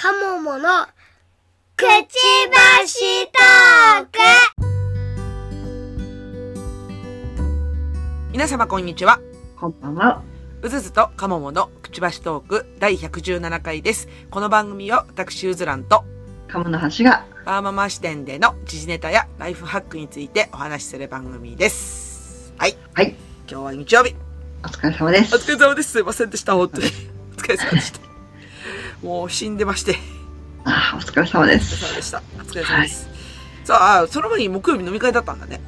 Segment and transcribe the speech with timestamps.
[0.00, 0.86] カモモの
[1.74, 2.14] くち
[2.52, 4.18] ばしトーク
[8.30, 9.18] 皆様こんにちは。
[9.56, 10.22] こんばんは。
[10.62, 14.06] うずずとかもものくちばしトーク第117回です。
[14.30, 16.04] この番組は私うずらんと
[16.46, 22.54] 鴨の橋が、パーママ視点での時事ネタやライフハックについてお話しする番組です。
[22.56, 22.76] はい。
[22.94, 23.16] はい、
[23.50, 24.14] 今日は日曜日。
[24.62, 25.34] お疲れ様です。
[25.34, 25.90] お疲れ様です。
[25.90, 26.54] すいませんでした。
[26.54, 26.86] 本当に。
[27.36, 28.07] お疲れ様でした。
[29.02, 29.96] もう死んでまして。
[30.64, 31.84] あーお疲れ様でお疲れす。
[31.86, 32.22] 様でした。
[32.36, 33.08] お疲れ様です。
[33.64, 35.60] さあ、その前に木曜日飲み会だったんだね。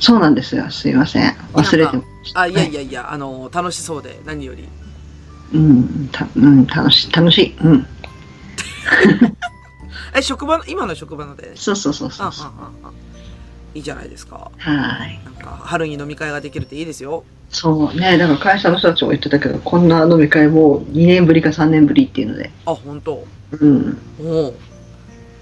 [0.00, 0.70] そうなんですよ。
[0.70, 1.32] すいません。
[1.52, 2.40] 忘れてました。
[2.40, 2.80] あ、いやいや。
[2.80, 4.68] やいや、あの、楽しそうで、何より。
[5.54, 7.56] うん、た、うん、楽しい、楽しい。
[7.62, 7.86] うん。
[10.14, 11.52] え、職場の、今の職場ので？
[11.56, 12.46] そうそうそうそあ、うそう。
[12.46, 12.52] あ、
[12.84, 12.90] あ、あ。
[13.74, 14.50] いいじゃないですか。
[14.58, 15.20] はい。
[15.24, 17.24] なんか、春に飲み会ができるっていいですよ。
[17.50, 18.18] そうね。
[18.18, 22.50] だから会社の人たちも言ってたけど、こんな飲み会も2年ぶりか3年ぶりっていうので。
[22.66, 23.26] あ、本当？
[23.52, 23.98] うん。
[24.20, 24.54] おう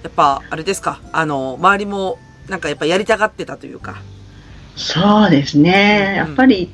[0.02, 1.00] やっぱ、あれですか？
[1.12, 4.00] あの、周りも、なんかやっぱやりたがってたというか。
[4.76, 6.14] そうですね。
[6.16, 6.70] やっぱり、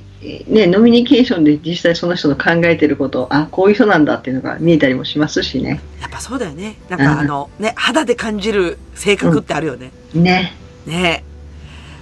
[0.47, 5.80] ね、ノミニケーションで実際その人の考えてること、あ、こういう人なんだっていうのが見えたりもしますしね。
[6.00, 6.77] やっぱそうだよね。
[6.89, 9.92] なんうんかあの、ね、肌で感じる性格ってあるよね。
[10.14, 10.52] ね。
[10.86, 11.24] ね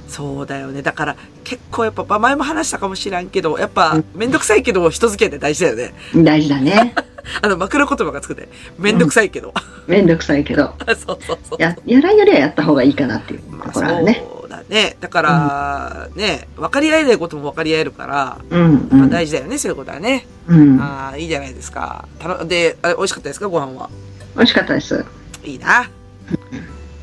[0.08, 0.82] そうだよね。
[0.82, 5.94] だから、結構やっぱ、まあ前も話したかもしらんけど、やっぱうん、めんどくさいけど、人付き合いって大事だよね。
[6.16, 6.94] 大事だね。
[7.42, 9.52] あの、枕言葉がつくて、めんどくさいけど。
[9.86, 10.74] めんどくさいけど。
[10.88, 11.62] そうそうそう。
[11.62, 14.24] や、やらんよりはやった方がいいかなっていうまあ、ところはね。
[14.40, 14.96] そうだね。
[15.00, 19.10] だから、ね、分かり合えないことも分かり合えるから、うん、うまあん。
[19.10, 20.26] 大事だよね、そういうことはね。
[20.48, 20.80] うん。
[20.80, 22.06] ああ、いいじゃないですか。
[22.18, 23.90] たので、あれ、美味しかったですかご飯は？
[24.36, 25.04] 美味しかったです。
[25.44, 25.88] いいな。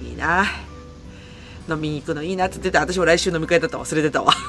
[0.02, 0.46] いいな。
[1.70, 2.80] 飲みに行くのいいなって言ってた。
[2.80, 4.34] 私も来週飲み会だった忘れてたわ。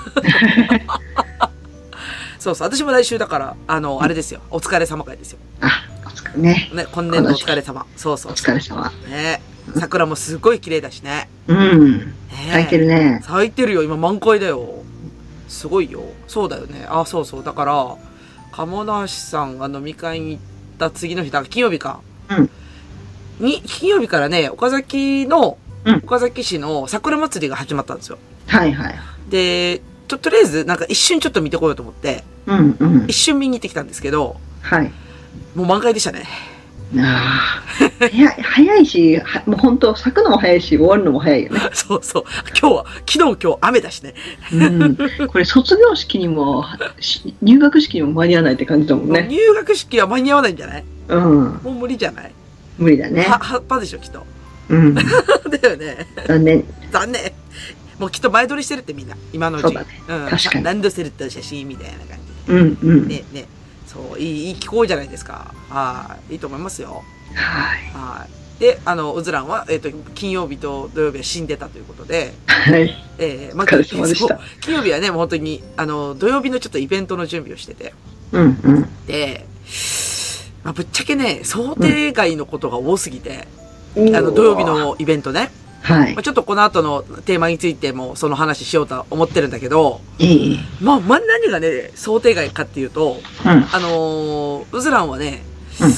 [2.38, 2.68] そうそう。
[2.68, 4.40] 私も来週だから、あの、あれですよ。
[4.50, 5.38] お疲れ様会ですよ。
[5.60, 6.70] あ、お疲れね。
[6.72, 7.84] ね、今年度お疲れ様。
[7.96, 8.92] そうそうお疲れ様。
[9.08, 9.42] ね。
[9.76, 11.28] 桜もすごい綺麗だしね。
[11.48, 11.98] うん。
[11.98, 12.14] ね
[12.52, 13.20] 咲いてるね。
[13.24, 13.82] 咲いてるよ。
[13.82, 14.82] 今満開だよ。
[15.48, 16.02] すごいよ。
[16.26, 16.86] そうだよね。
[16.88, 17.44] あ、そうそう。
[17.44, 17.96] だから、
[18.52, 20.42] 鴨梨さんが飲み会に行っ
[20.78, 22.00] た次の日、だから金曜日か。
[22.30, 22.50] うん。
[23.40, 28.18] に、金曜日からね、岡崎の、うん岡崎市の桜祭りが始まったんですよ。
[28.46, 28.94] はいはい。
[29.28, 33.12] で、ちょ、とりあえず、なんか一瞬ちょっと見てこようと思って、うんうん一。
[33.12, 34.90] 瞬見に行ってきたんですけど、はい。
[35.54, 36.24] もう満開でしたね。
[36.96, 37.68] ああ。
[38.42, 41.60] 早い、し、はもう本当咲くのも早いし、終わるのも早いよね。
[41.74, 42.24] そうそう。
[42.58, 44.14] 今日は、昨日今日雨だしね。
[44.52, 44.96] うん。
[45.28, 46.64] これ卒業式にも、
[47.00, 49.26] し入学式にも間に合わないって感じだもんね。
[49.30, 50.84] 入学式は間に合わないんじゃない？
[51.08, 51.60] うん。
[51.62, 52.32] もう無理じゃない？
[52.78, 53.22] 無理だね。
[53.24, 54.24] は、葉っぱでしょ、きっと。
[54.68, 54.94] うん。
[54.94, 55.02] だ
[55.70, 56.06] よね。
[56.26, 56.64] 残念。
[56.90, 57.32] 残念。
[57.98, 59.16] もうきっと前撮りしてるってみんな。
[59.32, 59.64] 今のうち。
[59.64, 60.28] そうだねうん。
[60.28, 62.18] 確かにランドセルと写真みたいな感
[62.48, 63.08] うんうん。
[63.08, 63.46] ね、ね。
[63.86, 65.54] そう、いい、いい気候じゃないですか。
[65.68, 66.34] はい。
[66.34, 67.04] いいと思いますよ。
[67.34, 67.78] はい。
[67.92, 68.60] はい。
[68.60, 72.94] で、あの、うずらんは、えっ、と、金曜日と土曜日は死んでたということで、はい。
[73.18, 77.94] えー、まお疲れ様でしたそう金曜日はね、もう本当に、あの、土曜日のちょっとイベントの準備をしてて、
[78.32, 79.06] うんうん。
[79.06, 79.46] で、
[80.64, 83.67] まあ、ぶっちゃけね、想定外のことが多すぎて、あ
[84.14, 84.64] あの、土曜日。
[84.64, 85.50] のイベントね、
[85.82, 86.22] はいまあ、。
[86.22, 90.54] ちょっとこの後のテーマについてもその話しようとは思ってるんだけど、いい。
[90.54, 90.86] うん。
[90.86, 95.42] まあ、まあ、何がね、想定外かっていうと、あのー、うずらんはね、
[95.80, 95.92] うん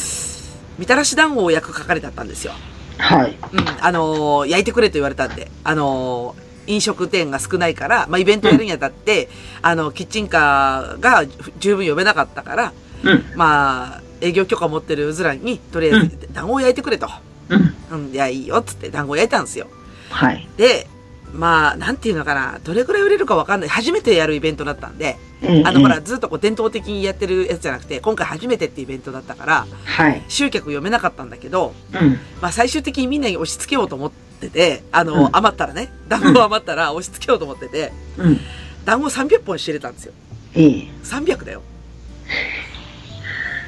[0.79, 2.53] みたらし団子を焼く係だったんですよ。
[2.97, 3.37] はい。
[3.53, 9.29] うん、あのー焼いてくれと言われたんで、あのー飲食店が少ないから、まあ、イベントやるにあたって、
[9.61, 11.25] あの、キッチンカーが
[11.59, 12.73] 十分呼べなかったから、
[13.03, 13.25] うん。
[13.35, 17.11] まあ、営業許可を持ってるうずらんに、とりあえず、団子を焼いてくれと。
[17.51, 18.05] うん。
[18.07, 19.67] うん、いや、いいよ、っつって団子を焼いたんですよ。
[20.11, 20.49] はい。
[20.57, 20.87] で、
[21.33, 23.69] まあ、なんていうのかな、どれくらい売れるかわかんない。
[23.69, 25.17] 初めてやるイベントだったんで、
[25.65, 30.23] あの、ほら、ずっとこう伝統的にやってるやつじゃなくて、今回初めてってイベントだったから、はい。
[30.29, 32.19] 集客読めなかったんだけど、うん。
[32.43, 38.41] まあ最終的にみんなに押し付けようと思ってて、あの、うん余ったらね、団子余ったら押し付けようと思ってて、うん。
[38.85, 40.13] 団子300本仕入れたんですよ。
[40.55, 40.91] いい。
[41.05, 41.63] 300だよ。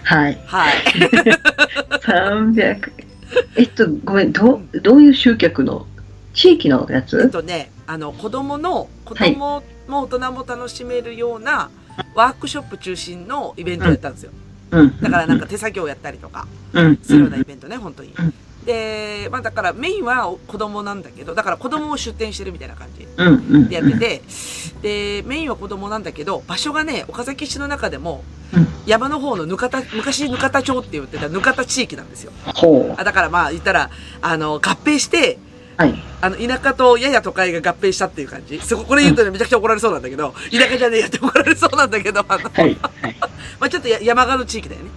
[0.04, 0.38] はい。
[0.46, 0.74] はい。
[2.02, 3.11] 300。
[3.56, 5.86] えっと、ごめん、どう、どういう集客の
[6.34, 11.70] 地域のやえっつとね、あの、子供の、子供も大人も楽しめるような、
[12.14, 14.32] ワークショップ中心のイベントをやったんですよ。
[14.70, 15.00] うん。
[15.00, 16.96] だからなんか手作業をやったりとか、うん。
[17.02, 18.34] するようなイベントね、本当にうん。
[18.64, 23.06] で、まあだからメインは子供なんだけど、だから子供を出店してるみたいな感じ。
[23.68, 24.22] でやってて、
[24.82, 28.24] で、メインは子供なんだけど、場所がね、岡崎市の中でも、
[28.54, 32.32] うん山の方のぬかた、昔ぬかた町って言ってたぬかた地域なんですよ。
[32.54, 35.38] ほあだからまあ言ったら、あの、合併して、
[35.78, 35.82] う。
[35.82, 35.94] はい。
[36.20, 38.60] あの、田舎とやや都会が合併したっていう感じ。
[38.60, 42.78] そこ、これ言うとね、めちゃくちゃ怒られそうなんだけど、田舎じゃねえやって怒られそうなんだけど、あの、はい。
[43.02, 43.16] はい。
[43.60, 44.90] まあちょっとや山側の地域だよね。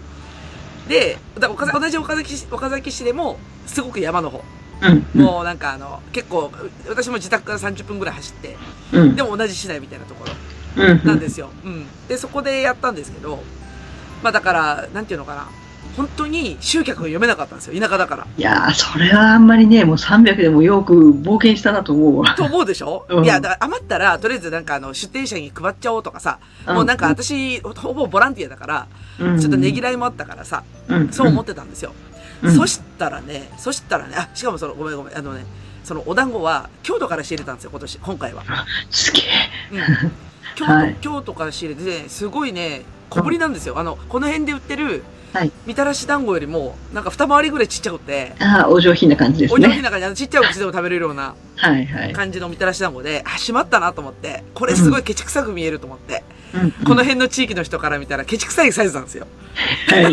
[0.88, 4.44] で、だ岡同じ岡崎市、岡崎市でも、すごく山の方。
[4.82, 5.22] うん。
[5.22, 6.52] もうなんかあの、結構、
[6.88, 8.58] 私も自宅から30分ぐらい走って、
[8.94, 9.16] うん。
[9.16, 10.26] でも同じ市内みたいなとこ
[10.78, 11.02] ろうん。
[11.06, 11.50] なんですよ。
[11.64, 11.86] うん。
[12.08, 13.40] で、そこでやったんですけど、
[14.22, 15.48] まあだから、なんていうのかな。
[15.96, 17.80] 本当に集客が読めなかったんですよ。
[17.80, 18.28] 田舎だから。
[18.38, 22.34] いやー、それはあんまりね、もう300でもよく冒険したなと思うわ。
[22.38, 28.88] と思うでしょ、うんいや、だから余ったら、とりあえずなんかあの、出店者に配っちゃおうとかさ、もうなんか私、ほぼボランティアだから、
[29.20, 31.94] うん、ちょっとねぎらいもあったからさ、うん、そう思ってたんですよ。
[32.10, 32.16] うん
[32.52, 35.46] そしたらね、そしたらね、あ、しかもその、ごめんごめん、あのね、
[35.84, 38.44] そのお団子は京都から仕入れたんですよ、今年、今回は。
[38.90, 39.24] すげえ。
[39.72, 40.12] うん。
[40.56, 43.80] 京都、はい京都から仕入れて、ね、すごいね、小ぶりなんですよ。
[43.80, 45.04] あの、この辺で売ってる、
[45.36, 49.82] はいみたらし団子よりも、なんか二回りぐらいちっちゃくて、ああ、お上品な感じですお上品ね。
[49.82, 51.36] な感じ、ちっちゃいお口でも食べれるような。
[52.14, 56.24] 感じのみたらし団子で、あ、しまったなと思って、これすごいケチくさく見えると思って、
[56.54, 59.28] うんこの辺の地域の人から見たらケチくさいサイズなんですよ。
[59.90, 60.04] はい。
[60.06, 60.10] は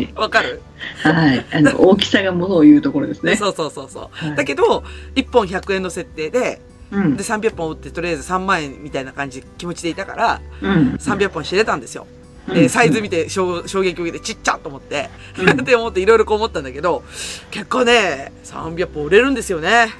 [0.00, 0.62] い わかる？
[1.02, 1.44] はい。
[1.52, 3.34] あの、 大きさがものを言うところですね。
[3.34, 4.26] そうそうそうそう。
[4.26, 4.84] はいだけど、
[5.16, 6.60] 1本100円の設定で、
[6.92, 7.24] うんで、。
[7.24, 10.98] 300本売ってとりあえず3万円みたいな感じ、気持ちでいたから、うん。
[11.00, 12.06] 300本知れたんですよ。
[12.12, 17.04] うんで、サイズ見て衝衝撃を受けてちっちゃと思って、うん って思っていろいろこう思ったんだけど、
[17.50, 19.94] 結構ね、300本売れるんですよね。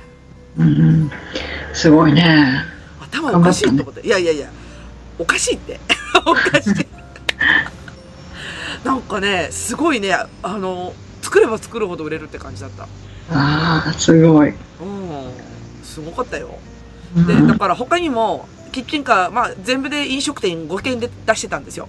[0.59, 1.11] うん。
[1.73, 2.65] すごいね。
[3.01, 4.07] 頭おかしいと思って。
[4.07, 4.51] いやいやいや、
[5.19, 5.81] おかしいって。
[6.27, 6.87] おかしい。
[8.85, 12.85] なんかね、すごいね、あの、作れば作るほど売れるって感じだった。
[13.33, 14.49] ああ、すごい。
[14.49, 14.55] うん。
[15.85, 16.59] すごかったよ。
[17.17, 21.89] うんで、だから他にも、キッチンカー、まあ全部で飲食店5軒で出してたんですよ。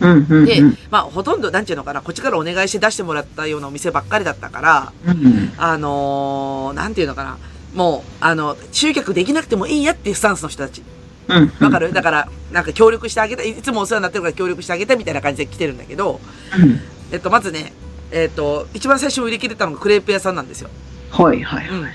[0.00, 7.38] うんうんでうん、まあほとんど、なんていうのかな、こっちからお願いして出してもらったようなお店ばっかりだったから、うんあのー、なんていうのかな、
[7.74, 10.82] もう、あの、集客できなくてもいいやっていうスタンスの人たち。
[11.28, 11.52] うん。
[11.60, 11.92] わかる？
[11.92, 16.20] だから、なんか協力してあげた、いつもお世話になってるから協力してあげたみたいな感じで来てるんだけど、
[16.58, 16.80] うん
[17.12, 17.72] えっと、まずね、
[18.10, 20.70] えっと、一番最初売り切れたのがクレープ屋さんなんですよ。
[21.10, 21.92] はいはいうんはい。。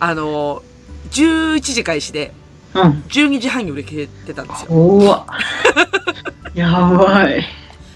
[0.00, 2.32] あのー、11時開始で、
[2.74, 2.90] うん。
[3.08, 4.68] 12時半に売り切れてたんですよ。
[4.72, 5.26] うわ。
[6.54, 7.44] やばい。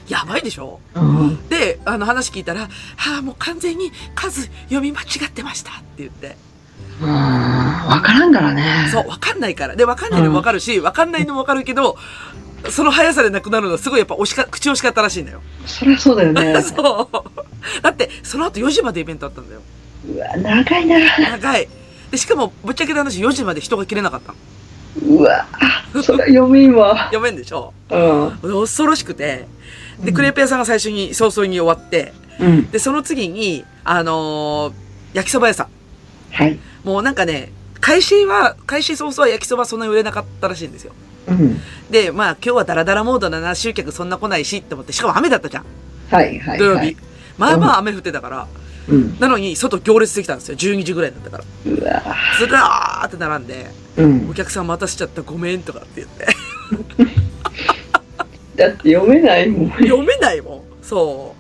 [0.09, 0.81] やばいでしょ？
[0.95, 1.49] うん。
[1.49, 2.69] で、あの話聞いたら、は
[3.19, 6.37] あ、もう完全に数読み間違ってましたって言って。
[7.01, 8.89] うんわからんからね。
[8.93, 9.75] そう、わかんないから。
[9.77, 11.97] で、わかんないのもわかるし、わかんないのもわかるけど、
[12.71, 15.41] その速さでなくなるのはすごいやっぱ押しか、口惜しかったらしいんだよ。
[15.67, 16.61] そりゃそうだよね。
[16.63, 17.83] そう。
[17.83, 19.63] だって、その後4時までイベントあったんだよ。
[20.15, 20.99] うわ、長いな。
[21.19, 21.69] 長い。
[22.11, 24.39] で、しかも、ぶっちゃけた話、4時まで人が切れなかったの。
[25.03, 25.47] うわ、
[26.03, 26.97] それは読めんわ。
[27.13, 27.73] 読めんでしょ？
[27.91, 27.97] う
[28.59, 28.63] ん。
[28.63, 29.47] 恐ろしくて。
[30.03, 32.71] で、クレープ屋さんが最初に早々に終わって、うん。
[32.71, 34.73] で、その次に、あのー
[35.15, 35.67] 焼きそば屋さん。
[36.33, 36.59] はい。
[36.83, 40.93] もうなんかね、開始は、開始早々は焼きそばそんなに売れなかったらしいんですよ。
[41.29, 41.61] うん。
[41.91, 45.65] で、まあ今日はダラダラモードだな、集客そんな来ないしって思って、しかも雨だったじゃん。
[46.11, 46.59] はいはい。
[46.59, 46.79] 土曜日。
[46.79, 46.97] はい。
[47.39, 48.47] まあまあ雨降ってたから。
[48.89, 49.17] うん。
[49.21, 50.57] なのに、外行列できたんですよ。
[50.57, 51.45] 12時ぐらいだったから。
[51.67, 52.03] うわ。
[52.39, 54.35] ずらーって並んで、うんお。
[54.35, 56.27] 客さん待たせちゃったごめんとかって言って。
[58.57, 59.71] だって読めないもん。
[59.71, 60.63] 読めないもん。
[60.83, 61.35] そ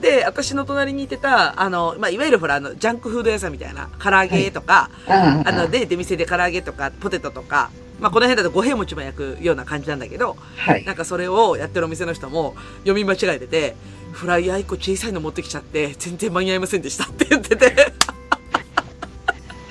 [0.00, 0.02] う。
[0.02, 7.70] で、私の隣にいてた、あの、まあ、いわゆるほら、あの、ジャンクフード屋さんみたいな、唐揚げとか、ああの、で、出店で唐揚げとか、ポテトとか、
[8.00, 10.84] まあ、この辺だと五平餅も焼くような感じなんだけど、はい。
[10.84, 13.76] なんかそれをやってるお店の人も読み間違えてて、
[14.12, 17.92] フライヤー一個小さいの持ってきちゃって、全然間に合いませんでしたって言ってて。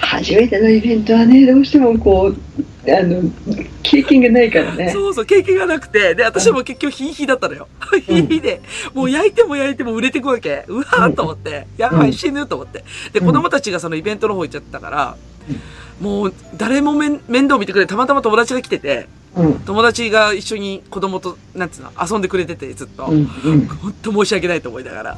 [0.10, 3.22] 初めてのイベントはね、どうしてもこう、あの、
[3.84, 4.90] 経験がないからね。
[4.90, 7.68] そうそう、経験がなくて、で、私も結局ヒーヒーだったのよ。
[8.08, 8.62] ヒーヒーで、
[8.96, 10.66] もう焼いても焼いても売れてくわけ。
[10.68, 12.84] うわーと思って、やばい、死ぬと思って。
[13.14, 15.16] で、うん子供たちがそのイベントの方行っちゃったから、
[16.02, 19.60] もう誰も面面倒見てくれたまたま友達が来てて、うん。
[19.60, 23.06] 友達が一緒に子供と、なんつうの、遊んでくれてて、ずっと。
[23.06, 23.30] うん。
[23.46, 23.68] うん。
[23.68, 25.18] 本当申し訳ないと思いながら。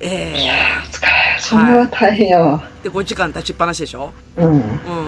[0.00, 1.08] えいやー、お疲れ。
[1.40, 2.62] それは大変やわ。
[2.80, 4.12] ー、で、5時間立ちっぱなしでしょ？
[4.36, 4.52] うん。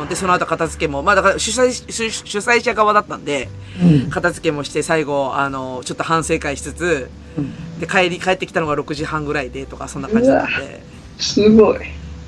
[0.01, 0.09] うん。
[0.09, 3.49] で、その後片付けも、まあだから主催、主主催者側だったんで、
[3.83, 4.11] うん。
[4.11, 10.83] 片付けもして最後、あの、ちょっと反省会しつつ、うんで、帰り、帰ってきたのが6時半ぐらいでとか、そんな感じだったんで、
[11.19, 11.79] すごい。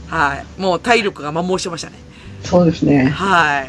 [0.09, 0.61] はい。
[0.61, 1.97] もう体力が摩耗してましたね。
[2.43, 3.07] そうですね。
[3.09, 3.69] はい。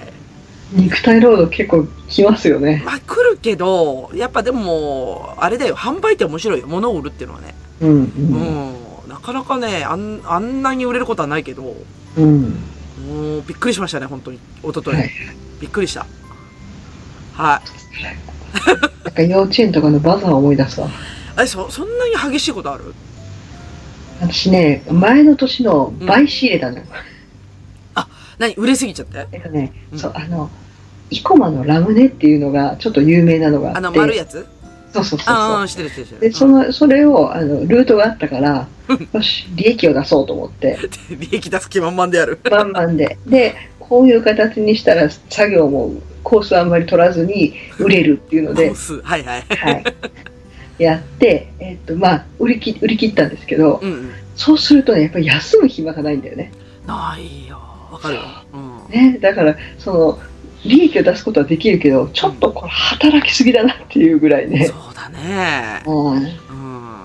[0.72, 2.82] 肉体労働結構きますよね。
[2.86, 6.68] まあ来るけど、やっぱでも、あれだよ、販売って面白いよ。
[6.68, 7.54] 物を売るっていうのはね。
[7.82, 7.90] うん。
[7.90, 7.94] う。
[7.94, 8.74] うんん。
[8.74, 8.83] な
[9.24, 11.75] かなかね、あんあんなに売れることはないけど、
[12.18, 12.42] うん。
[13.08, 14.39] もうびっくりしましたね、本当に。
[14.62, 15.12] 一昨日、はい。
[15.62, 16.06] びっくりした。
[17.34, 18.03] はい。
[19.06, 20.89] なんか幼稚園とかのバザーを思い出すわ。
[21.42, 22.94] え、そ、そんなに激しいことある？
[24.22, 26.84] 私ね、前の年の倍仕入れたのよ。
[28.39, 28.53] 何？
[28.56, 29.27] 売れすぎちゃって？
[29.32, 30.50] えっとね、うんそう、あの、
[31.12, 33.77] 生駒のラムネっていうのがちょっと有名なのがあって。
[33.80, 34.46] あの、丸いやつ？
[34.94, 36.22] そうそうそうそうああ、してるしてるしてる。
[36.22, 38.68] で、その、それを、あの、ルートがあったから、
[39.14, 40.78] よし、利益を出そうと思って、
[41.10, 42.40] う ん利益出す気満々である。
[42.50, 43.18] バンバンで。
[43.26, 49.02] で、こういう形にしたら、作業もコースあんまり取らずに売れるっていうのでコー、ス。
[49.02, 49.44] はいはい。
[49.50, 49.84] はい。
[50.78, 54.12] やって、えっと、まあ、売り切売り切ったんですけど、うんうん。
[54.36, 56.52] そうするとね、やっぱり休む暇がないんだよね。
[56.88, 57.60] ないよ。
[57.92, 58.22] わかるよ。
[58.54, 59.12] うん。
[59.14, 60.20] ね、だから、その、
[60.65, 64.65] 利益を出すことはできるけど、ちょっとこれ働きすぎだなっていうぐらいね。
[64.65, 65.84] そうだね。
[65.86, 66.13] うん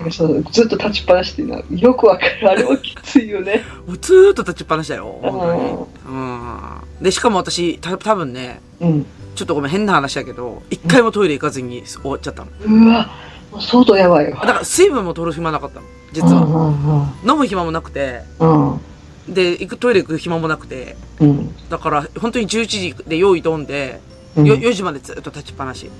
[0.05, 0.13] うん。
[0.13, 2.51] そうずっと立ちっぱなしっていうのはよくわかる。
[2.51, 3.65] あれはきついよね。
[3.87, 5.19] もうずーっと立ちっぱなしだよ。
[5.23, 6.17] 本当に。
[6.17, 7.05] うん。
[7.05, 9.07] で、しかも私、た多分ね、うん。
[9.35, 12.51] ちょっとごめん、変な話だけど、一回もトイレ行かずに終わっちゃったの。
[12.65, 13.11] うわ、
[13.51, 14.33] もう相当やばいよ。
[14.33, 15.87] だから水分も取る暇なかったの。
[16.13, 17.13] 実は。
[17.25, 18.81] 飲む暇もなくて、うんうん
[19.29, 21.29] で、行く、トイレ行く暇もなくて、うん。
[21.31, 21.69] うん。
[21.69, 24.01] だから、本当に11時で用意どんで、
[24.37, 25.91] うんよ4時までずっと立ちっぱなし。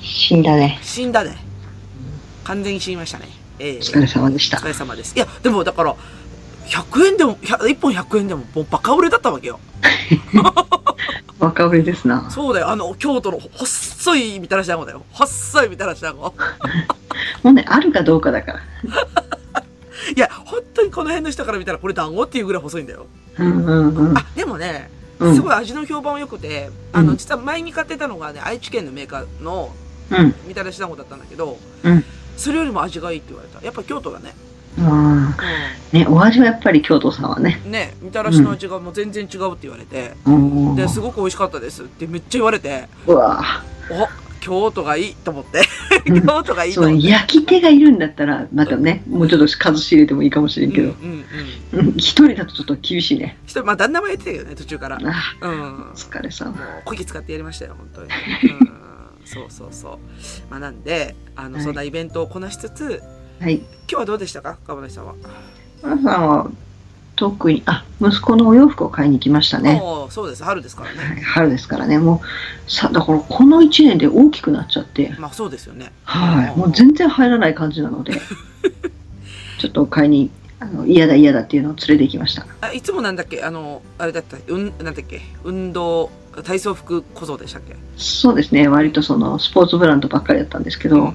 [0.00, 0.78] 死んだね。
[0.82, 1.36] 死んだね。
[2.44, 3.28] 完全に死にましたね。
[3.58, 4.66] ええお疲れ様でしたお疲。
[4.68, 5.14] れ様です。
[5.16, 5.96] いや、でもだから、
[6.66, 9.58] 100円でも、100 1本100円でも、もうバカ売れだったわけよ。
[11.38, 12.30] 若売りですな。
[12.30, 12.68] そうだよ。
[12.68, 15.04] あの、京都の細いみたらし団子だよ。
[15.12, 16.20] 細いみたらし団子。
[17.42, 18.60] もうね、あるかどうかだから。
[20.16, 23.06] いや、本当にこの辺の人から見たらこれ団子っていうぐらい細いんだよ。
[23.38, 24.18] うんうんうん。
[24.18, 29.72] あ、でもね、うんすごい味の評判は良くて、あの、うん実は前に買ってたのがね、愛知県のメーカーの
[30.10, 30.34] うん。
[30.46, 32.04] みたらし団子だったんだけど、うん
[32.36, 33.64] それよりも味がいいって言われた。
[33.64, 34.32] やっぱ京都だね。
[34.80, 35.96] ああ。
[35.96, 37.60] ね、お味はやっぱり京都さんはね。
[37.64, 37.72] うん。
[37.72, 40.76] ね、みたらしの味がもう全然違うって言われて、うん。
[40.76, 43.42] で、すごく美味しかったですってめっちゃ言われて、うわ
[43.90, 45.58] お、京都がいいと思って。
[45.58, 47.08] うん京都がいいと思って。
[47.08, 51.24] 焼き手がいるんだったら、またね、もうちょっと数仕入れてもいいかもしれんけど、うんうん
[51.72, 51.88] うん。
[51.88, 53.38] うん一人だとちょっと厳しいね。
[53.44, 54.98] 一人、まあ旦那もやってたけどね、途中から。
[55.02, 55.90] あうん。
[55.90, 56.54] お疲れさんも。
[56.56, 58.08] う、こき使ってやりましたよ、本当に。
[58.60, 58.70] うん。
[59.24, 59.98] そうそうそう。
[60.50, 63.02] まあなんで、あの、はいそんなイベントをこなしつつ、
[63.40, 63.56] はい。
[63.56, 65.14] 今日はどうでしたか川村さんは？
[65.82, 66.50] 皆さんは、
[67.18, 69.82] 特に、あ、息子のお洋服を買いに来ましたね。
[70.08, 70.98] そうです、春ですからね。
[70.98, 72.22] はい春ですからね、も
[72.68, 75.92] う、さ、だからこの1年で大きくなっちゃって、まあそうですよね。
[76.04, 78.12] はい、もう全然入らない感じなので、
[79.58, 82.46] ちょっと買いに、あの、嫌だ嫌だっていうのを連れて行きました。
[82.60, 83.42] あいつもなんだっけ？
[83.42, 85.20] あの、あれだった、うん、なんだっけ？
[85.42, 86.10] 運動、
[86.44, 87.74] 体操服小僧でしたっけ？
[87.96, 91.14] そうですね、割とその、スポーツブランドばっかりだったんですけど、うんうん。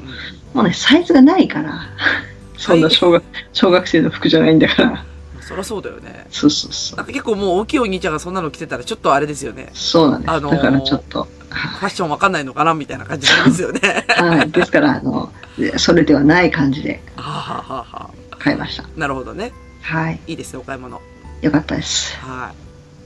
[0.54, 1.80] もうね、サイズがないから、
[2.58, 5.06] そんな小学、小学生の服じゃないんだから。
[5.54, 6.26] そりゃそうだよね。
[6.30, 6.98] そうそうそう。
[6.98, 9.70] なんか結構もう大きいお兄ちゃんがそんなの着てたらちょっとあれですよね。
[9.74, 10.32] そうなんです。
[10.32, 14.06] あのーだからちょっと、ファッションわかんないのかなみたいな感じなんですよね。
[14.18, 14.50] はい。
[14.52, 15.32] ですから、あの、
[15.78, 18.84] それではない感じではあ、はあはあは買いました。
[18.84, 19.54] あ、なるほどね。
[19.82, 20.20] はい。
[20.28, 21.00] いいですよ、お買い物。
[21.42, 22.18] よかったです。
[22.18, 22.56] はい。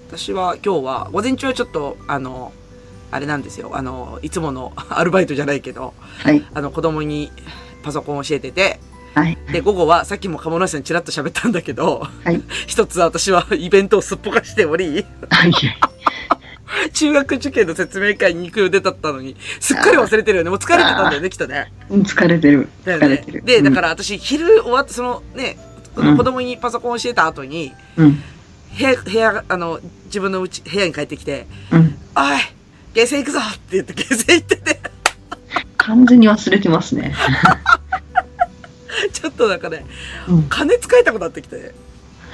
[0.10, 2.54] 私は今日は、午前中はちょっと、あの、
[3.12, 3.72] あれなんですよ。
[3.74, 6.46] あの、いつものアルバイトじゃないけど、はい。
[6.54, 7.32] あの、子供に
[7.84, 8.80] パソコンを教えてて、
[9.18, 9.38] はい。
[9.52, 12.40] で、午後は、さっきも鴨梨さんにちらっと喋ったんだけど、はい。
[12.68, 15.54] 一つ私はイベントをすっぽかしており、はい。
[16.94, 20.52] 中学受験の説明会に行く予定だったのに、すっかり忘れてるよね。
[20.52, 21.72] もう疲れてたんだよね、きっとね。
[21.90, 22.70] うん疲れてる。
[22.86, 23.42] 疲れてる。。
[23.44, 25.58] で、だからら私、昼終わって、そのね、
[25.96, 28.12] うん子供にパソコンを教えた後に、うん。
[28.78, 31.80] 部屋、部屋、あの、自分のうち、部屋に帰ってきて、うん。
[31.80, 32.38] おい
[32.94, 34.80] ゲーセン行くぞって言ってゲーセン行ってて、
[35.78, 37.16] 完全に忘れてますね。
[39.14, 39.86] ちょっとなんかね、
[40.28, 40.44] うん。
[40.44, 41.74] 金使いたくなってきて。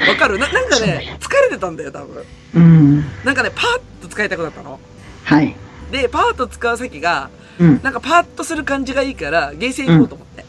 [0.08, 0.40] わかる？
[0.40, 2.24] ななんかね、疲れてたんだよ、多分。
[2.56, 3.06] うん。
[3.24, 4.80] なんかね、パーッと使いたくなったの。
[5.24, 5.56] はい。
[5.92, 7.30] で、パーッと使う先が、
[7.60, 7.80] うん。
[7.84, 10.46] なんかパーッとする感じがいいから、ゲーセン行こうと思って。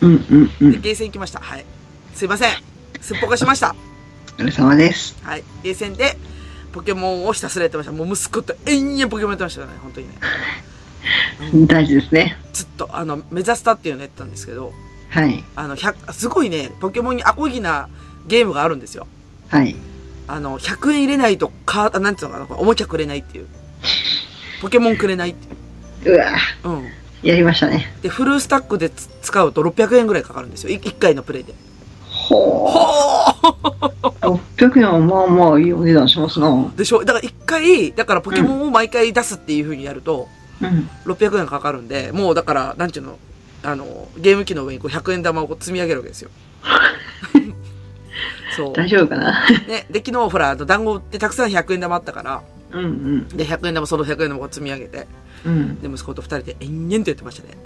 [0.00, 0.26] うん。
[0.60, 0.68] うん。
[0.68, 0.80] うで、ん。
[0.80, 1.40] ゲーセン行きました。
[1.40, 1.64] はい。
[2.14, 2.50] すいません。
[3.00, 3.74] すっぽかしました。
[4.38, 5.16] お疲れ様です。
[5.22, 5.44] はい。
[5.62, 6.16] ゲーセンで、
[6.72, 7.92] ポケモンをひたすらやってました。
[7.92, 10.14] もう息子と延々ポケモンやってましたよね、本当にね。
[11.66, 12.36] 大事ですね。
[12.52, 14.72] ずっと、あの、メザスタっていうのやってたんですけど、
[15.10, 15.44] はい。
[15.56, 17.88] あの、100、すごいね、ポケモンにアコギな
[18.26, 19.06] ゲームがあるんですよ。
[19.48, 19.74] はい。
[20.28, 23.46] あの、100円入れないと、か、あなんていうのかな、おもちゃくれないっていう。
[24.62, 26.26] ポケモンくれないっていうわ
[26.64, 26.68] う。
[26.68, 26.88] うん。
[27.22, 27.92] やりましたね。
[28.02, 30.78] で、フルスタックでつ使うと600円ぐらいかかるんですよ。
[30.78, 31.54] 1回のプレイで。
[32.08, 33.30] ほほ
[34.22, 34.40] う。
[34.56, 36.48] 600円はまあまあいいお値段しますな。
[36.48, 37.04] ーでしょ？
[37.04, 40.28] だから1回、だからポケモンを毎回出すっていう風にやると、
[40.60, 40.88] うん。
[41.04, 43.18] 600円かかるんで、もうだから、なんちゅうの、
[43.62, 46.30] あの、ゲーム機の上にこう100円玉をこう積み上げるわけですよ。
[48.56, 48.72] そう。
[48.74, 49.48] 大丈夫かな？
[49.68, 53.28] ね、で、昨日ほら、あの、団子ってたくさん100円玉あったから、うんうん。
[53.28, 55.06] で、100円玉、その100円玉を積み上げて、
[55.44, 55.80] うん。
[55.80, 57.56] で、息子と二人で延々とやってましたね。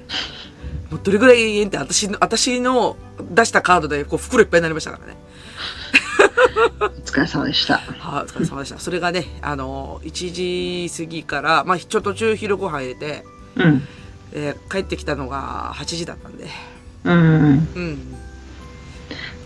[0.90, 2.96] もうどれぐらい延々って、私の、私の
[3.30, 5.16] 出したカードで、こう、袋いっぱいになりましたからね。
[6.80, 7.78] お疲れ様でした。
[7.78, 8.78] はい、お疲れ様でした。
[8.78, 13.24] それがね、あの、1時過ぎから、まあ、ちょっと途中昼ご飯入れて、
[13.56, 13.88] うん。
[14.34, 16.46] えー帰ってきたのが8時だったんで。
[17.04, 17.68] うん。
[17.74, 18.14] うん。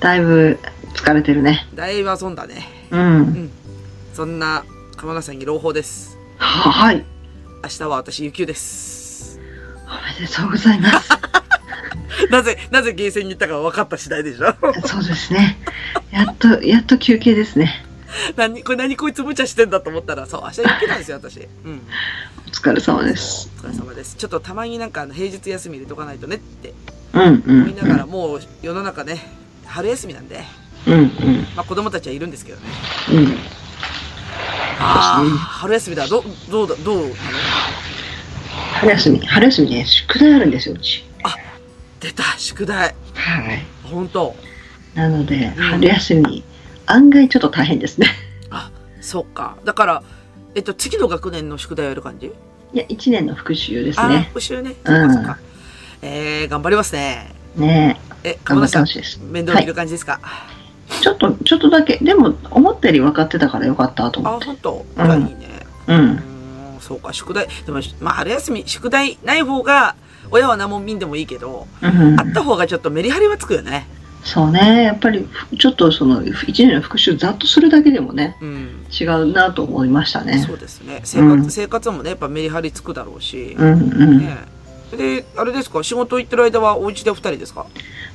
[0.01, 0.59] だいぶ
[0.95, 1.67] 疲れてるね。
[1.75, 2.67] だいぶ遊んだね。
[2.91, 3.51] うん。
[4.15, 4.65] そんな、
[4.97, 6.17] 鎌田さんに朗報です。
[6.39, 7.05] はい。
[7.63, 9.39] 明日は私、有給です。
[9.87, 11.11] おめでとうございます。
[12.31, 14.55] なぜ、なぜゲーセンに行ったか分かった次第でしょ
[14.87, 15.59] そうですね。
[16.11, 17.85] やっと、やっと休憩ですね。
[18.37, 21.47] 何、これ何こいつ無茶してんだと思ったら、そう、明日有給なんですよ、私。
[21.65, 21.83] うん。
[22.49, 23.51] お疲れ様です。
[23.59, 24.17] お疲れ様です。
[24.17, 26.73] ちょっとたまになんか平日休み入れとかないとねって
[27.13, 27.77] うんう思いん。
[27.77, 29.21] ながら、もう世の中ね、
[29.67, 30.43] 春休みなんで、
[30.87, 31.07] うんうん。
[31.55, 32.65] まあ子供たちはいるんですけどね。
[33.13, 33.27] うん。
[34.81, 36.09] ああ、春休みだ。
[36.09, 37.15] ど、どうだ、どうなの？
[38.81, 41.05] 春休み、春休みね、宿題あるんですよ、うち。
[42.01, 42.95] 出た、宿題。
[43.13, 43.67] はい。
[43.85, 44.35] 本当
[44.95, 46.43] なので、うん春休み、
[46.87, 48.07] 案外ちょっと大変ですね。
[48.49, 48.71] あ、
[49.03, 49.59] そうか。
[49.67, 50.03] だから、
[50.59, 52.27] えっと、次の学年の宿題をやる感じ？
[52.27, 52.33] い
[52.77, 54.25] や、1年の復習ですああ、ね。
[54.29, 54.75] 復習ね。
[54.85, 55.21] うんそ。
[56.03, 57.33] えー、頑張りますね。
[57.55, 59.31] ねえ、え、頑張って鎌田さん。
[59.31, 60.19] 面倒見る感じですか、
[61.01, 64.47] ちょっと、ちょっとだけ、でも、思ったより分かってたからよかったと思あ、って。
[64.47, 64.87] 本当？
[64.97, 65.67] うんいいね。
[65.87, 65.95] う。
[65.95, 66.21] うんん、
[66.81, 67.47] そうか、宿題。
[67.65, 69.95] でも、まあ、春休み、宿題ない方が、
[70.33, 73.87] 親は何も見んでもいいけど、うんあった方がちょっとメリハリはつくよね。
[74.25, 75.27] そうね、やっぱり、
[75.59, 78.85] ちょっとその、1年の復習ざっとするだけでもね、うん。
[79.01, 80.39] 違うなと思いましたね。
[80.39, 81.01] そうですね。
[81.05, 83.57] 生活、うん生活もね、やっぱメリハリつくだろうし。
[83.59, 83.75] うんう
[84.07, 84.19] ん。
[84.19, 84.37] ね
[84.97, 87.67] で、あれですか、仕事行ってる間はお家でお二人ですか？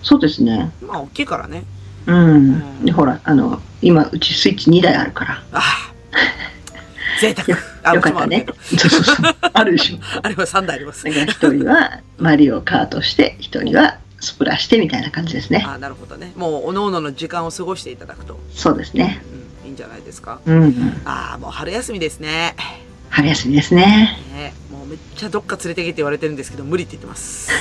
[0.02, 0.72] そうですね。
[0.86, 1.64] まあ、大きいからね。
[2.08, 2.86] うん。
[2.86, 5.34] で、ほら、あの、今、うちスイッチ2台あるから。
[5.54, 5.62] ああ。
[7.22, 8.02] 贅沢よ。
[8.02, 8.46] かったね。
[8.76, 9.36] そうそうそう。
[9.54, 9.98] あるでしょ。
[10.22, 11.04] あれは3台あります。
[11.06, 15.64] だから一人はマリオカートして、一人はスプラしてみたいな感じですね。
[15.68, 16.34] あなるほどね。
[16.36, 19.22] もう、おのおのの時間を過ごしていただくと、そうですね。
[19.62, 20.40] うん、いいんじゃないですか？
[20.46, 21.02] うんうん。
[21.06, 22.56] ああ、もう春休みですね。
[23.10, 24.18] 春休みですね。
[24.34, 27.52] ねもうめっちゃどっか連れてけって言われてるんですけど、無理って言ってます。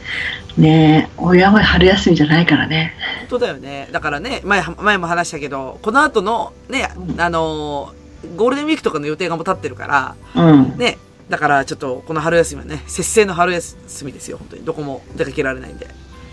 [0.58, 2.94] ねえ、親は春休みじゃないからね。
[3.20, 3.88] 本当だよね。
[3.92, 9.86] だからね、前、前も話したけど、この後の、ね、うんあのーゴールデンウィークとかの予定がもう立ってるか
[10.34, 10.76] ら、うん。
[10.76, 14.64] ね、だからちょっとこの春休みはね、節制の春休みですよ、本当に。
[14.64, 15.86] どこも出かけられないんで。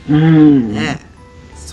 [0.09, 0.73] うん。
[0.73, 0.99] ね。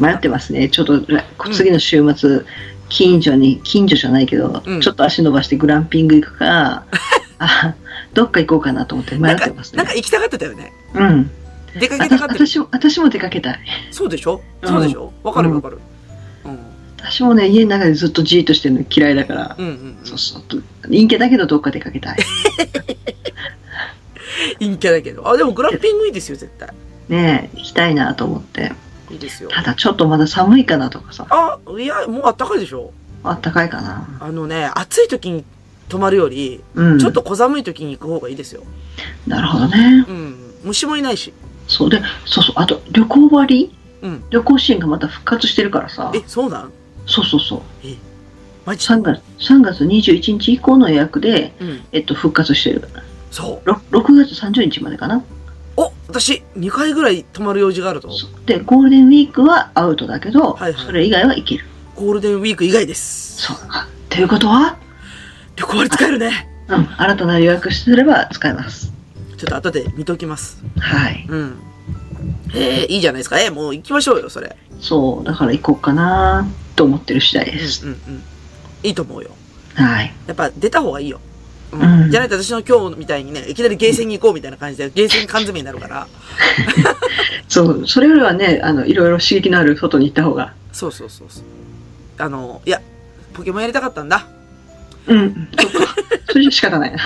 [0.01, 0.69] 迷ってますね。
[0.69, 2.43] ちょっとら次の週末、
[2.89, 6.85] 近所に、近所じゃないけど、うんちょっと足伸ばしてグランピング行くか、
[7.39, 7.75] あ
[8.15, 9.95] どっか行こうかなと思って迷ってます、ねなんか。
[9.95, 10.73] 行きたがってたよね。
[10.95, 11.31] うん。
[11.79, 12.47] 出かあけたがってる。
[12.47, 13.61] 私も、私も出かけたい。
[13.91, 14.43] そうでしょ？
[14.63, 15.13] うんそうでしょ？
[15.23, 15.79] わかるわかる。
[16.45, 16.59] うん。
[16.99, 19.97] 私もね、家の中でずっとじーっとしてるの嫌いだから、うんうんうん。
[20.05, 20.43] そうそう。
[20.85, 22.19] 陰キャだけどどっか出かけたい。
[24.59, 25.29] 陰キャだけど。
[25.29, 26.69] あ、でもグランピングいいですよ、絶対。
[27.09, 28.73] ねえ、行きたいなと思って。
[29.11, 29.51] いいですよ。
[29.53, 32.93] ただちょっとまだ寒いかなとかさ、あ、いや、もうあったかいでしょ？
[33.25, 34.09] あったかいかな。
[34.21, 35.45] あのね、暑い時に
[35.89, 36.99] 泊まるより、うん。
[36.99, 38.63] ちょっと小寒い時に行く方がいいですよ。
[39.27, 40.07] なるほどね。
[40.09, 40.55] うん。
[40.65, 41.33] 虫もいないし。
[41.69, 42.55] そうで、そうそう。
[42.57, 44.25] あと、旅行割うん。
[44.31, 46.11] 旅行支援がまた復活してるからさ。
[46.15, 46.73] え、そうなん？
[47.07, 47.63] そうそうそう。
[48.65, 51.81] マジ3月、3月21日以降の予約で、うん。
[51.93, 52.83] えっと、復活してる。
[53.31, 53.69] そう。
[53.69, 55.23] ろ 6, 月30日までかな。
[56.13, 58.11] お、私、2回ぐらい泊まる用事があると。
[58.47, 61.65] で、ゴールデンウィークはアウトだけど、はいはいそれ以外は行ける。
[61.97, 63.43] ゴールデンウィーク以外です。
[63.43, 63.57] そう。
[63.69, 64.77] あということは、
[65.57, 66.49] 旅行割使えるね。
[66.69, 68.93] うん、新たな予約すれば使えます。
[69.37, 70.63] ちょっと後で見ときます。
[70.79, 71.27] はい。
[71.29, 71.57] うん。
[72.55, 73.41] えー、いいじゃないですか。
[73.41, 74.57] えー、もう行きましょうよ、それ。
[74.81, 76.47] そう、だから行こうかな
[76.77, 77.87] と思ってる次第です。
[77.87, 78.23] うんうんうん。
[78.83, 79.31] いいと思うよ。
[79.75, 80.13] はい。
[80.27, 81.21] やっぱ出た方がいいよ。
[81.73, 86.07] うんうんじゃないと私の今日みたいにね、いきなりゲーセンに行こうみたいな感じで、ゲーセン缶詰になるから。
[87.49, 90.53] そう、それよりはね、あの、いろいろ刺激のある外に行った方が。
[90.73, 91.45] そうそうそうそう。
[92.19, 92.83] あの、いや、
[93.33, 94.27] ポケモンやりたかったんだ。
[95.07, 95.95] うん、そっか。
[96.29, 96.99] それじゃ仕方ないな。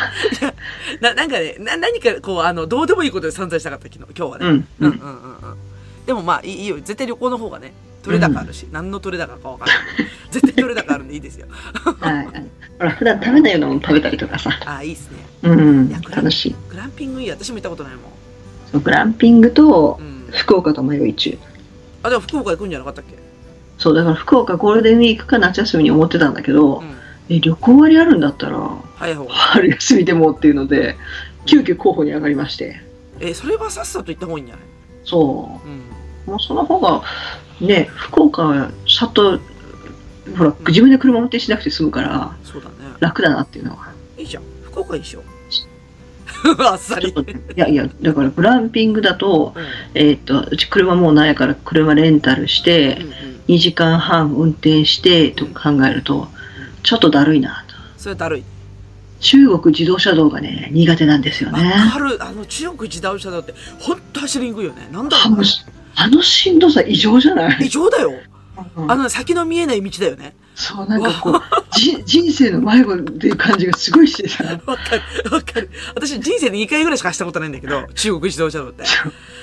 [1.01, 4.47] な、なんかね、な、何かこう、あの、どうでもいいことで散々したかった、昨日、今日はね。
[4.47, 4.53] うん。
[4.53, 4.99] うんうんうん。
[6.07, 6.77] でもまあいいよ。
[6.77, 9.77] 絶対旅行の方がね、取れ高あるし、何の取れ高かわかんない。
[10.31, 11.47] 絶対取れ高あるんでいいですよ。
[12.01, 12.27] はい。
[12.79, 14.51] ほら、普段食べないようなもの食べたりとかさ。
[14.67, 15.19] ああ、いいっすね。
[15.43, 16.55] うん楽しい。
[16.71, 17.31] グランピングいい。
[17.31, 18.03] 私も行ったことないもん。
[18.71, 20.33] そうグランピングとうん。
[20.33, 21.39] 福岡と迷い中。
[22.03, 23.17] あ、でも福岡行くんじゃなかったっけ？
[23.79, 26.95] そう、だから福岡ゴールデンウィークか夏休みに思ってたんだけど、うん。
[27.29, 29.19] え、旅行割あるんだったら、早い。
[29.29, 30.97] 春休みでもっていうので、
[31.45, 32.81] 急遽候補に上がりまして。
[33.21, 34.65] え、それはさっさと行った方がいいんじゃない？
[35.05, 35.81] そうん。
[36.27, 36.31] う。
[36.31, 37.03] もうその方が、
[37.61, 39.39] ね、福岡はさっと、
[40.37, 42.75] ほら、自分で車運転しなくて済むから、そうだね。
[43.01, 43.89] 楽だなっていうのは。
[44.19, 44.43] いいじゃん。
[44.65, 45.23] 福岡いいでしょ。
[46.59, 47.09] あっさり。
[47.11, 47.15] い
[47.57, 49.65] やいや、だからグランピングだと、うん。
[49.95, 53.11] えーっと、うち車もうないから車レンタルしてう、んうん。
[53.49, 56.29] 2時間半運転してと考えると、
[56.83, 57.75] ちょっとだるいなと。
[57.97, 58.45] それだるい。
[59.21, 61.73] 中国自動車道がね、苦手なんですよわね。
[61.93, 62.23] かる。
[62.23, 64.89] あの、中国自動車道って、ほんと走りにくいよね。
[64.93, 65.45] なんだろうな。
[65.97, 67.67] あのしんどさ異常じゃない？
[67.67, 68.11] 異常だよ。
[68.77, 70.35] うんあの、先の見えない道だよね。
[70.55, 71.43] そう、なんかこう、
[71.79, 74.45] じ人生の迷子っていう感じがすごいしてさ。
[74.65, 75.69] わかる、わかる。
[75.95, 78.85] 私人生で2回ぐらいしか走ったことないんだけど、中国自動車道って。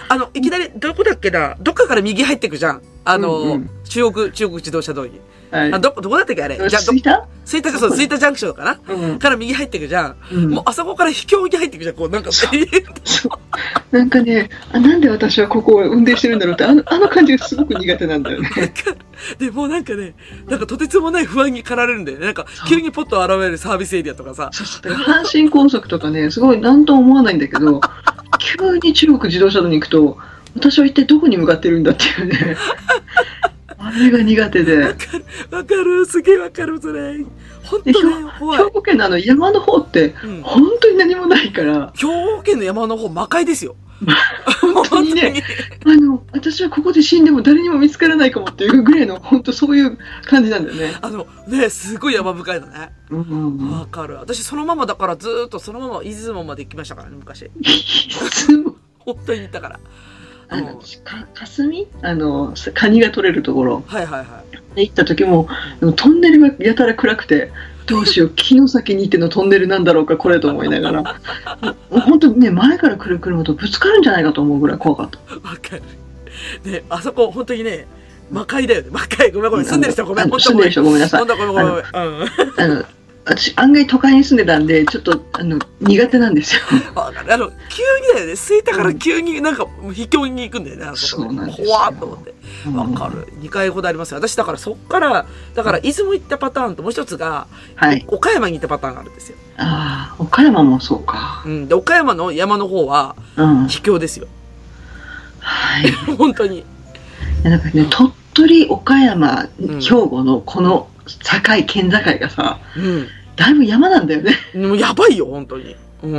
[0.09, 2.81] あの、いきなり、どこだっけな、どっかから右入ってくじゃん。
[3.05, 5.19] あの、うんうん中国、中国自動車道に。
[5.53, 6.57] はいあ、ど、どこだったっけあれ？
[6.57, 10.15] じゃあ、ど着いた吹田、そう、吹田ジャンクションかな、うんから右入ってくじゃん。
[10.31, 11.95] うんもうあそこから秘境に入ってくじゃん。
[11.95, 12.31] こう、なんか、
[13.91, 18.49] なんかねあ、なんで私はここを運転してるんだろうって、あのあの感じがすごく苦手なんだよね。
[19.37, 20.15] で、もうなんかね、
[20.49, 22.25] なんかとてつもない不安に駆られるんだよね。
[22.25, 24.49] なんか、急にポッと現れるサービスエリアとかさ。
[24.53, 27.79] 阪神高速とかね、すごい何とも思わないんだけど、
[28.39, 30.17] 急に中国自動車道に行くと、
[30.55, 32.57] 私は一体どこに向かってるんだっていうね。
[33.85, 34.77] あれが苦手で。
[34.77, 37.25] わかる、わかる、すげえわかる、それ。
[37.63, 38.71] 本当で兵ね、怖い兵。
[38.71, 43.75] 庫県のあの山の方って、うん本当に何もないから、兵庫県の山の方、魔界ですよ。
[44.61, 45.43] 本当にね、
[45.85, 50.97] あの、私はここで死んでも誰にも見つからないかもっていうぐらいの、本当そういう感じなんだよね。
[51.01, 52.91] あの、ね、すごい山深いのね。
[53.09, 53.71] うんうんうん。
[53.71, 54.15] わかる。
[54.15, 57.43] 私そのままだからずーっとそのまま出雲まで行きましたからね、昔。
[57.43, 57.49] い
[58.29, 59.79] つも本当に行ったから。
[60.53, 61.87] あの、か、霞？
[62.01, 64.75] あの、カニが取れるところはいはいはい。
[64.75, 65.47] で行った時も、
[65.95, 67.51] トンネルがやたら暗くて、
[67.85, 71.01] どうしよう、 木の先に行ってのトンネルなんだろうか、これと思いながら。
[71.01, 75.17] もう本当にね、前から来る車とぶつかるんじゃないかと思うぐらい怖かった。
[75.47, 76.71] わかる。
[76.71, 77.87] ね、あそこ本当にね、
[78.31, 78.89] 魔界だよね。
[78.91, 79.31] 魔界。
[79.31, 79.65] ごめんごめん。
[79.65, 80.29] 住んでる人ごめん。
[80.29, 81.65] 住んでる人ごめんなさいごめんごめん。
[81.65, 82.85] うん。
[83.25, 86.61] 私案外都会に住んでたんで、ちょっと、あの、苦手なんですよ。
[86.93, 88.35] わかるあの、急にだよね。
[88.35, 90.85] 着いたから急になんか、秘境に行くんだよね。
[90.85, 92.33] あそうなんですよ怖っと思って。
[92.75, 93.27] わかる。
[93.39, 94.17] 2回ほどありますよ。
[94.17, 98.03] 私だからそっから、だから出雲行ったパターンともう一つが、はい。
[98.09, 99.37] 岡山に行ったパターンがあるんですよ。
[99.55, 101.43] ああ、岡山もそうか。
[101.45, 101.67] うん。
[101.69, 103.67] で、岡山の山の方は、うん。
[103.69, 104.27] 秘境ですよ。
[105.39, 105.91] はい。
[106.17, 106.59] 本当に。
[106.59, 106.63] い
[107.43, 113.07] やなんかね、鳥取、岡山、うん兵庫のこの境、県境がさ、うん。
[113.35, 114.35] だいぶ山なんだよね。
[114.55, 115.75] もうやばいよ、本当に。
[116.03, 116.11] うん。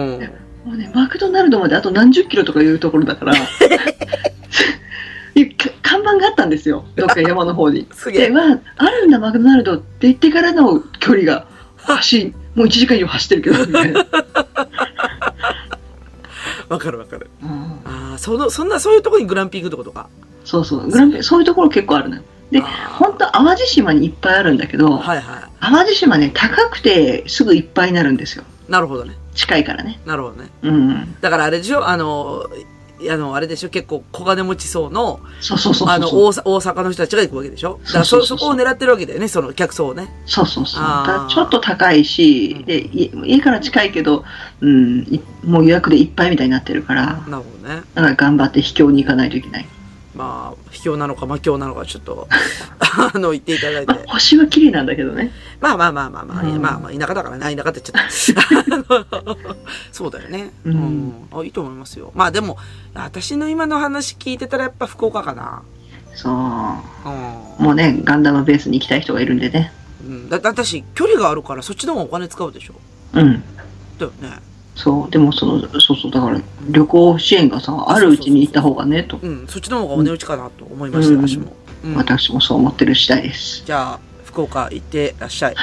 [0.64, 3.35] もうね、マクドナルドまであと何十キロとかいうところだから、
[5.83, 6.85] 看板があったんですよ。
[6.97, 7.87] どっか山の方に。
[7.94, 8.31] すげえで、。
[8.33, 14.07] まあ、あるんだ、マクドナルドって言ってからの距離が、走、もう1時間以上走ってるけど、みたいな。
[16.68, 17.29] わかるわかる。
[17.42, 17.51] うん
[17.85, 20.09] ああ、その、そんな、そういうところにグランピングってことか。
[20.44, 22.23] そうそう、グランピそういうところ結構あるのよ。
[22.50, 28.44] で、本当淡路島にいっぱいあるんだけど、はいは淡路島ね、高くてすぐいっぱいになるんですよ。
[28.68, 28.72] い。
[28.72, 29.16] なるほどね。
[29.35, 30.00] 近いからね。
[30.07, 30.50] なるほどね。
[30.62, 31.16] うん。
[31.20, 31.88] だからあれでしょ？
[31.88, 32.46] あの、
[33.11, 33.70] あの、あれでしょ？
[33.70, 35.88] 結構小金持ち層の、そうそうそう。
[35.88, 37.80] あの、大阪の人たちが行くわけでしょ？
[37.85, 40.09] だからそ、こを狙ってるわけだよね、その客層をね。
[40.26, 40.85] そうそうそう。
[41.28, 44.24] ちょっと高いし、で、い家から近いけど、
[44.61, 47.83] うん、いもう予約でいっぱいみたいになってるから、なるほどね。
[47.94, 49.66] だから頑張って秘境に行かないといけない。
[50.14, 52.29] まあ、秘境なのか魔境なのかちょっと、
[53.14, 55.33] あの、言っていただいてまあ。、星は綺麗なんだけどね。
[55.61, 59.24] まあまあまあまあまあ、うんまあまあ、田舎だからね、あ田舎って言っちゃった。
[59.92, 60.50] そうだよね。
[60.64, 61.29] ううんん。
[61.33, 62.12] あ、いいと思いますよ。
[62.14, 62.57] まあでも、
[62.94, 65.62] 私の今の話聞いてたらやっぱ福岡かな。
[66.14, 66.33] そう。
[66.33, 66.37] う
[67.62, 67.64] ん。
[67.64, 69.72] もうね、ガンダムベースに行きたい人がいるんでね。
[70.03, 72.74] うん、だって私、距離があるからそっちの方がお金使うでしょ
[73.14, 73.42] うん。
[73.98, 74.54] だよね。
[74.75, 75.11] そう。
[75.11, 76.11] でも、その、そうそう。
[76.11, 79.19] だから、旅行支援がさ、あるうちに行った方がね、と。
[79.23, 81.57] うん、そっちの方がお値打ちかなと思いました、うん私も。
[81.85, 83.63] うん、私もそう思ってる次第です。
[83.65, 85.55] じゃあ、福岡行ってらっしゃい。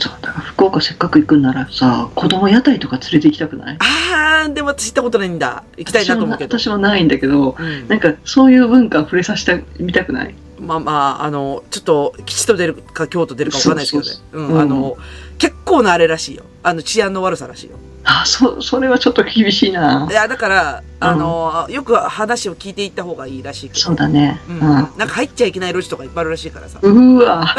[0.00, 0.12] そう。
[0.20, 3.76] だから、福岡せっかく行くんならさ、子供屋台とか連れて行きたくない？
[3.78, 5.62] あー、でも私行ったことないんだ。
[5.76, 6.58] 行きたいなと思うけど。
[6.58, 10.34] 私もないんだけど、うんなんか、そういう文化を触れさせてみたくない？
[10.58, 13.98] まあまあ、あの、ちょっと、吉と出るか京都出るかわかんないですけ
[14.36, 14.96] どねうんあの、
[15.38, 16.42] 結構なあれらしいよ。
[16.64, 17.76] あの、治安の悪さらしいよ。
[18.10, 23.70] あ、そ、それはちょっと厳しいないや、だから、あの、よく話を聞いていった方がいいらしい。
[23.74, 24.40] そうだね。
[24.48, 24.52] う。
[24.52, 24.60] うんん。
[24.62, 26.78] なんか入っちゃいけない路地とかいっぱいあるらしいからさ。
[26.80, 27.54] うーわ。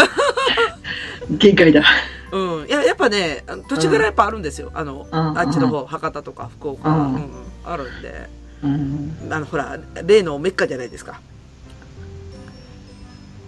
[1.30, 1.84] 限界だ。
[2.32, 2.68] うん。
[2.68, 4.72] いや、やっぱね、あの土地柄やっぱあるんですよ。
[4.74, 7.30] あの、うんあっちの方、博多とか福岡、ううんん、
[7.64, 8.30] あるんで。
[8.64, 9.28] うん。
[9.32, 11.20] あの、ほら、例のメッカじゃないですか。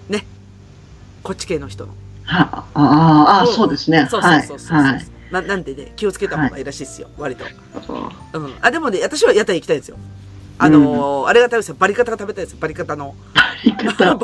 [0.08, 0.28] ね。
[1.24, 1.94] こっち系の人の。
[2.26, 4.08] は、ああ、あうんそうですね。
[4.08, 4.44] そうそうはい。
[4.44, 4.78] そうそう。
[4.78, 5.08] はい。
[5.32, 7.46] ななんでね、気をつけた方がいいらしいですよ、割と。
[7.86, 8.54] そううん。
[8.62, 9.98] あ、でもね、私は屋台行きたいんですよ。
[10.58, 11.76] あのーあれが食べたいですよ。
[11.80, 12.60] バリカタが食べたいですよ。
[12.62, 13.16] バリカタの。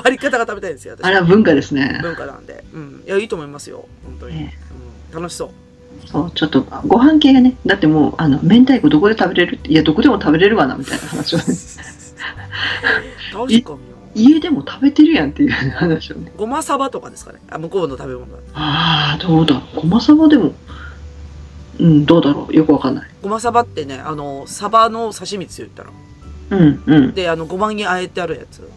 [0.03, 1.99] バリカタが食べたいんですよ、 私あれは文化ですね。
[2.01, 2.63] 文化なんで。
[2.73, 3.03] うん。
[3.05, 3.87] いや、いいと思いますよ。
[4.03, 4.35] 本当に。
[4.35, 4.57] ね
[5.13, 5.21] うん。
[5.21, 5.49] 楽しそう。
[6.05, 11.43] そう、ちょっと、ご飯系がね、だってもう、あの、明太子どこで食べれるっていや、どこでも食べれるわな、みたいな話をね、
[13.33, 13.79] 確かによ。
[14.15, 16.31] 家でも食べてるやんっていう話をね。
[16.37, 17.39] ごまサバとかですかね。
[17.49, 18.37] あ、向こうの食べ物だ。
[18.53, 19.61] ああ、どうだ。
[19.75, 20.53] ごまさばでも、
[21.79, 22.55] うん、どうだろう？
[22.55, 23.09] よくわかんない。
[23.21, 25.89] ごまサバってね、あの、サバの刺身ですよ、言ったら。
[26.57, 27.13] うん、うん。
[27.13, 28.69] で、あの、ごまにあえてあるやつ。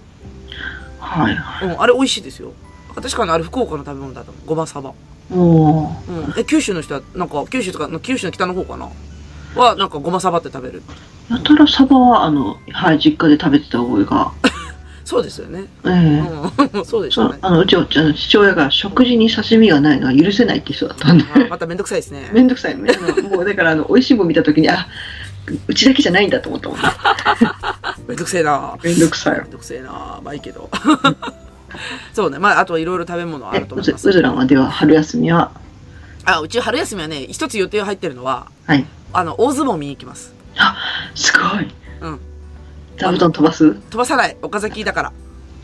[0.98, 1.68] はいはい。
[1.68, 2.52] うん、あれ美味しいですよ。
[2.94, 4.46] 確かにあれ福岡の食べ物だと思う。
[4.48, 4.92] ごまサバ。
[5.32, 6.26] おー。
[6.34, 6.40] うん。
[6.40, 8.88] え、九州の人は、なんか、九州とか、九州の北の方かな？
[9.54, 10.82] は、なんかごまサバって食べる。
[11.30, 14.32] やたらサバは、あの、はい、実家で食べてた覚えが。
[15.10, 15.64] そうですよね。
[15.84, 15.90] ええ
[16.78, 16.84] うん。
[16.86, 22.30] そうでしょううあのうちはあの父親が食事に刺身がないのは許せないって人だったんで、 あまためんどくさいですね。
[22.32, 22.92] めんどくさいね。
[23.28, 24.86] もうだからあの美味しいもん見た時にあ
[25.66, 26.84] うちだけじゃないんだと思ったもんね。
[28.06, 28.78] めんどくせえな。
[28.84, 29.50] めんどくさいよめん。
[29.50, 30.20] どくせえな。
[30.22, 30.70] まあいいけど。
[32.12, 32.38] そうね。
[32.38, 34.08] まあ、あとはいろいろ食べ物あえると思います。
[34.08, 34.46] うずらんは？
[34.46, 35.50] では春休みは？
[36.24, 38.86] あ、うち春休みはね、一つ予定が入ってるのは、はい。
[39.12, 40.32] あの、大相撲見に行きます。
[40.56, 40.76] あ
[41.16, 41.68] すごい。
[42.00, 42.20] うん。
[43.00, 43.72] 座布団飛ばす？
[43.72, 44.36] 飛ばさない。
[44.42, 45.12] 岡崎だから。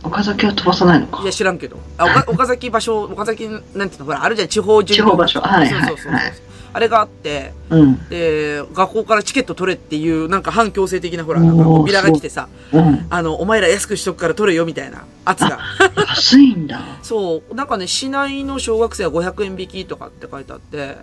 [0.02, 1.32] 岡崎は飛ばさないのかいや、。
[1.32, 1.78] 知らんけど。
[1.98, 6.12] あ、岡岡崎場所、岡崎、なんていうの、ほら、あるじゃん、地方巡地方場所はいそうそうそう。
[6.12, 6.32] はいはい
[6.72, 8.08] あれがあって、うん。
[8.10, 13.06] で、学校からチケット取れっていう、なんか反強制的な、ほら、なんかビラが来てさ、うん。
[13.08, 15.58] あの、お前ら安くしとくから取れよ、みたいな圧が。
[16.06, 16.82] 安いんだ。
[17.02, 20.98] そう、なんかね、市内の小学生は500円引きとかって書いてあって、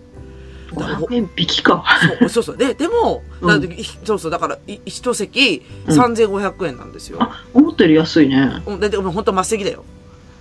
[0.73, 1.83] 500円引きか。
[2.19, 2.57] そうそうそう。
[2.57, 7.17] で、でも、うんなんでそうそう、だから、い一席うん3500円なんですよ。
[7.21, 8.62] あ、思ったより安いね。
[8.65, 9.83] うん、で、でも本当末席だよ。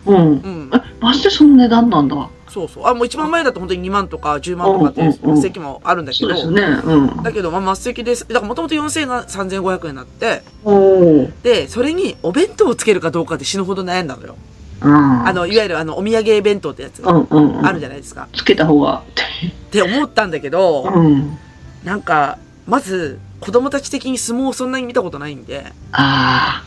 [0.06, 0.16] うん。
[0.16, 0.70] うん。
[0.74, 2.28] え、マジでその値段なんだ？
[2.48, 2.86] そうそう。
[2.86, 6.82] あ、もう一番前だと本当に2万とか10万とかっていううんうんうん席もあるんだけど、そうですよね。
[6.84, 7.22] うん。
[7.22, 8.26] だけど、まあ、末席です。
[8.28, 11.30] だから、もともと4000円が3500円になって、おお。
[11.42, 14.36] で、それにお弁当をつけるかどうかで死ぬほど悩んだのよ。
[14.84, 15.26] うん。
[15.26, 17.66] あの、いわゆるあの、お土産弁当ってやつうんうんうん。
[17.66, 18.28] あるじゃないですか。
[18.32, 19.02] つけた方が。
[19.02, 21.38] って思ったんだけど、うん。
[21.84, 26.62] なんか、まず、子供たち的に相撲をそんなに見たことないんで、あ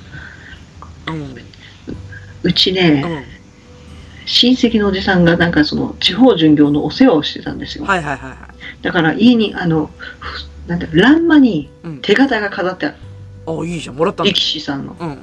[1.08, 1.12] あ。
[1.12, 1.36] うん。
[2.44, 3.26] うちね、
[4.26, 7.86] 親戚のおじさんがなんかその地方巡業のお世話をしてたんですよ。
[7.86, 8.84] はいはいはいはい。
[8.84, 12.02] だから家にあの、ふなんていうの欄間にうん。
[12.02, 12.96] 手形が飾ってある。
[13.48, 13.96] あ、いいじゃん。
[13.96, 14.40] もらった力。
[14.40, 14.96] 士さんの。
[15.00, 15.18] うんうん。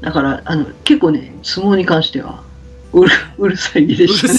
[0.00, 2.42] だから、あの、結構ね、相撲に関しては、
[2.92, 4.38] うる、うるさい家でしたね。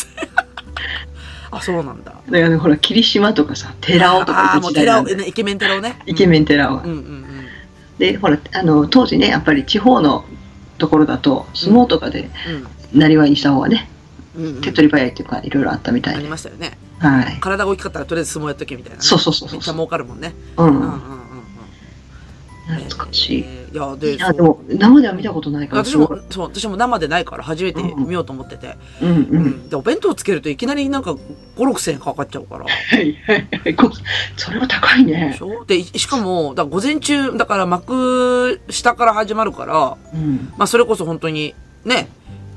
[1.51, 2.11] あ、そうなんだ。
[2.11, 5.99] だからね、ほら、霧島とかさ、寺尾とかああー、言イケメン寺尾ね。
[6.05, 6.89] イケメン寺尾はうん。
[6.89, 7.27] うんうん
[7.97, 10.23] で、ほら、あの、当時ね、やっぱり地方の
[10.77, 12.29] ところだと、相撲とかで、
[12.93, 13.89] なりわいにした方がね、
[14.35, 14.45] うん。
[14.45, 14.61] うんうん。
[14.61, 16.27] 手っ取り早いっていうか、いろいろあったみたあり。
[16.27, 16.77] ましたよね。
[16.99, 17.37] はい。
[17.39, 19.01] 体が大きかったらとりあえず相撲やっとけみたいなね。
[19.03, 20.33] そうそうそうそうめっちゃ儲かるもんね。
[20.57, 20.67] うん。
[20.67, 21.26] うんうんうんうん。
[22.67, 23.45] 懐かしい。
[23.45, 28.77] えーいや、で、いや、でも、生では見たことないから、私も、そう、私も生でないから初めて見ようと思ってて。
[29.01, 29.11] うんう。
[29.11, 29.69] うんん。
[29.69, 31.19] で、お弁当つけるといきなりなんか5、
[31.57, 32.63] 6千円かかっちゃうから。
[32.63, 33.75] はいはいはい。
[33.75, 33.91] こ
[34.37, 35.41] それは高いでねし。
[35.41, 35.65] ょ？
[35.65, 40.53] で、いしかも、だ午前中、だから幕下から始まるから、うん。
[40.57, 41.53] まあそれこそ本当に、
[41.83, 42.07] ね、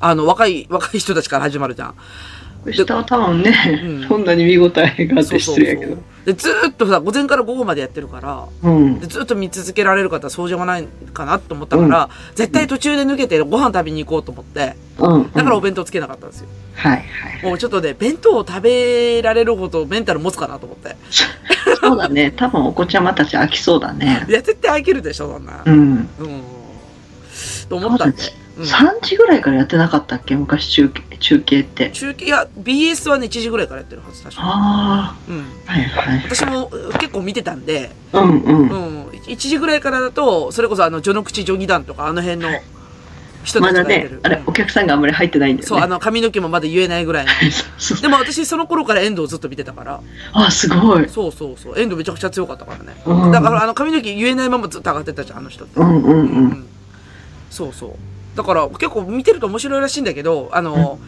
[0.01, 1.95] あの、若い、若い人たちから始まるじゃん。
[2.73, 5.97] 下は多分ね、うんそんなに見応えがあって失礼やけど。
[6.25, 9.07] で、ずーっとさ、午前から午後までやってるから、うんで。
[9.07, 15.33] ずっと見続けられる方はそうじゃないかなと思ったから、絶対途中で抜けてご飯食べに行こうと思って、うん。
[15.33, 16.49] だからおうん弁当つけなかったんですよ。
[16.75, 16.99] はいは
[17.43, 17.47] い。
[17.47, 20.97] もうちょっとね、弁当を食べられるほどメンタル持つかなと思って。
[21.81, 22.33] そうだね。
[22.37, 24.27] 多分お子ちゃまたち飽きそうだね。
[24.29, 25.63] いや、絶対飽きるでしょ、そんな。
[25.65, 25.75] うん。
[25.75, 26.43] うん。
[27.69, 28.40] と思ったんで。
[28.61, 30.37] うん、3時ぐらいからやってなかったっけ？
[30.37, 31.91] 昔中継中継って。
[31.91, 35.45] 中継、いや、BS はね、1時ぐらいからやってるはず、確かあうん。
[35.67, 35.73] あ。
[35.73, 36.23] はいはい。
[36.25, 38.27] 私もう結構見てたんで、うんう。
[38.27, 39.07] うんん。
[39.09, 42.49] 1時ぐらいからだと、それこそあの、序の口序二段とか、あの辺の
[43.45, 45.69] 人たまだちがやってる。、ねあれ、お客さんがあんまり入ってないんだよね。
[45.69, 47.31] そう、あの、髪の毛もまだ言えないぐらいの。
[48.03, 50.01] でも私その頃から遠藤ずっと見てたから、
[50.33, 51.09] あ、すごい。
[51.09, 53.01] そうそうそう、遠藤めちゃくちゃ強かったからね。
[53.07, 55.81] うんだからあの髪の毛言えないままずっと上がってたじゃん、あの人って。
[55.81, 56.67] うんうんうん。
[57.51, 57.91] そうそう。
[58.41, 60.99] だから結構見てると面白いらしいんだけど、あの、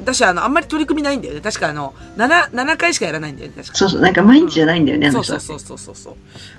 [0.00, 1.42] 私あの、あんまり取り組みないんだよね。
[1.42, 3.74] 確かあの、7、7回しかやらないんだよね、確か。
[3.74, 6.14] そうそう、なんか毎日じゃないんだよね、うそうそうそうそうそう。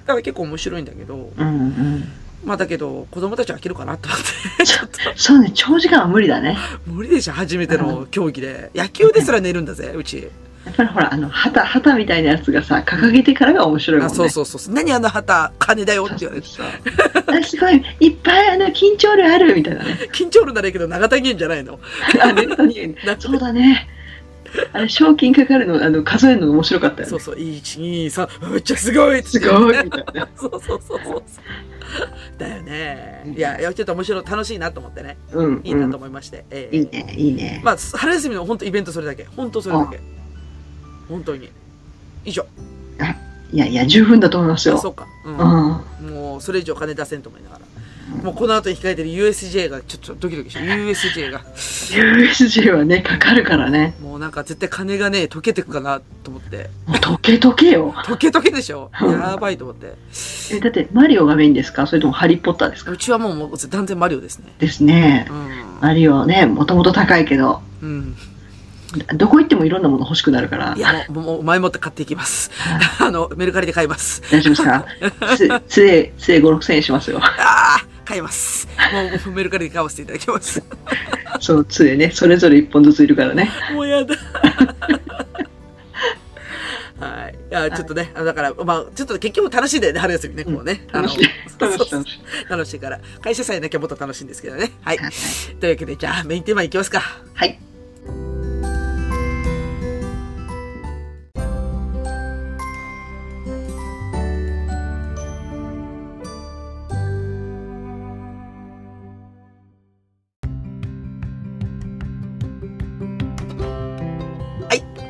[0.06, 2.04] だから結構面白いんだけど、うんうん。
[2.46, 4.20] まあだけど、子供たちは飽きるかなと思っ
[4.58, 4.66] て。
[4.66, 6.60] ちょっと、そうね、長時間は無理だね。
[6.86, 8.70] 無理でしょ、初めての競技で。
[8.76, 10.30] 野球ですら寝るんだぜ、うち。
[10.66, 14.16] やっぱりほら、あの、旗、旗みたいなやつがさ、掲げてからが面白いもんあね。
[14.16, 14.74] そうそうそう。
[14.74, 16.48] 何あの旗、金だよって言われて。
[16.48, 20.10] そうそうあすごい、いっぱいあの、緊張力あるみたいなね。
[20.14, 21.80] 緊張るならいいけど、長田源じゃないの。
[22.22, 23.88] あ、ネットに、 そうだね。
[24.74, 27.10] あれ、賞金かかるの、あの、数えるのが面白かったよね。
[27.10, 30.28] そうそう、1、2、3、めっちゃすごいすごいみたいな。
[30.36, 31.24] そうそうそうそう。
[32.38, 33.34] だよね。
[33.36, 35.18] いや、いやちょっと面白い、楽しいなと思ってね。
[35.34, 35.62] うん。
[35.64, 36.46] いいなとうん思いまして。
[36.52, 37.62] ええいいね、いいね。
[37.64, 39.26] まあ、春休みの本当イベントそれだけ。
[39.36, 40.00] 本当それだけ。
[41.10, 41.50] 本当に。
[42.26, 42.46] 以上。
[43.52, 44.76] いやいや、十分だと思いますよ。
[44.76, 45.08] あそうか。
[45.26, 45.30] う。
[45.30, 45.42] うんん。
[46.14, 47.62] もう、それ以上金出せんと思いながら。
[48.24, 53.94] もうこの後に控えてる USJ がちょっとドキドキして USJ が USJ はね、かかるからね。
[54.02, 57.94] もうなんか絶対金がね溶けてくかなと思ってもう溶け溶けよ。
[58.06, 59.94] 溶け溶けでしょうんやばいと思って
[60.52, 61.86] え、だってマリオがメインですか？
[61.86, 62.92] それともハリーポッターですか？
[62.92, 65.34] うちはもうもう断然マリオですねですねう。
[65.34, 65.50] ん、
[65.82, 68.16] マリオね、もともと高いけど、うん、
[69.16, 70.80] どこ行ってもいろんなもの欲しくなるからい。
[70.80, 72.50] やもうもう前もって買っていきます
[73.00, 74.86] あのメルカリで買います大丈夫ですか？
[75.38, 77.20] つ、つえ、つえ5、6千円しますよ。
[77.22, 80.64] ああ買いますもうメルカリで買わせていただきます
[81.40, 83.52] そう、つえね、それぞれ1本ずついるからね。
[83.74, 84.16] もうやだ
[87.00, 87.36] はい。
[87.50, 90.86] いや、ちょっとね、あのだから、まあ、ちょっと結局楽しいんだよね、春休みね、こうね。
[90.92, 91.24] 楽しい。
[91.60, 91.78] 楽しい。
[91.78, 92.50] そう楽しい。
[92.50, 93.00] 楽しいから。
[93.22, 94.72] 会社さえなきゃもっと楽しいんですけどね。
[94.82, 94.98] はい。
[94.98, 95.12] はい
[95.62, 97.02] というわけで、じゃあ、メインテーマいきますか。
[97.36, 97.58] はい。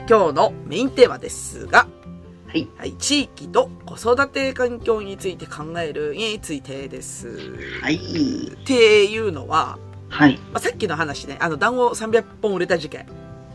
[0.10, 1.88] 今日のメインテーマですが、
[2.48, 2.68] はい。
[2.80, 2.94] はい。
[2.94, 7.38] 地域と子育て環境について考えるについてです。
[7.80, 7.96] はい。
[7.96, 9.78] っていうのは、
[10.10, 10.40] はい。
[10.52, 13.06] まあ、さっきの話ね、あの、団子300本売れた事件。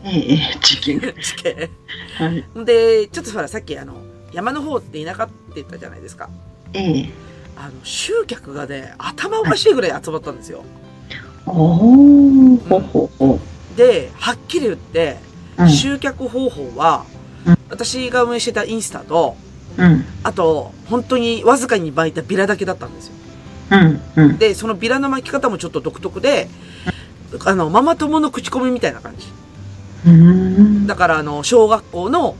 [0.05, 1.01] ええええ、チキン。
[1.19, 1.69] 事件。
[2.17, 2.45] はい。
[2.63, 3.95] で、ちょっとほら、さっきあの、
[4.31, 6.29] 山の方って田舎って言ったじゃないですか。
[6.71, 7.09] ええ。
[7.57, 10.63] あの、集客がね、頭おかしいぐらい集まったんですよ。
[11.45, 13.39] おー、ほほほ。
[13.75, 15.34] で、はっきり言って、うん。
[15.69, 17.15] 集客方法は、うん
[17.69, 19.35] 私が運営してたインスタと、
[19.77, 20.05] うん。
[20.23, 23.13] あと、本当にわずかに巻いたビラだけだったんですよ。
[23.71, 24.01] うん。
[24.15, 24.37] うん。
[24.37, 26.47] で、そのビラの巻き方もちょっと独特で、
[27.43, 29.27] あの、ママ友の口コミみたいな感じ。
[30.05, 30.11] うー
[30.83, 30.87] ん。
[30.87, 32.35] だから、あの、小学校の、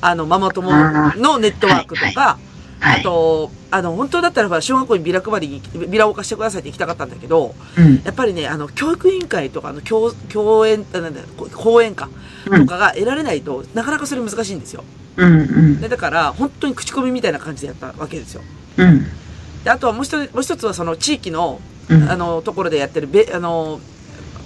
[0.00, 0.70] あの、ママ友
[1.16, 2.51] のネットワークとか、はい。
[2.84, 8.02] あと、あの、本当だったらば、小学校にビラ配りに、ビラを貸してくださいって行きたかったんだけど、うん。
[8.04, 12.08] やっぱりね、あの、教育委員会とか、あの、教、教園、あなんだこ講演か、
[12.46, 12.62] うん。
[12.62, 14.82] とかが得られないと、なかなかそれ難しいんですよ。
[15.16, 15.32] うん。
[15.32, 15.80] うん。
[15.80, 18.42] で、だから、本当に口コミみたいな感じでやったわけですよ。
[18.78, 19.06] うん。
[19.62, 22.10] で、あとはもう一つ、もう一つはその地域の、うん。
[22.10, 23.80] あの、ところでやってる、べ、あの、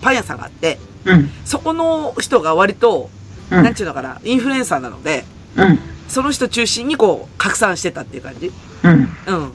[0.02, 1.30] パン屋さんがあって、うん。
[1.46, 3.08] そこの人が割と、
[3.50, 3.64] うん。
[3.64, 5.24] なんちゅうのかな、インフルエンサーなので、
[5.56, 5.78] うん。
[6.08, 8.52] その人中心にこう、拡散してたっていう感じ？
[8.84, 8.92] うん。
[9.26, 9.52] うん。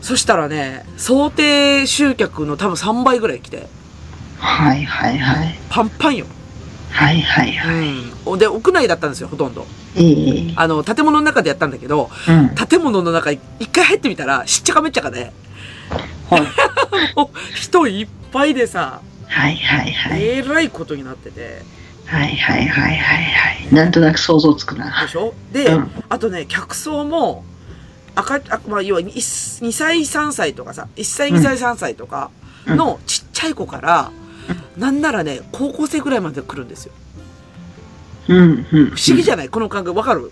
[0.00, 3.66] そしたらね、想定集客の多分3倍ぐらい来て、
[4.38, 5.58] はいはいはい。
[5.68, 6.26] パンパンよ。
[6.90, 7.76] はいはいはい。
[8.26, 8.38] うん。
[8.38, 9.66] で、屋内だったんですよ、ほとんど。
[9.96, 10.52] ええ。
[10.56, 12.54] あの、建物の中でやったんだけど、うん。
[12.54, 13.40] 建物の中一
[13.72, 15.32] 回入ってみたら、しっちゃかめっちゃかで、
[16.30, 16.42] はい。
[17.56, 20.22] 人いっぱいでさ、はいはいはい。
[20.22, 21.62] えらいことになってて、
[22.06, 23.74] はいはいはいはいはい。
[23.74, 25.02] なんとなく想像つくな。
[25.02, 25.34] でしょ？
[25.52, 27.44] で、うんあとね、客層も、
[28.14, 32.30] 赤、あまあ、要は 2, 2歳、3歳とかさ、1歳、2歳、3歳とか
[32.66, 34.10] のちっちゃい子から、
[34.76, 36.92] なんならね、高校生ぐらいまで来るんですよ。
[38.28, 38.64] うんうん。
[38.90, 39.48] 不思議じゃない？
[39.48, 40.30] この感覚、わかる？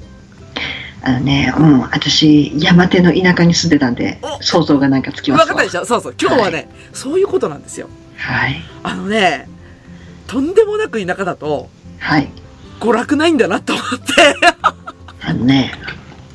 [1.02, 5.46] あのね、うん、私、山手の田舎に住んでたんでお、想像がなんかつきますわ。
[5.46, 5.84] わかったでしょ？
[5.84, 6.14] そうそう。
[6.18, 7.88] 今日はね、そういうことなんですよ。
[8.16, 8.62] はい。
[8.82, 9.48] あのね、
[10.34, 11.68] とんでもなく田舎だと、
[12.00, 12.28] はい。
[12.80, 14.12] 娯楽ないんだなと思って。
[15.20, 15.72] あのね、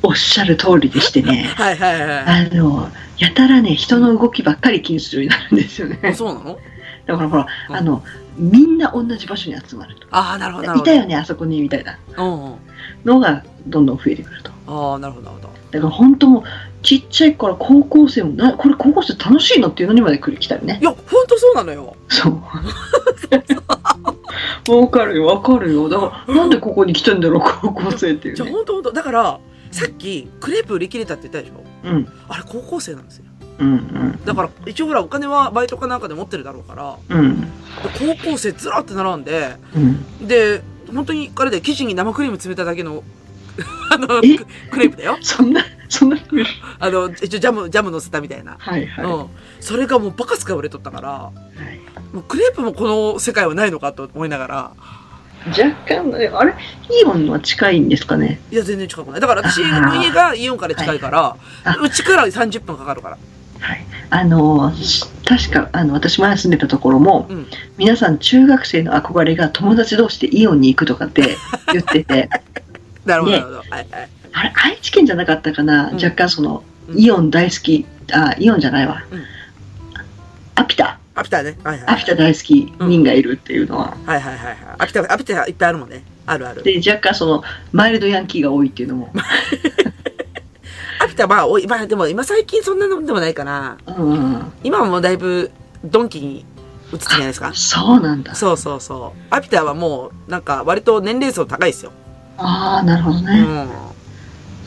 [0.02, 2.50] おっしゃる通りでしてね、 はいはいはい。
[2.50, 6.14] あの、やたらね、人の動きばっかり気にするようになるんですよあね。
[6.16, 6.58] そうなの？
[7.06, 8.02] だからほら、うんあの、
[8.38, 10.06] みんな同じ場所に集まると。
[10.10, 10.74] ああ、なるほど。
[10.76, 12.54] いたよね、あそこに、みたいなうんうん。
[13.04, 14.50] のがどんどん増えてくると。
[14.66, 15.50] ああ、なるほど、なるほど。
[15.72, 16.42] だから本当もう、
[16.82, 20.84] ちっちゃいから高校生も、な、これ高校生楽しいのっていうのにまで来る来たよねい。
[20.84, 21.96] や、ほんとそうなのよ。
[22.08, 22.40] そう。
[24.80, 25.88] わかるよ、わかるよ。
[25.88, 28.54] だから、なんでここに来てんだろう、高校生っていうじゃあね。
[28.54, 28.92] ほんとほんと。
[28.92, 29.40] だから、
[29.70, 31.64] さっき、クレープ売り切れたって言ったでしょ？
[31.88, 33.24] うん、あれ、高校生なんですよ。
[33.58, 34.24] うん、うん。
[34.24, 37.46] だから、一応ほら、お金はバイトかなんかで持ってるだろうから、うん、で
[37.98, 40.26] 高校生ずらって並んで、うん。
[40.26, 40.62] で、
[40.92, 43.02] 本当に、あれで生地に生クリーム詰めただけの、
[43.90, 44.36] あの、え？
[44.36, 45.18] ククレープだよ。
[45.20, 46.18] そんな、そんな
[46.78, 48.56] あの、一応ジャム、ジャム乗せたみたいな。
[48.58, 49.04] はい、はい。
[49.04, 49.26] うん。
[49.60, 51.80] それがもうバカスカ売れとったから、はい
[52.12, 54.70] もうクレープもこの世界はないのかと思いながら、
[55.48, 56.54] 若干、えあれ
[56.90, 58.40] イオンは近いんですかね？
[58.50, 59.20] いや、全然近くない。
[59.20, 63.18] だから私の家がイオンから近いから、あうちから30分かかるから。
[63.60, 63.84] はい。
[64.10, 67.46] あの、し確か、あの、私前住んでたところも、うん
[67.78, 71.36] 皆さん中学生の憧れが友達同士でイオンに行くとかって
[71.72, 72.28] 言ってて、
[73.04, 73.62] なるほど。
[74.32, 79.04] あれ、愛知県じゃなかったかな、うん若干その、うんイオン大好き、あ、イオンじゃないわ。
[79.10, 79.24] うん
[80.56, 81.58] アピタ、アピタね。
[81.64, 81.86] はいはい。
[81.94, 84.56] アピタ大好き人がいるっていうのは、はいはいはいはい。
[84.78, 86.04] アピタ、アピタいっぱいあるもんね。
[86.26, 86.62] あるある。
[86.62, 87.42] で、若干その、
[87.72, 89.12] マイルドヤンキーが多いっていうのも、
[91.02, 93.78] アピ田まあ、おいまあでも今最近そんなのでもないかな。
[93.86, 94.52] うんうん。
[94.62, 95.50] 今はもうだいぶ
[95.82, 96.44] ドンキに
[96.92, 97.52] 移ったじゃないですか。
[97.54, 98.34] そうなんだ。
[98.34, 99.20] そうそうそう。
[99.30, 101.92] アピタはもう、なんか割と年齢層高いですよ。
[102.40, 103.40] ああ、なるほどうね。
[103.42, 103.68] ん。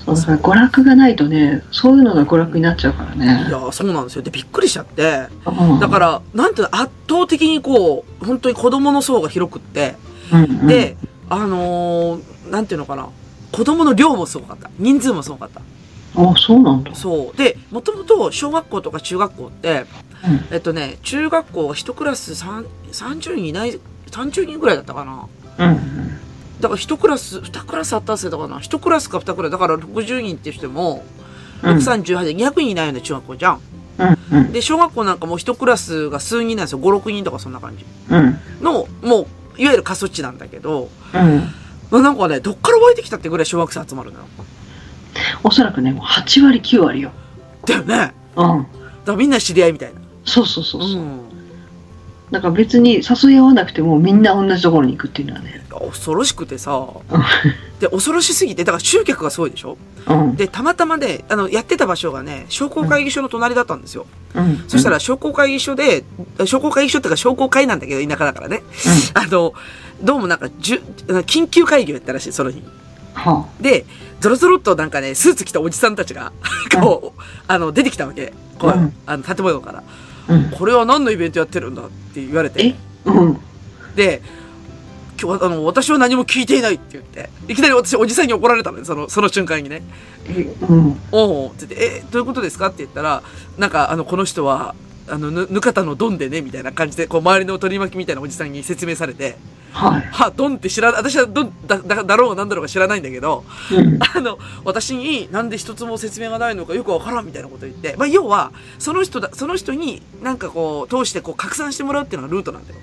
[0.05, 3.47] そうだから娯楽がないとね、そういうのが娯楽になっちゃうからいね。
[3.49, 4.21] や、そうなんですよ。
[4.21, 5.27] で、びっくりしちゃって。
[5.45, 9.95] うんだから、なんていうの、圧倒的にこう、本当に子供の層が広くって、
[10.31, 10.97] うんうん、で、
[11.29, 13.07] あのーなんていうのかな。
[13.53, 14.69] 子供の量もすごかった。
[14.77, 15.61] 人数もすごかった。
[16.15, 16.93] あそうなんだ。
[16.93, 17.37] そう。
[17.37, 19.85] で、もともと小学校とか中学校って、
[20.25, 23.79] うんえっとね、中学校は一クラス三30人いない、
[24.11, 25.27] 30人ぐらいだったかな。
[25.59, 26.19] うん
[26.63, 28.61] だから一クラス、二クラスあったんすよ、かな。
[28.61, 29.51] 一クラスか二クラス。
[29.51, 31.03] だから60人ってしても、
[31.61, 31.77] うん。
[31.77, 33.59] 638で200人いないよね、中学校じゃん。
[33.99, 36.79] うんうんで、小学校なんかもう一クラスが数人なんですよ。
[36.79, 37.85] 5、6人とかそんな感じ。
[38.09, 40.89] うんの、もう、いわゆる過疎地なんだけど、
[41.91, 42.01] うん。
[42.01, 44.25] なんかね、どっから湧いてきたってぐらい小学生集まるのよ。
[45.43, 47.11] おそらくね、もう8割9割よ。
[47.65, 47.87] だよね。
[47.97, 48.67] だかうん。
[49.05, 49.99] らみんな知り合いみたいな。
[50.23, 51.01] そうそうそうそう。
[51.01, 51.32] ん。
[52.33, 55.63] だから別に誘い合わなくてもみんな同じところに行くっていうのはね。
[55.69, 56.87] 恐ろしくてさ。
[57.79, 59.77] で、恐ろしすぎて、だから集客がすごいでしょ？
[60.07, 60.35] うん。
[60.35, 64.05] で、たまたまね、あの、やってた場所がね、商工会議所の隣だったんですよ。
[64.35, 64.63] うん。
[64.67, 66.03] そしたら商工会議所で、
[66.45, 68.61] 商工会議所っていうか商工会なんだけど、田舎だからね。
[69.13, 69.53] あの、
[70.01, 72.63] どうもなんか、じゅ、緊急会議をやったらしい、その日。
[73.13, 73.85] はで、
[74.19, 76.31] ゾロゾロっとなんかね、スーツ着たおじさんたちが、
[76.81, 78.33] こう、あの、出てきたわけ。
[78.59, 79.83] こう、うんあの、建物から。
[80.27, 80.33] あ。
[80.33, 80.51] うん。
[80.51, 82.75] これは何のイベントやってるんだって言われてえ？
[83.05, 83.39] うん。
[83.95, 84.21] で、
[85.21, 89.83] 今日は、あの、私は何も聞いていないって言って、いきなり私、おじさんに怒られたのよ、その、その瞬間にね。
[90.27, 90.41] え？
[90.67, 90.99] うん。
[91.11, 92.67] おうって言って、え、どういうことですか？
[92.67, 93.23] って言ったら、
[93.57, 94.75] なんか、あの、この人は、
[95.07, 99.35] あの、ぬ、ぬかたのドンでね、みたいな感じで、こう、周りの取り巻きみたいなおじさんに説明されて、
[99.73, 100.01] はい。
[100.01, 103.99] は、ドンって知ら、私はドンだ、だ、だろうがなんだろうが知らないんだけど、うん。
[104.15, 112.79] あの、私になんで一つも説明がないのかよくわからんみたいなこと言って、まあ、要は、その人だ、その人になんかこう、通してこう、拡散してもらうっていうのがルートなんだよ。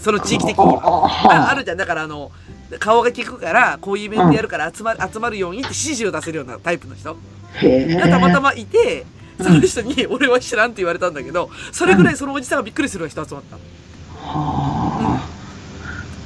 [0.00, 0.80] その地域的には。
[1.24, 1.76] ああるじゃん。
[1.76, 2.30] だからあの、
[2.78, 7.16] 顔が利くから、こういうイベントやるから集まる、集まるようにって指示を出せるようなタイプの人
[7.60, 7.94] へえ。
[7.96, 9.04] がたまたまいて、
[9.42, 13.56] その人に、俺は知らんって言われたんだけど、それぐらいそのおじさんがびっくりする人集まった。
[13.56, 13.60] は
[14.24, 15.28] あ。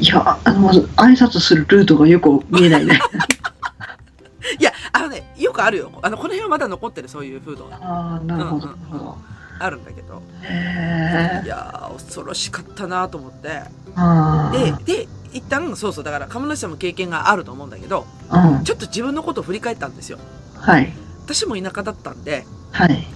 [0.01, 2.99] いや、あの、まず挨拶するルートがよく見えないね。
[4.59, 5.91] いや、あのね、よくあるよ。
[6.03, 8.69] あの、この辺はまだ残ってる、そういう風土がああ、なるほど。
[8.69, 9.19] うんなるほど
[9.59, 10.23] あるんだけど。
[10.43, 11.47] へえ。
[11.47, 13.63] いやー、恐ろしかったなと思って。
[13.95, 18.49] あで、で、一旦、そうそう、だから、鴨梨さんも経験があると思うんだけど、あ。
[18.49, 18.65] うん。
[18.65, 20.19] ちょっと自分のことを振り返ったんですよ。
[20.59, 20.93] はい。
[21.35, 23.07] 私も田舎だったんで、はい。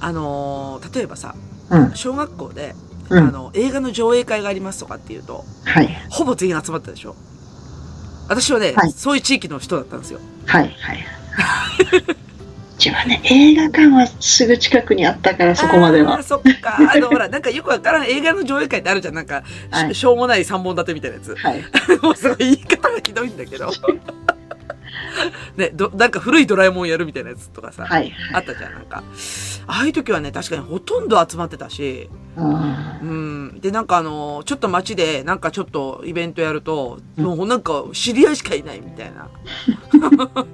[0.00, 1.34] あのー例えばさ、
[1.70, 1.94] うん。
[1.94, 2.74] 小学校で、
[3.10, 5.88] うんあの、映画の上映会がありますとかっていうと、はい。
[6.10, 7.16] ほぼ全員集まったでしょ。
[8.28, 10.20] 私はね、はいそういう地域の人だったんですよ。
[10.46, 10.68] はい。
[10.78, 11.04] はい。
[12.76, 16.16] うちはね、映画館はすぐ近くにあったから、そこまでは。
[16.16, 16.76] あーそっか。
[16.76, 19.14] あの、ほら、なんかよくわからん映画の上映会ってあるじゃん。
[19.14, 21.34] なんか、しはいしょうもない三本立てみたいなやつ。
[21.36, 21.62] はい。
[22.02, 23.70] もうすごい言い方がひどいんだけど。
[25.56, 27.84] ね、ど、なんか古いドラえもんやるみたいなやつとかさ。
[27.86, 28.12] はい。
[28.32, 29.02] あったじゃん、なんか。
[29.66, 33.60] ああいう時はね、確かにほとんど集まってたし、あうん。
[33.60, 39.28] で、なんかあの、ちょっと街で、なんかちょっとイベントやると、うんもうなんか知り合いしかいないみたいな。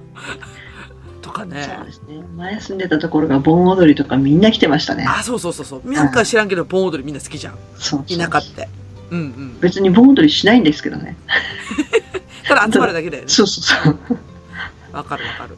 [1.23, 1.75] とかーね。
[1.77, 2.23] そうですね。
[2.37, 5.05] 前住んでたところが盆踊りとかみんな来てましたね。
[5.07, 5.93] あ、そうそうそうそう。
[5.93, 7.55] なんか知らんけど、盆踊りみんな好きじゃん。
[7.77, 8.69] そう田舎って。
[9.11, 9.61] うんうん。
[9.61, 11.17] 別に盆踊りしないんですけどね。
[12.49, 13.29] ただ集まるだけだよね。
[13.29, 14.19] そうそうそう。
[14.93, 15.57] わかるわかる。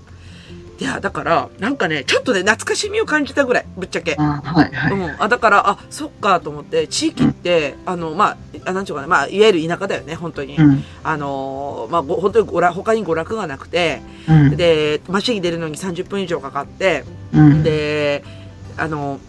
[0.79, 4.17] いや、だから、なんかね、ちょっとね、懐かしみを感じたぐらい、ぶっちゃけ。
[4.19, 4.93] あはいはい。
[4.93, 5.23] うん。
[5.23, 10.57] あ、だから、あ、そっかと思って、地域って、あの、まあ、あなんちゅうかな、まあ、いわゆる田舎だよね、本当に。
[10.57, 10.85] うん。
[11.05, 14.57] あのーまあ、ご本当にごら他に娯楽がなくて、うん。
[14.57, 17.63] で、街に出るのに30分以上かかって、うん。
[17.63, 18.25] で、
[18.77, 19.21] あの、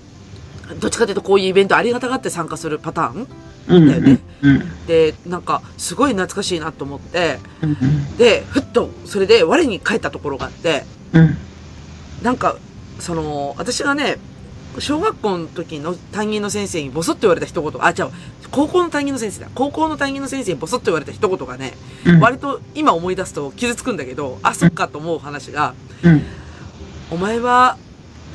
[0.80, 3.28] どっちかというとこういうイベントありがたがって参加するパターンうん。
[3.68, 4.86] だよねうん。
[4.86, 8.18] で、なんか、すごい懐かしいなと思って、うん。
[8.18, 10.84] で、ふっと、それで我に返ったところがあって、
[11.14, 11.38] うん。
[12.22, 12.58] なんか、
[13.00, 14.18] その、私がね、
[14.80, 18.12] 小学校の時の担任の先生にボソッと言われた一言あ、違う、
[18.52, 19.50] 高校の担任の先生だ。
[19.56, 21.74] 高校の担任の先生にボソッと言われた一言がね、
[22.06, 22.20] うん。
[22.20, 26.22] 割と今思い出すと傷つくんだけど、あ、そっかと思う話が、うん。
[27.12, 27.78] お前は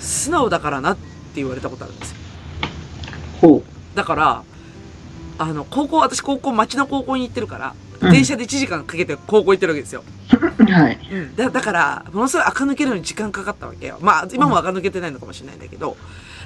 [0.01, 1.01] 素直だからなって
[1.37, 2.17] 言われたことあるんですよ。
[3.41, 3.63] ほ
[3.95, 4.45] だから、
[5.39, 10.05] あの、高校、私高校、町の高校に行ってるから、うん電車で1時間かけて高校行ってるわけですよ。
[10.31, 10.65] う。
[10.73, 10.99] はい。
[11.11, 11.35] うん。
[11.35, 13.99] だだから、ものすごい垢抜けるのに時間かかったわけよ。
[14.01, 15.97] まあ、今も垢抜けてないのかもしれないんだけど、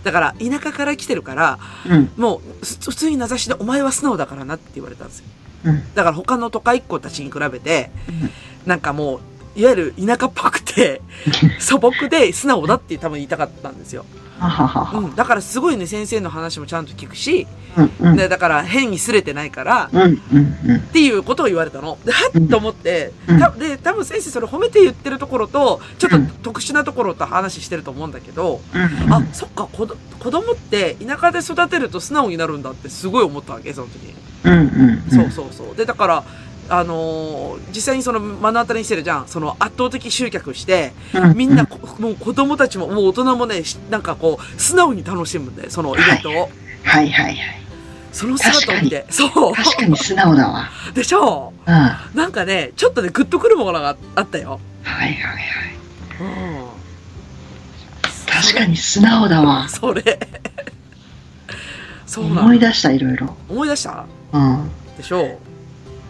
[0.02, 2.10] だから、田舎から来てるから、うん。
[2.16, 5.26] もう、す普通に名指しで、お前は素直だからなって言われたんですよ。
[5.64, 5.94] うん。
[5.94, 7.90] だから他の都会っ子たちに比べて、
[8.64, 9.20] なんかもう、
[9.60, 11.02] いわゆる田舎っぽくて、
[11.60, 14.06] 素朴で素直だって多分言いたかったんですよ。
[14.48, 14.98] はははは。
[14.98, 15.14] うん。
[15.14, 18.16] だからすごいね、先生の話もちゃんと聞くし、うんうん。
[18.16, 20.76] でだから変にすれてないから、うんうんうん。
[20.76, 21.98] っていうことを言われたの。
[22.04, 34.14] で、はっと思って、うんたで、多分先生それ褒めて言ってるところと、ちょっとうん特殊なところと話してると思うんだけど、うんあ、そっか、子供って田舎で育てると素直になるんだってすごい思ったわけ、その時に。
[34.44, 34.56] うんう
[35.06, 35.10] ん。
[35.10, 35.76] そうそうそう。
[35.76, 36.24] で、だから、
[36.74, 39.28] あのー実際にその目の当たりにしてるじゃん。
[39.28, 41.36] その圧倒的集客して、うん。
[41.36, 46.50] みんなこ、もう子供たちも、もう大人もね、しなんかこう、素直に楽しむんだよ、そのイベントを。
[46.82, 47.36] はいはいはい。
[48.12, 49.06] その姿を見て。
[49.10, 49.54] そう。
[49.54, 50.68] 確かに素直だわ。
[50.94, 51.74] でしょうん。
[51.74, 54.58] はなんかね、ちょっとね、グッとくるものがあったよ。
[54.84, 55.38] いはいはい。
[56.20, 56.64] うん。
[58.26, 59.68] 確かに素直だわ。
[59.68, 60.18] それ。
[62.06, 62.24] そう。
[62.24, 63.36] 思い出したいろいろ。
[63.48, 64.04] 思い出した？
[64.32, 64.70] うん。
[64.96, 65.38] でしょ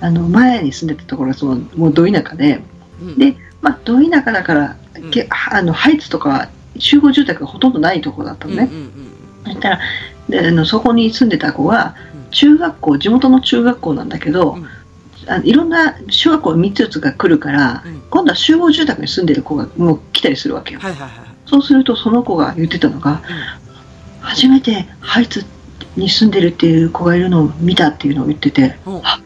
[0.03, 2.61] あの、前に住んでたところは、その、もうど田舎で、
[3.01, 3.19] うん。
[3.19, 6.49] でまあ、ど田舎だから、うんけあの、ハイツとか、
[6.79, 8.69] 集合住宅がほとんどないところだったのね。
[8.71, 9.13] うんうんうん
[9.45, 9.81] そしたら、
[10.29, 14.67] で、あの、そこに住んでた子はうん、中学校、地元の中学校なんだけど、うん
[15.29, 20.81] あのいろんな小学校3つ4つが来るから、うん今度は集合住宅に住んでる子がもう来たりするわけよ。
[21.47, 23.23] そうすると、その子が言ってたのが、
[24.21, 25.47] 初めてハイツ
[25.97, 28.97] に住んでるっていう子がいるのを見たっていうのを言ってて、うん。
[29.03, 29.21] あ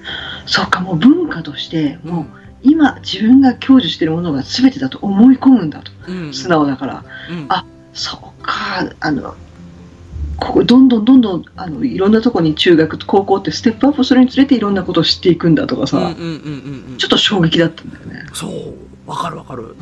[0.47, 2.27] そうか、もう文化として、うんもう
[2.63, 5.93] 今自分が享受してるものが全てだと思い込むんだと。
[6.09, 6.35] うん。
[6.35, 7.05] 素直だから。
[7.31, 7.47] うん。
[7.49, 8.53] あそうか、
[8.99, 9.37] あの、
[10.39, 16.15] ここどんどんどんどんあのいろんなとこに中学高校ってステップアップするにつれていろんなことを知っていくんだとかさ。
[16.99, 18.27] ちょっと衝撃だったんだよね。
[18.33, 18.75] そう。
[19.09, 19.77] わかるわかる。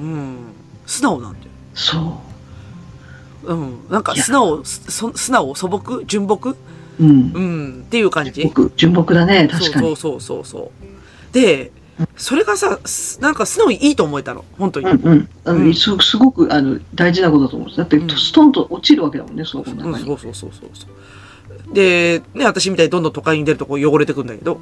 [0.00, 0.36] うんうん。
[0.86, 1.44] 素直なんだよ。
[1.74, 2.20] そ
[3.44, 3.54] う。
[3.54, 3.78] うん。
[3.90, 6.02] なんか素直、そ素直、素朴？
[6.04, 6.56] 純朴？
[7.00, 7.32] うん。
[7.34, 7.82] うん。
[7.86, 8.42] っていう感じ。
[8.44, 9.86] 僕、純朴だね、確かに。
[9.86, 10.72] そうそうそうそうそ
[11.30, 11.34] う。
[11.34, 11.70] で、
[12.16, 14.44] それがさ、すなんか素直にいいと思えたの。
[14.58, 14.86] 本当に。
[14.86, 15.28] うんうん。
[15.44, 17.78] あのうんすすごくあの大事なことだと思うんです。
[17.78, 20.06] だって、うんストンと落ちるわけだもんね、その子のうん、中に。
[20.06, 21.74] そうそうそうそうそう。
[21.74, 24.60] で、ね、私みたいにどんどん都会に出るとこう汚れてくんだけど、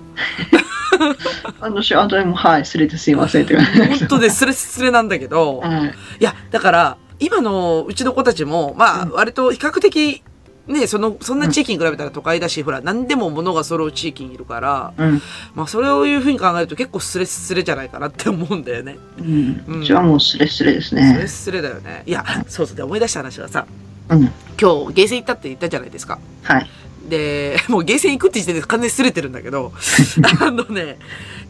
[1.60, 3.56] あの、あとでも、はい、すれてすいませんって。
[3.60, 5.94] 本当でスレスレなんだけど、はい。
[6.20, 10.22] いや、だから、今のうちの子たちも、まあ、うん割と比較的、
[10.68, 15.22] ね、その、そんな地域に比べたら都会だし、ほら、何でも物が揃う地域にいるから、うん。
[15.54, 18.98] まあ、それをいうふうに考えると結構スレスレじゃないかなって思うんだよね。
[19.18, 19.64] うん。
[19.66, 21.28] うんうちはもうスレスレですスレね。
[21.28, 22.02] スレだよね。
[22.06, 23.66] いや、そうそうで思い出した話はさ、
[24.08, 24.20] うん。
[24.60, 26.18] 今日、ゲーセン行ったって言ったじゃないですか。
[26.42, 26.68] はい。
[27.08, 29.72] で、 もうゲーセン行くって時点で完全にすれてるんだけど、
[30.40, 30.98] あのね、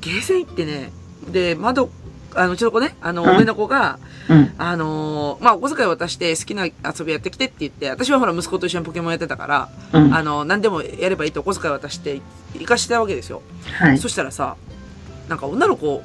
[0.00, 0.92] ゲーセン行ってね、
[1.32, 1.90] で、窓、
[2.36, 4.52] あの、うちの子ね、あの、うん上の子が、うん。
[4.58, 10.14] あのーまあ、お小遣い渡して好きな遊びやってきてって言って、私はほら息子と一緒にポケモンやってたから、うん。
[10.14, 12.20] あの、何でもやればいいとお小遣い渡して
[12.54, 13.42] 行かしてたわけですよ。
[13.78, 13.98] はい。
[13.98, 14.56] そしたらさ、
[15.28, 16.02] なんか女の子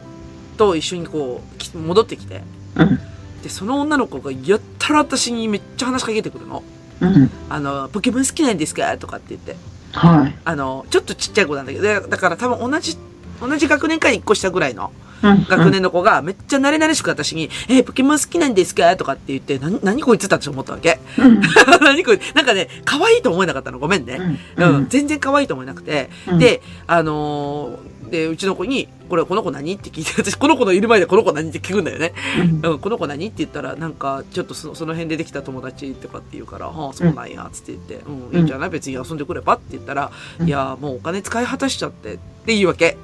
[0.57, 2.41] と一緒にこう、き戻ってきて、
[2.75, 2.99] うん。
[3.43, 6.63] で、その女の子がやったら私にめっちゃ話しかけてくるの。
[7.01, 7.29] うん。
[7.49, 8.97] あの、ポケモン好きなんですか？
[8.97, 9.55] とかって言って。
[9.93, 10.35] はい。
[10.45, 12.97] あの、ちょっとちっちゃい子なんだけど、でだから多分同じ、
[13.41, 15.10] 同じ学年か1個下ぐらいのうん。
[15.21, 18.95] 学年の子がめっちゃ慣れ慣れしく私に、えーポケモン好きなんですか？
[18.97, 20.99] とかって言って、な、何こいつだって思ったわけ？
[21.17, 21.41] うん。
[21.81, 23.79] 何こいつ、なんかね、可愛いと思えなかったの。
[23.79, 24.19] ごめんね。
[24.57, 24.81] ううん。
[24.83, 26.09] ん、全然可愛いと思えなくて。
[26.27, 29.73] うん、で、あのーで、うちの子に、これ、この子何？
[29.73, 31.47] って聞いて、 私、この子のいる前でこの子何？
[31.49, 32.13] って聞くんだよね。
[32.63, 33.25] うん、うん、この子何？
[33.25, 38.69] って言ったら、なんか、ちょっとそその辺でできた友達とかって言うから、はあ、そうなんや、つって言って、うん、いいんじゃない？
[38.69, 39.55] 別に遊んでくれば？
[39.55, 42.97] って言ったら、うんいや、もうお金使い果たしちゃって、っていうわけ。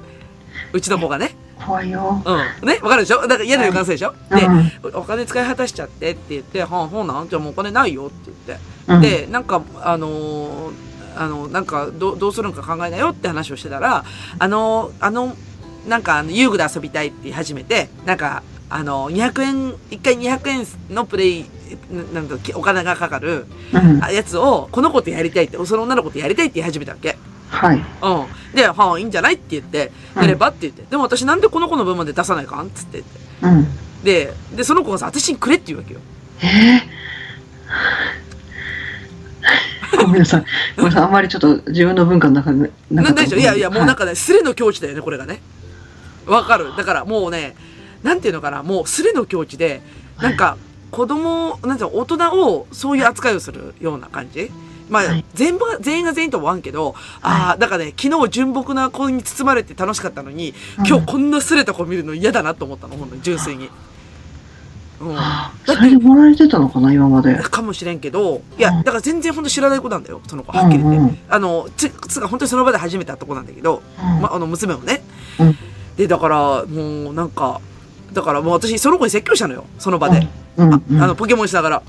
[0.72, 1.34] うちの子がね。
[1.64, 2.22] 怖いよ。
[2.24, 2.68] うん。
[2.68, 3.22] ねわかるでしょ？
[3.22, 8.64] だから嫌な予感するでしょ、うんで、お金使い果たしちゃってって言って、はあ、ほうなんじゃあもうお金ないよって言って。
[8.92, 10.72] うん、で、なんか、あのー
[11.16, 14.04] あの、なんか、どう、どうするのか考えなよって話をしてたら、
[14.38, 15.34] あの、あの、
[15.88, 21.46] なんか、あの遊具で遊びたいって言い始めて、なんか、あの、200円、一回200円のプレイ、
[21.90, 23.46] ななんだお金がかかる
[24.12, 27.16] やつを、この子とやりたいって、その女の子とやりたいって言い始めたわけ。
[27.48, 27.76] はい。
[27.76, 27.84] うん。
[28.54, 30.82] で、はあ、いいんじゃないって言って、うんやればって言って。
[30.82, 33.20] でも私なんでこの子の分まで出さないかんつって言って。
[33.42, 33.66] うん。
[34.04, 36.00] で、で、その子がさ、私にくれって言うわけよ。
[36.40, 40.44] えー、ごめんなさい。
[40.76, 41.04] ごめんなさい。
[41.04, 43.36] あんまりちょっと自分の文化の中でなかょ？
[43.36, 45.40] いやいや、もうなんか、かね、スレの境地だよね、これがね。
[46.26, 46.76] わかる？
[46.76, 47.54] だからもうね、
[48.02, 49.80] なんていうのかな、もうスレの境地で、
[50.20, 50.56] なんか、
[50.90, 54.50] 子供、なんていうの、大人をそういう扱いをするような感じ？
[54.88, 60.54] まあ、はい全部が、全員が全員とは思わんけど、ああ、だからね、昨日純朴な子に包まれて楽しかったのに、
[60.86, 63.70] 今日こんなスレた子見るの嫌だなと思ったの、本当に、純粋に。
[65.00, 65.14] うん。
[65.14, 67.36] はあそれでもらえてたのかな、今まで。
[67.36, 70.98] かもしれんけど、いや、うんだから全然本当知らない子なんだよ、その子、はっきり言って。
[70.98, 75.02] うんうんあの、つ、つが本当にその場で初めて会った子なんだけど、うんま、あの、娘をね。
[75.38, 75.56] うん
[75.98, 77.60] で、だから、もう、なんか、
[78.12, 79.64] だからもう私、その子に説教したのよ。
[79.80, 80.28] その場で。
[80.56, 80.72] うん。
[80.72, 81.82] あうんあの、ポケモンしながら。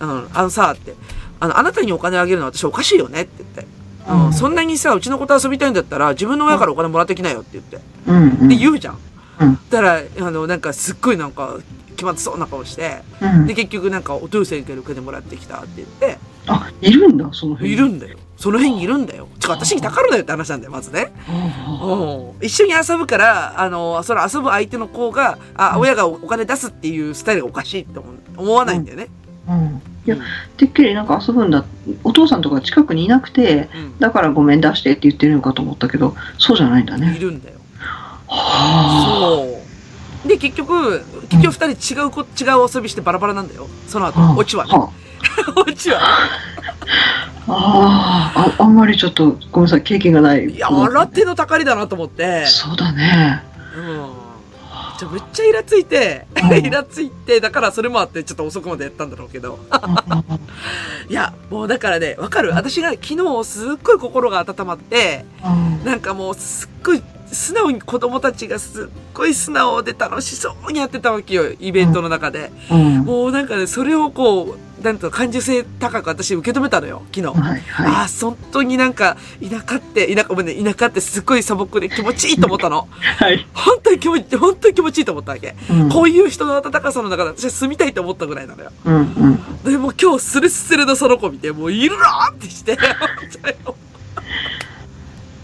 [0.00, 0.94] うん、あのさ、って。
[1.42, 3.66] あの、あなたにお金あげるのは私おかしいよねって言って。
[4.08, 7.78] うん、うんそんなにさ、うちの子と遊びたいんだったら、自分の親からお金もらってきなよって言って。
[8.06, 8.48] うんうん。
[8.48, 8.98] で、言うじゃん。
[9.40, 11.58] うんだから、あの、なんか、すっごいなんか、
[11.96, 17.72] 決まってそうな顔して、うんで、結局なんか、お父さんからお金もらってきたって言って、あ、いるんだ、その辺。
[17.72, 18.18] いるんだよ。
[18.36, 19.28] その辺にいるんだよ。
[19.40, 21.12] ちょ、私にたかるなよって話なんだよ、まずね。
[21.28, 28.00] あうん一緒に遊ぶから、あの、その遊ぶ相手の子が、あ、親がお金出すっていうスタイルがおかしいって
[28.36, 29.08] 思わないんだよね。
[29.48, 29.82] あうん。
[30.04, 30.16] いや、
[30.56, 31.64] てっきりなんか遊ぶんだ。
[32.04, 33.98] お父さんとか近くにいなくて、うん。
[33.98, 37.16] だからごめん出してって言ってるのかと思ったけど、そうじゃないんだいね。
[37.20, 37.56] るんだよ。
[38.28, 39.04] は
[39.54, 39.58] そ
[40.24, 40.28] う。
[40.28, 42.26] で、結局、結局二人違う子、違う
[42.72, 43.66] 遊びしてバラバラなんだよ。
[43.88, 44.72] その後あ。、オチはね。
[44.72, 44.90] は
[45.66, 46.04] オチはね。
[47.48, 50.44] あああ、あんまりちょっと、ごめんなさい、経験がない。
[50.44, 52.44] いや、新手のたかりだなと思って。
[52.46, 53.42] そうだね。
[53.76, 54.06] うん。
[55.02, 59.58] じゃめっちゃイラついて、うんイラついて、だからそれもあってちょっと遅くまでやったんだろうけど。
[61.08, 72.52] いや、もうだからね、わかる私が昨日すっごい心が温まって、うんなんかもうすっごい素直に子供たちがすっごい素直で楽しそうにやってたわけよ、イベントの中で。
[72.70, 72.98] うん。
[72.98, 77.38] もうなんかね、それをこう、なんと感受性高く私受け止めたのよ、昨日。
[77.40, 82.88] はいあはあ、本当になんか、田舎って、田舎、ごめんね、田舎ってすっごい素朴で気持ちいいと思ったの。
[83.00, 83.04] い。
[83.24, 83.46] はい。
[83.54, 85.54] 本当に気持ち、本当に気持ちいいと思ったわけ。
[85.70, 88.70] うんこういう人の温かさの中で私は住みたいと思ったぐらいなのよ。
[88.84, 89.62] うんうん。
[89.72, 92.72] でも今日スレスレのその子見て、もういるなーってして、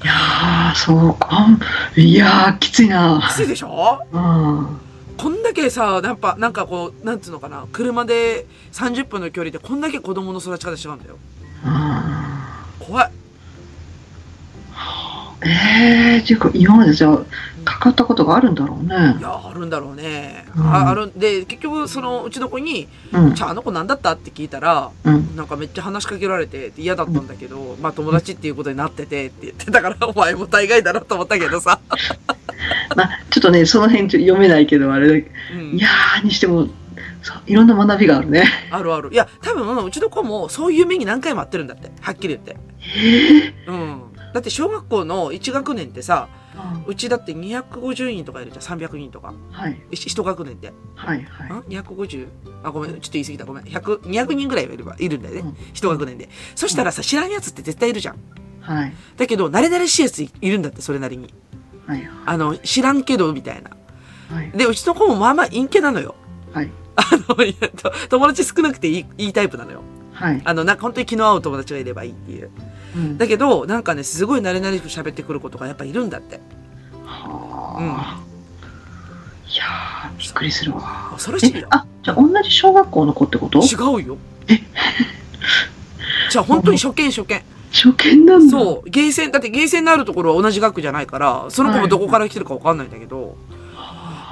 [0.02, 1.48] いやー、そうか。
[1.96, 3.20] いやー、きついな。
[3.30, 4.00] きついでしょ？
[4.12, 4.80] うん。
[5.18, 11.16] こんだけさ、やっぱ、なんかこう、なんつうのかな、車で30分の距離でこんだけ子供の育ち方違うんだよ。
[12.78, 13.10] 怖い。
[15.40, 17.18] ええー、ていうか、今までじゃあ、
[17.64, 19.22] かかったことがあるんだろうねい。
[19.22, 20.46] や、あるんだろうね。
[20.56, 23.42] うんああるんで、結局、その、うちの子に、うんじ。
[23.42, 25.36] ゃああの子なんだったって聞いたら、うん。
[25.36, 31.80] なんかめっちゃ話しかけられて嫌だったんだけど、まあ友達っていうことになっててって言ってたから、お前も大概だなと思ったけどさ。
[32.96, 36.68] まあ、ちょっとね、その辺ちょっと読めないけど、あれだうんいやー、にしても、
[37.22, 38.44] そういろんな学びがあるね。
[38.70, 39.10] あるある。
[39.12, 41.90] いや、多分、うちの子もそういう目に何回もあってるんだって。
[42.00, 42.56] はっきり言って。
[42.96, 44.02] ええうん。
[44.32, 46.28] だって小学校の1学年ってさ、
[46.86, 48.78] うちだって250人とかいるじゃん。
[48.78, 49.32] 300人とか。
[49.52, 49.78] はい。
[49.90, 50.72] 1学年で。
[50.94, 51.22] はい。
[51.22, 51.52] はい。
[51.52, 52.26] ん ?250?
[52.64, 52.92] あ、ごめん。
[52.92, 53.44] ちょっと言い過ぎた。
[53.44, 53.64] ごめん。
[53.64, 55.40] 100、200人ぐらいはいるわいるんだよね。
[55.40, 56.28] うん一学年で。
[56.54, 58.16] そしたらさ、知らんやつって絶対いるじゃん。
[58.60, 58.92] はい。
[59.16, 61.32] だけど、慣れ慣れしいやついるんだって、それなりに。
[61.88, 62.08] はい。
[62.26, 63.70] あの、知らんけど、みたいな。
[64.36, 64.50] はい。
[64.52, 66.14] で、うちの子もまあまあ陰キャなのよ。
[66.52, 66.70] はい。
[66.94, 67.34] あの、
[68.08, 69.82] 友達少なくていい、いいタイプなのよ。
[70.12, 70.42] はい。
[70.44, 72.50] あの、なんか本当に気の合う友達がいればいいっていう。
[72.96, 76.40] うんだけど、なんかね、すごい慣れ慣れしく喋ってくる子とかやっぱいるんだって。
[77.06, 78.18] はあ。
[79.50, 81.10] いやー、びっくりするわ。
[81.12, 81.60] 恐ろしいよ。
[81.60, 83.60] えあ、じゃあ同じ小学校の子ってこと？
[83.60, 84.18] 違うよ。
[86.30, 87.42] じゃあ本当に初見初見。
[87.72, 88.50] 初見なんだ。
[88.50, 88.90] そう。
[88.90, 93.36] ゲーセン、だってゲーセンのあるところは同じ学区じゃないから、その子もどこから来てるかわかんないんだけど、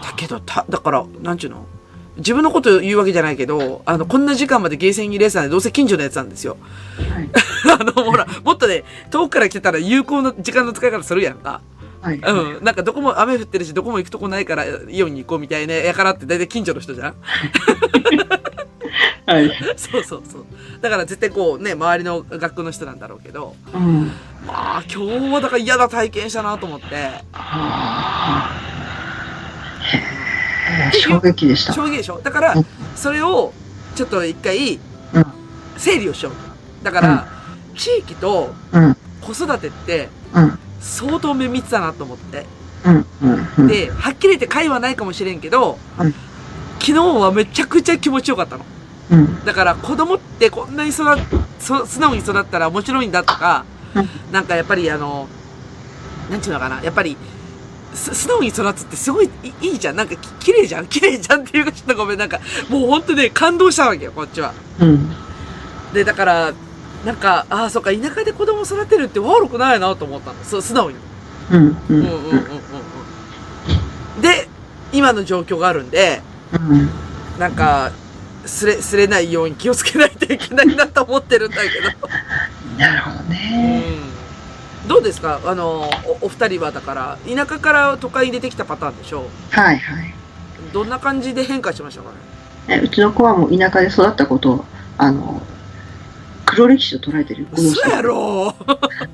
[0.03, 1.66] だけど、た、だから、なんちゅうの？
[2.16, 6.57] 自分のこと言うわけじゃないけど、あの、こんな時間までゲーセンにレースなんで、どうせ近所のやつなんですよ。
[7.12, 7.28] はい。
[7.78, 11.61] あの、ほら、もっとね、遠くから来てたら有効な時間の使い方するやんか。
[12.01, 12.18] はい。
[12.18, 12.64] うん。
[12.64, 17.14] なんかどこも雨降ってるし、どこも行くとこないから、イオンに行こうみたいなやからって大体近所の人じゃん
[19.26, 19.51] はい。
[19.76, 20.44] そうそうそう。
[20.80, 24.12] だから絶対こうね、周りの学区の人なんだろうけど、うん。
[24.47, 26.86] まあ今日はだから嫌な体験したなと思って、
[31.01, 31.72] 衝撃でした。
[31.72, 32.20] 衝撃でしょ？
[32.22, 33.53] だからうん、それを
[33.94, 34.78] ちょっと一回
[35.14, 35.24] うん、
[35.76, 36.38] 整理をしようと。
[36.84, 37.26] だから、
[37.76, 38.97] 地域とうん。
[39.20, 40.59] 子育てってうん。
[40.80, 42.47] 相当綿密だなと思って。
[42.84, 43.07] うん。
[43.22, 43.49] うん。
[43.59, 43.66] うん。
[43.66, 46.14] で、はっきり言って会はないかもしれんけど、うん
[46.80, 48.64] 昨日はめちゃくちゃ気持ちよかったの。
[49.10, 49.44] うん。
[49.44, 51.04] だから子供ってこんなに育
[51.58, 53.64] 素直に育ったら面白いんだとか、
[53.94, 55.26] うんなんかやっぱりあの、
[56.30, 57.16] なんていうのかな、やっぱり、
[57.94, 59.96] す素直に育つってすごいいいいじゃん。
[59.96, 62.18] なんかき綺麗じゃん綺麗じゃんっていうかちょっとごめん。
[62.18, 64.52] なんかもう本当ね、感動したわけよ、こっちは。
[64.80, 65.10] うん。
[65.94, 66.52] で、だから、
[67.04, 70.36] なんか、ああ、そっか、田舎で子供育てるって悪くないなと思ったの。
[70.44, 70.96] そう、素直に。
[71.52, 71.66] うん。
[71.68, 71.76] う。
[71.88, 72.38] うんんうんうんうん
[74.16, 74.20] うん。
[74.20, 74.48] で、
[74.92, 76.36] 今の状況があるんで、うん。
[77.38, 77.92] なんか、
[78.44, 81.88] すれ、すれないように気をつけないといけないなと思ってるんだけど。
[82.78, 83.82] なるほどね。
[84.82, 84.88] うん。
[84.88, 85.40] どうですか？
[85.44, 85.90] あの、
[86.20, 89.28] お、お二人はだから、田舎から都会に出てきたパターンでしょ？
[89.51, 90.14] はいはい。
[90.72, 92.16] どんな感じで変化しましたかね？
[92.68, 94.64] えうちの子はもう田舎で育ったことを、
[94.99, 95.42] あの、
[96.44, 98.55] 黒歴史と捉えてる嘘やろ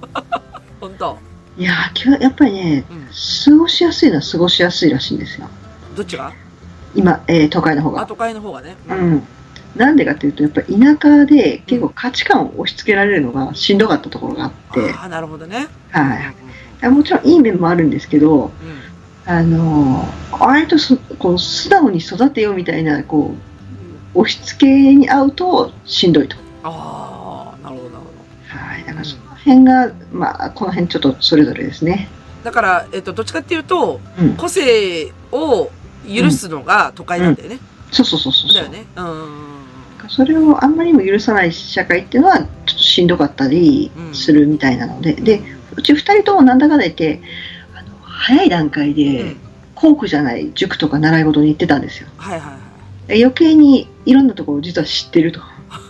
[0.81, 1.19] 本当？
[1.59, 1.73] いや
[2.21, 3.07] やっぱりね、うん。
[3.07, 5.49] 過ごしやすいのは過ごしやすいらしいんですよ。
[5.97, 6.33] どっちが？
[6.95, 8.07] 今、えー都会の方あ、が。
[8.07, 8.77] 都会の方がね。
[8.89, 8.95] う。
[8.95, 9.23] ん。
[9.77, 15.67] なんでかっていうと、やっぱり田舎で結構価値観を押し付けられるのがしんどかったところがあって、ああ、なるほどね。
[15.91, 16.33] は
[16.83, 16.91] い。
[16.91, 18.51] もちろんいい面もあるんですけど、うん。
[19.25, 23.35] あのー、割とそこう素直に育てようみたいな、こ
[24.15, 26.37] う、押し付けに合うとしんどいと。
[26.65, 28.11] ああ、なるほど、なるほ
[28.59, 28.59] ど。
[28.59, 28.85] はい。
[28.85, 32.09] だからその辺が、まあ、この辺ちょっとそれぞれですね。
[32.45, 35.71] だから、えっと、どっちかっていうと、うん個性を
[36.07, 37.59] 許すのが都会なんだよね。
[37.91, 38.55] そうそうそうそう。
[38.55, 38.85] だよね。
[38.97, 40.09] うん。
[40.09, 45.43] それをあんまりにも許さない社会っていうのはちょっとしんどかったりするみたいなので、で
[45.77, 47.21] うち2人ともなんだかんだ言って
[47.75, 49.37] あの早い段階うでん。
[49.75, 52.57] 校区じゃない塾とか習い事に行ってたんですよはいはいは
[53.07, 53.09] い。
[53.09, 55.41] で余計にいろんなところを実は知ってると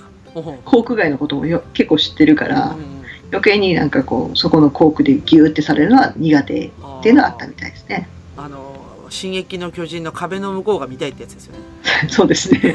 [0.65, 2.93] 校区外のこともよ結構知ってるからうん
[3.33, 6.71] 余計になんかこうそこの校区でギューってされるのは苦手っ
[7.03, 8.07] ていうのはあったみたいですね
[8.37, 8.72] あの、
[9.13, 11.59] 進撃の巨人の壁の向こうが見たいってやつですよね。
[12.09, 12.75] そうですね。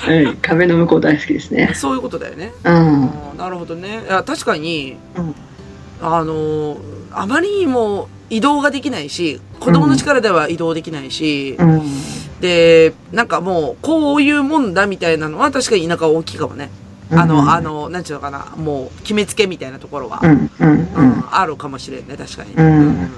[0.00, 1.70] は い壁の向こう大好きですね。
[1.74, 2.52] そういうことだよね。
[2.64, 3.10] うん。
[3.38, 4.02] なるほどね。
[4.06, 5.34] いや確かに、うん。
[6.02, 6.76] あの、
[7.12, 11.82] あまりにも移動ができないし、子供の力では移動できないし、うん。
[12.40, 16.70] で、なんかもう、こういうもんだみたいなのは確かに田舎は大きいかもね。
[17.12, 17.50] あの、うん。
[17.50, 20.50] あの、なんちゅうのかな、もう、決めつけみたいなところは、うん。
[20.58, 20.68] うん。
[20.70, 22.54] ううんんあるかもしれんね、確かに。
[22.54, 23.10] うん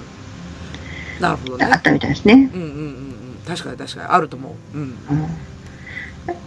[1.22, 1.64] なるほどね。
[1.64, 3.36] あったみたいですねうんうんうんうん。
[3.46, 4.76] 確かに確かに、あると思う。
[4.76, 4.82] うん。
[4.82, 4.96] うん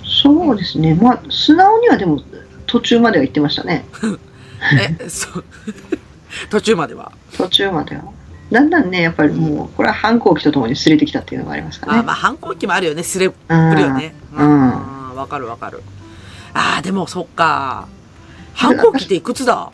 [0.05, 2.21] そうですね、まあ、素直にはでも
[2.65, 3.85] 途中までは行ってましたね、
[5.01, 5.43] え、そう。
[6.49, 7.11] 途中までは。
[7.37, 8.03] 途中までは。
[8.51, 11.99] だんだんね、やっぱりもう、これは反抗期とともに擦れてきたっていうのがありますかね。
[11.99, 14.15] あまあ、反抗期もあるよね、すれ、くうんるよね。
[14.33, 15.15] うんん。
[15.15, 15.83] わかるわかる。
[16.53, 17.87] ああ、でもそっか。
[18.53, 19.69] 反抗期っていくつだ？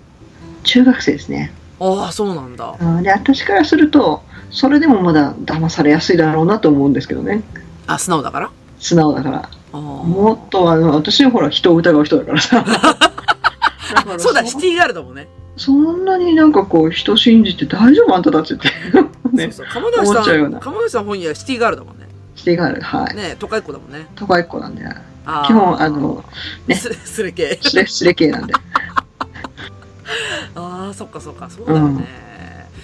[0.63, 1.53] 中学生ですね。
[1.79, 2.73] ああ、そうなんだ。
[2.79, 7.41] うんで、私からすると、それでもまだ騙されやすいだろうなと思うんですけどね、
[7.87, 8.51] あ、素直だから？
[8.79, 9.49] 素直だから。
[9.73, 12.65] もっとあの、私ほら、人を疑う人だからさ。
[14.17, 15.27] そうだ、シティガールだもんね。
[15.55, 18.15] そんなになんかこう、人信じて大丈夫？
[18.15, 18.67] あんたたちって。
[19.31, 19.83] ねそう、そう。
[19.83, 22.07] 鴨梨思っちゃうようん鴨梨さん本人はシティガールだもんね。
[22.35, 23.15] シティガール、はい。
[23.15, 24.07] ね都会っ子だもんね。
[24.15, 24.87] 都会っ子なんで、基
[25.53, 26.23] 本、あの、
[26.67, 27.57] ねすすれ系。
[27.61, 28.53] スレスレ系なんで。
[30.55, 32.05] ああ、そっかそっか、そうだよね。
[32.30, 32.30] あ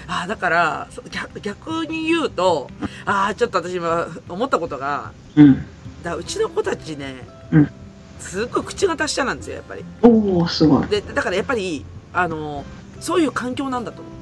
[0.07, 2.69] あ、だから、そ逆逆に言うと、
[3.05, 5.65] ああ、ちょっと私今思ったことが、うん。
[6.03, 7.69] だうちの子たちね、うん
[8.19, 9.85] すっごい口が達者なんですよ、やっぱり。
[10.01, 10.87] おおすごい。
[10.87, 12.65] で、だからやっぱり、あの、
[12.99, 14.13] そういう環境なんだと思う。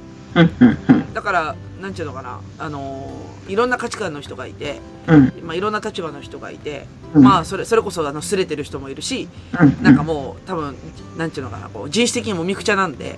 [0.41, 3.09] うんうんうんだから、なんちゅうのかな、あの、
[3.47, 10.75] いろんな価値観の人がいて、うんまあ、いろんな立場の人がいて、うんまあ、それ、それこそ、あの、すれてる人もいるし、うんなんかもう、多分、
[11.17, 13.17] なんちゅうのかな、こう、人種的にもみくちゃなんで、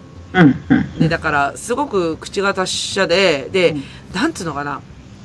[0.99, 4.81] で、だから、すごく口が達者で、で、うんなんつうのかな、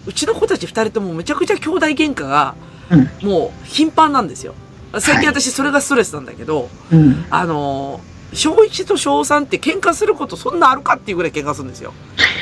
[0.07, 2.55] うちの子たち二人ともめちゃくちゃ兄弟喧嘩が、
[2.91, 4.55] うんもう頻繁なんですよ。
[4.99, 11.95] 最近はい私それがストレスなんだけど、うんあのー、小1と小3って喧嘩することそんなあるかっていうぐらい喧嘩するんですよ。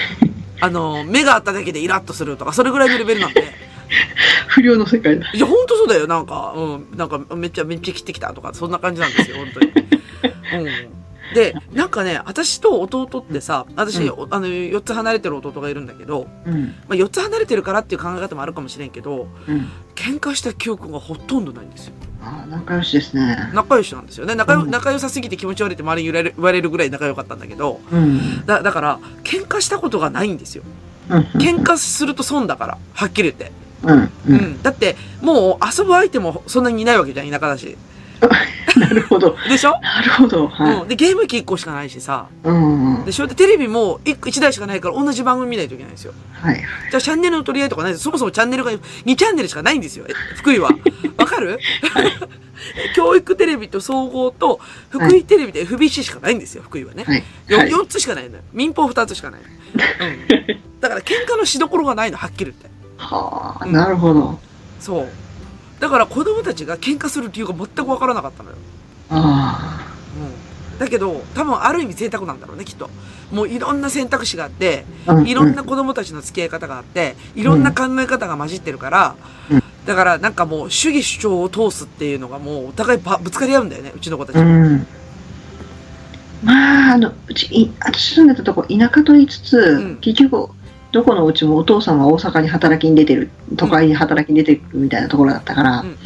[0.61, 3.45] あのー、目が合っただけでイラッとするとか、それぐらいのレベルなんで。
[4.49, 5.31] 不良の世界だ。
[5.33, 6.07] いや、ほんとそうだよ。
[6.07, 9.73] なんか、うん、なんかめっちゃめっちゃ切ってきたとか、そんな感じなんですよ、本当に。
[10.67, 11.00] うん。
[11.35, 19.69] で、なんかね、私と弟ってさ、私、うんおあの、4つ離れてる弟がいるんだけど、うんまあ、4つ離れてるからっていう考え方もあるかもしれんけど、うん。
[19.95, 21.93] 喧嘩した記憶がほとんどないんですよ。
[22.23, 23.51] ああ、仲良しですね。
[23.53, 24.35] 仲良しなんですよね。
[24.35, 28.47] 仲良,、うん仲良さすぎて気持ち悪いって周りに言われる言われるぐらい仲良かったんだけど、うん。
[28.47, 30.63] だだから、喧嘩したことがないんですよ。
[31.11, 31.21] うん。
[31.41, 33.53] 喧嘩すると損だから、はっきり言って。
[33.83, 33.99] うん。
[34.03, 34.11] う。
[34.29, 34.63] うんん。
[34.63, 37.77] だって、もう遊ぶ相手もそんなにいないわけじゃん、田舎だし。
[38.77, 39.37] なるほど。
[39.49, 40.47] でしょ、なるほど。
[40.49, 40.89] はうん。
[40.89, 42.27] で、ゲーム機1個しかないしさ。
[42.45, 42.49] い。
[42.49, 42.95] うん。
[42.97, 46.13] はいでしょで、テレビも 1, 1台しかないから同じ番組見ないといけないんですよ。
[46.41, 46.57] はい。
[46.57, 48.05] じゃあチャンネルの取り合いとかないです。
[48.05, 50.05] そもそもチャンネルが2チャンネルしかないんですよ。
[50.09, 50.71] え福井は。
[51.17, 51.59] わかる？
[52.95, 54.61] 教育テレビと総合と
[54.91, 57.05] 福井テレビで FBC しかないんですよ、福井はね。
[57.05, 57.25] はい。
[57.49, 57.71] よはい。
[57.71, 58.43] 4つしかないのよ。
[58.53, 59.47] 民放2つしかないの。
[60.07, 60.61] うん。
[60.81, 62.69] だから喧嘩のしどころがないの、はっきり言って。
[62.99, 64.39] はあ、なるほど。
[64.79, 65.09] そう。
[65.81, 68.57] だから子供たちが喧嘩する理由が全くわからなかったのよ。
[69.11, 69.87] あ
[70.73, 70.79] うん。
[70.79, 72.91] だけど、多分ある意味贅沢なんだろうね、きっと。
[73.33, 74.85] もういろんな選択肢があって、
[75.25, 79.15] いろんな子供たちの付き合い方があって、いろんな考え方が混じってるから、
[79.51, 84.37] うんだからなんかもう主義主張を通すっていうのがもうお互いばぶつかり合うんだよね、うちの子たち。
[84.37, 84.87] うん。
[86.43, 90.51] まあ、あの、うち、い私住んでたとこ、田舎と言いつつ、ん結局、
[90.93, 95.97] どこのうちもお父さんは大阪に働きに出てる、都会に働きに出てるみたいなところだったから、うん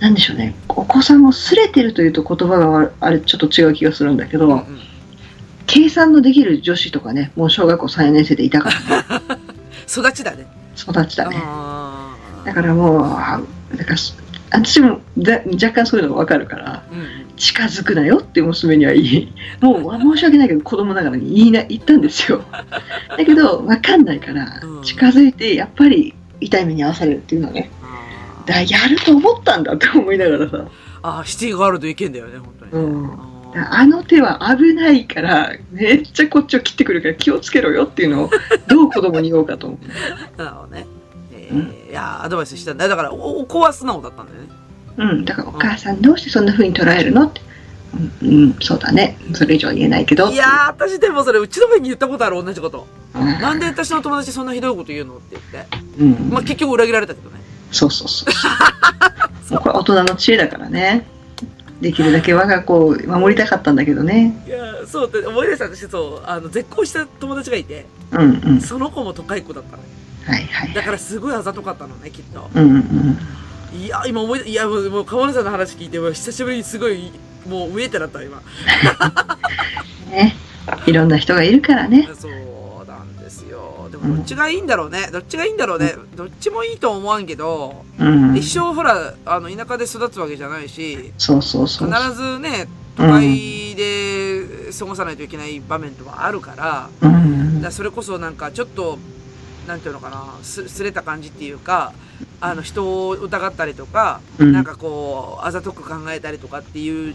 [0.00, 4.66] なんでしょうね、お子さんもすれてるというと言葉があれちょっと違う気がするんだけど、うんうん
[5.66, 9.40] 計算のできる女子とかね、もう小学校3年生でいたからね。
[9.88, 10.46] 育ちだね。
[10.76, 11.36] 育ちだね。
[11.42, 13.06] あだからもう、
[14.52, 22.44] 私もだ若干そういうのが分かるから、ーうん近づくなよって娘には言い、もう申し訳ないけど子供ながらに言いな言ったんですよ。
[23.08, 27.70] だけど分かんないからうん、近づいてやっぱり痛い目に遭わされるっていうのはね、
[28.46, 30.68] だやると思ったんだって思いながらさ、
[31.02, 32.78] あー、シティガールといけんだよね、本当にね。
[32.78, 38.30] うんあの手は危ないから、めっちゃこっちを切ってくるから気をつけろよっていうのを、
[38.66, 39.78] どう子供に言おうかと思う。
[40.40, 40.86] なるほどね。
[41.52, 42.88] えーいやーアドバイスしたんだ。
[42.88, 44.48] だから、おお子は素直だったんだよね。
[44.96, 47.26] うん、だからお母さんどうしてそんな風に捉えるの？
[47.26, 47.40] って。
[48.22, 49.18] うん、うんそうだね。
[49.34, 50.30] それ以上は言えないけど。
[50.30, 52.86] いやー、私でもそれ、うちの親に言ったことある、同じこと。
[53.14, 55.66] うんなんで私の友達そんなひどいこと言うのって言って。
[56.00, 57.40] うん、まあ、結局裏切られたけどね。
[57.70, 59.52] そうそうそう。
[59.52, 61.06] もうこれ大人の知恵だからね。
[61.82, 64.42] できるだけ我が子を守りたかったんだけどね。
[64.46, 68.60] いやーそうって思い出した私そう、あの、絶交した友達がいて、うんうん。
[68.60, 69.82] その子も都会っ子だったの。
[70.24, 70.72] はいはい。
[70.72, 72.50] だからすごいあざとかったのね、きっと。
[72.54, 73.18] うんうん。
[73.76, 77.10] いや、今思い出、いや、もう、もう川根さんの話聞いて、もう久しぶりにすごい、
[77.48, 78.42] もう、上ってなった、今。
[80.10, 80.36] ね。
[80.86, 82.08] いろんな人がいるからね。
[82.18, 82.32] そう
[82.86, 83.88] なんですよ。
[83.90, 85.08] でも、どっちがいいんだろうね。
[85.12, 85.94] どっちがいいんだろうね。
[86.14, 88.36] どっちもいいとは思わんけど、うん。
[88.36, 91.88] 一生ほら、あの、田舎で育つわけじゃないし、そうそうそう。
[91.90, 98.98] 必ずね、都会で過ごさないといけない場面とはあるから、うんだからそれこそなんかちょっと、
[99.66, 101.92] なんていうのかな、す、すれた感じっていうか、
[102.40, 104.52] あの、人を疑ったりとか、うん。
[104.52, 107.14] なんかこう、あざとく考えたりとかっていう、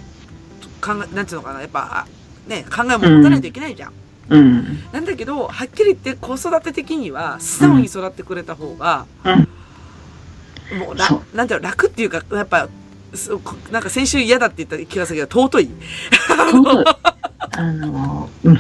[0.82, 3.93] 考え、なんていうのかな、やっぱ、あね、考えも持たないといけないじゃん。
[4.30, 4.80] うん。
[4.91, 9.06] なんだけど、はっきり言って子育て的には、素直に育ってくれた方が、
[10.80, 12.70] もうらそ、なんていうの、楽っていうか、やっぱ、
[13.72, 15.70] なんか先週嫌だって言った気がするけど、尊い。
[16.52, 16.89] 本当
[17.60, 18.58] あの、うん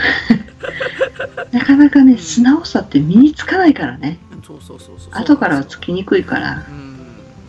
[1.57, 4.19] なかなかね、素直さって身につかないからね。
[4.45, 5.11] そうそうそうそう。
[5.11, 6.65] 後からはつきにくいから。
[6.69, 6.97] うん、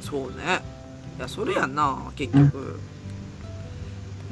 [0.01, 0.63] そうね。
[1.19, 2.81] いや、それやんな、結局。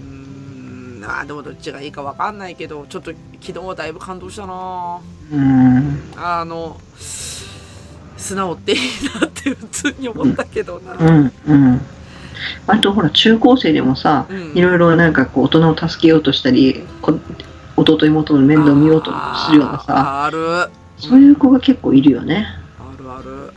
[0.00, 3.12] うん、あーでもどっちがいいかわかんないけど、ちょっと
[3.42, 4.98] 昨日はだいぶ感動したな
[5.30, 6.00] うん。
[6.16, 8.78] あの、素直っていい
[9.20, 10.94] なって普通に思ったけどな。
[10.94, 11.32] うん。
[11.48, 11.80] うん。
[12.66, 17.18] あとほら、中高生でもさ、うんいろいろなんかこう、大人を助けようとしたり、こ
[17.76, 19.10] 弟妹の面倒を見ようと
[19.46, 20.62] するようなさ、あある。
[20.62, 22.46] あそういう子が結構いるよね。
[23.06, 23.52] るある。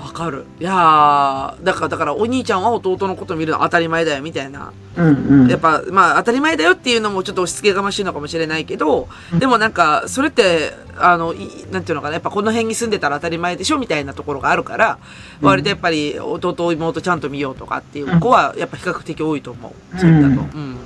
[0.00, 0.46] わかる。
[0.58, 4.72] いやー、だから、だからお兄ちゃんは弟のこと見るの当たり前だよみたいな。
[4.96, 5.48] うんうん。
[5.48, 14.98] やっぱ、まあ当たり前だよっていうのもちょっと押し付けがましいのかもしれないけど、うんでもなんか、それって、あの、いなんていうのかな、やっぱこの辺に住んでたら当たり前でしょみたいなところがあるから、
[15.42, 19.94] うん割とやっぱり弟、妹ちゃんと見ようとかっていう子はやっぱ比較的多いと思う。
[19.94, 20.56] うんそういう意味だと。
[20.56, 20.76] うん。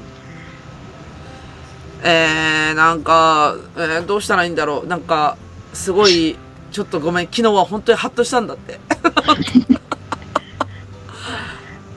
[2.07, 4.87] えー、なんか、えーどうしたらいいんだろう。
[4.87, 5.39] なんか、
[5.73, 6.37] すごい、
[6.71, 8.79] ちょっとごめん、昨日は本当にハッとしたんだって。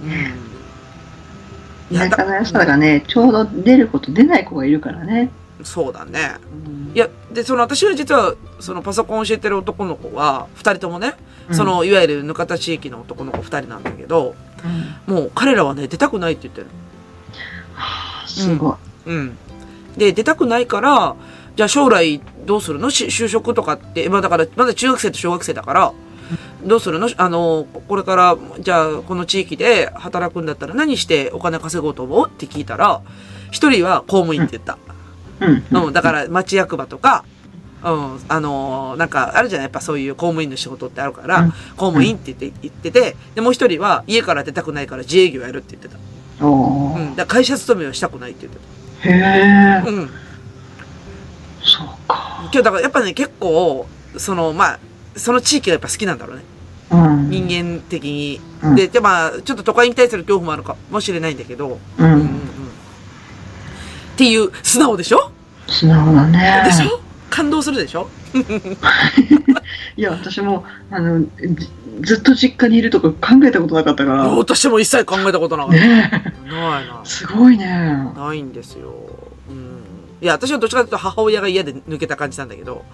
[0.01, 0.09] うん。
[1.91, 5.29] いや、仲の良さだがね、ちょうど出る子と出ない子がいるからね。
[5.61, 6.35] そうだね。
[6.65, 11.15] うんいや、で、その私が実は、そのパソコンを教えてる男の子は、二人ともね、
[11.49, 14.35] うんその、いわゆるぬかた地域の男の子二人なんだけど、
[15.05, 16.67] もう彼らはね、出たくないって言ってる。
[17.73, 18.71] はあすご
[19.05, 19.09] い。
[19.09, 19.37] うん。
[19.97, 21.15] で、出たくないから、
[21.55, 22.91] じゃあ将来どうするの？
[22.91, 25.91] し就職とかって、まあだから、まだ中学生と小学生だから、
[26.63, 27.09] どうするの？
[27.17, 32.27] あの、これから、じゃあこの地域で働くんだったら何してお金稼ごうと思う？
[32.29, 33.01] って聞いたら、
[33.49, 34.77] 一人は公務員って言った。
[35.39, 35.87] うん。
[35.87, 37.25] うん、だから町役場とか、
[37.83, 39.65] うん、あのーなんかあるじゃない？
[39.65, 41.51] やっぱそういう公務員の仕事ってあるから、うん。
[41.75, 45.97] 公務員って言って言ってて、で、もう一人は家から出たくないから自営業やるって言ってた。
[46.45, 48.59] うん、だ会社勤めはしたくないって言って
[49.03, 49.89] へえた。。
[49.89, 50.09] うん。
[51.63, 52.39] そうか。
[52.43, 53.87] 今日だからやっぱね、結構、
[54.17, 54.79] その、まあ、
[55.15, 56.43] その地域がやっぱ好きなんだろうね。
[56.91, 57.29] うん。
[57.29, 58.41] 人間的に。
[58.63, 62.25] うんで、で、まあ、ちょっと都会に対する恐怖もあるかもしれないんだけど、ううんうんうん。
[62.25, 62.27] ん。
[62.27, 62.31] っ
[64.17, 65.31] ていう、素直でしょ？
[65.67, 66.63] 素直だね。
[66.65, 67.01] でしょ？
[67.29, 68.09] 感動するでしょ？
[69.97, 71.69] いや、私も、あの、じ
[72.01, 74.23] ずっと実家にいるとか考えたことなかったから。
[74.29, 75.79] 私も一切考えたことなかった。
[75.79, 77.07] ねないなえ。。
[77.07, 77.65] すごいね。
[78.15, 78.93] ないんですよ。
[79.49, 79.81] うん。
[80.21, 82.85] いや、私はどっちかというと母親が嫌で抜けた感じなんだけど、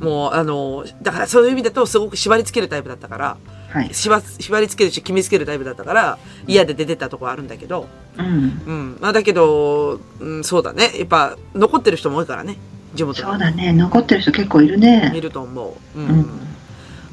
[0.00, 3.36] もう、あの、だからそういう意味だとすごく縛り付けるタイプだったから、
[3.70, 3.88] はい。
[3.92, 8.26] 縛縛り付けるし決めつけるタイプだったから、嫌で出てったところあるんだけど、うん。
[8.66, 8.98] うん。
[9.00, 10.92] まあだけど、うん、そうだね。
[10.96, 12.56] やっぱ、残ってる人も多いからね。
[12.96, 13.72] 地元にそうだね。
[13.72, 15.20] 残ってる人結構いるねい。
[15.20, 15.98] ると思う。
[15.98, 16.02] う。
[16.02, 16.26] うんん。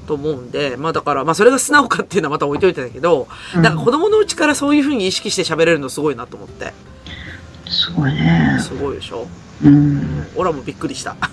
[0.08, 6.74] と思うんで、まあだから、まあそれが素直かっていうのはまた置いといてだけど、なんか子供のうちからそういうふうに意識して喋れるのすごいなと思って。
[7.70, 8.58] すごいね。
[8.60, 9.28] すごいでしょ？
[9.64, 10.26] うん。
[10.36, 11.16] 俺はもうびっくりした。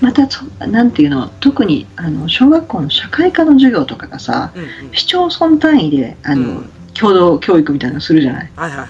[0.00, 1.28] またそなんていうの？
[1.40, 4.68] 特にあの小学校の社会科の授業とかがさうんうん。
[4.92, 8.50] 市町村単位であの、うん共同教育みたいなのするじゃない？
[8.54, 8.88] はいはいはい。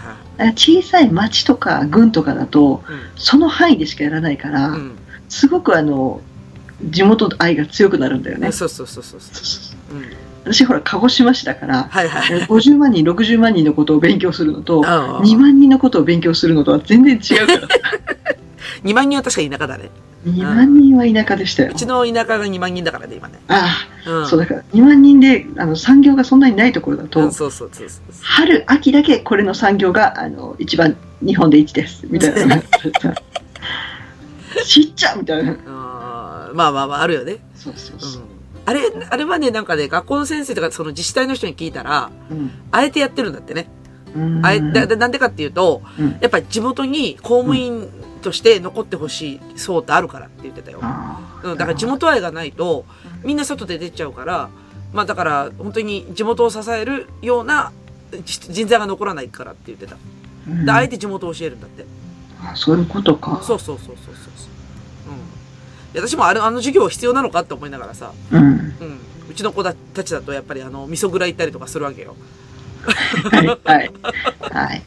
[0.48, 2.82] 小さい町とか郡とかだと
[3.16, 4.74] その範囲でしかやらないから、うん。
[4.74, 4.98] うん。
[5.28, 6.20] すごくあの
[6.82, 9.34] 地元愛が強くなるんだよね、そうそうそうそうそ。
[9.34, 10.04] そうそううん。
[10.44, 12.40] 私ほら鹿児島市だからはいはい。
[12.46, 17.68] 50万人60万人のことを勉強するのとあ2万人のことを勉強するのとは全然違うから
[18.82, 19.90] 2万人は確かに田舎だね。
[20.24, 23.40] 2万人は田舎でしたようちの田舎が2万人だからね、今ね。
[23.48, 23.66] あ
[24.06, 24.22] うん。
[24.24, 27.88] あそうだから2万人であの産業がそんなにないところだと、うんそうそうそう。
[28.22, 32.62] 春秋だけこれの産業があの一番日本で1ですみたいな
[34.66, 37.36] ちっちゃみたいなうんまあまあまあ、あるよね。
[37.54, 38.28] そうそうそう、うん。
[38.66, 43.68] あれ、あれはね、なんかね、学校の先生とか、その自治体の人に聞いたら、うんあえてやってるんだってね。
[44.14, 47.88] うんあえ、だ、だなんでかっていうと、うんやっぱり地元に公務員
[48.22, 50.80] として残ってほしい層ってあるからって言ってたよ。
[51.42, 52.86] うん、だから地元愛がないと、
[53.22, 54.48] みんな外で出ちゃうから、
[54.92, 57.72] まあだから、本当に地元を支えるような
[58.24, 59.96] じ人材が残らないからって言ってた。
[60.48, 61.84] うんで、あえて地元を教えるんだって。
[62.44, 64.48] あそういうことかそうそうそうそうそうそ
[65.10, 65.94] う。
[65.94, 66.02] うん。
[66.02, 68.72] 私もあれ、あの授業必要なのかって思いながらさ、うんうん。
[69.30, 72.16] うちの子たちだとやっぱりあの、味噌蔵行ったりとかするわけよ。
[73.30, 73.90] はいはい
[74.40, 74.82] はい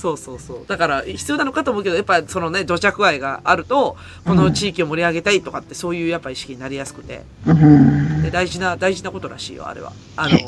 [0.00, 0.58] そうそうそう。
[0.66, 9.92] だから、必要なのかと思うけど、やっぱりそのね、土着愛があると、この地域を盛り上げたいとかって、そういうやっぱ意識になりやすくて、うんで、大事な、大事なことらしいよ、あれは。
[10.16, 10.38] あの、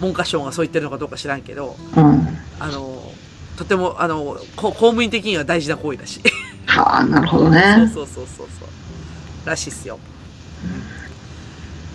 [0.00, 2.26] 文科省がそう言ってるのかどうか知らんけど、うん
[2.58, 3.12] あの、
[3.56, 6.20] とても、あの、こ公務員的には大事な行為だし。
[6.66, 8.68] はあなるほどそうねそうそうそうそう。
[9.46, 10.00] らしいっすよ。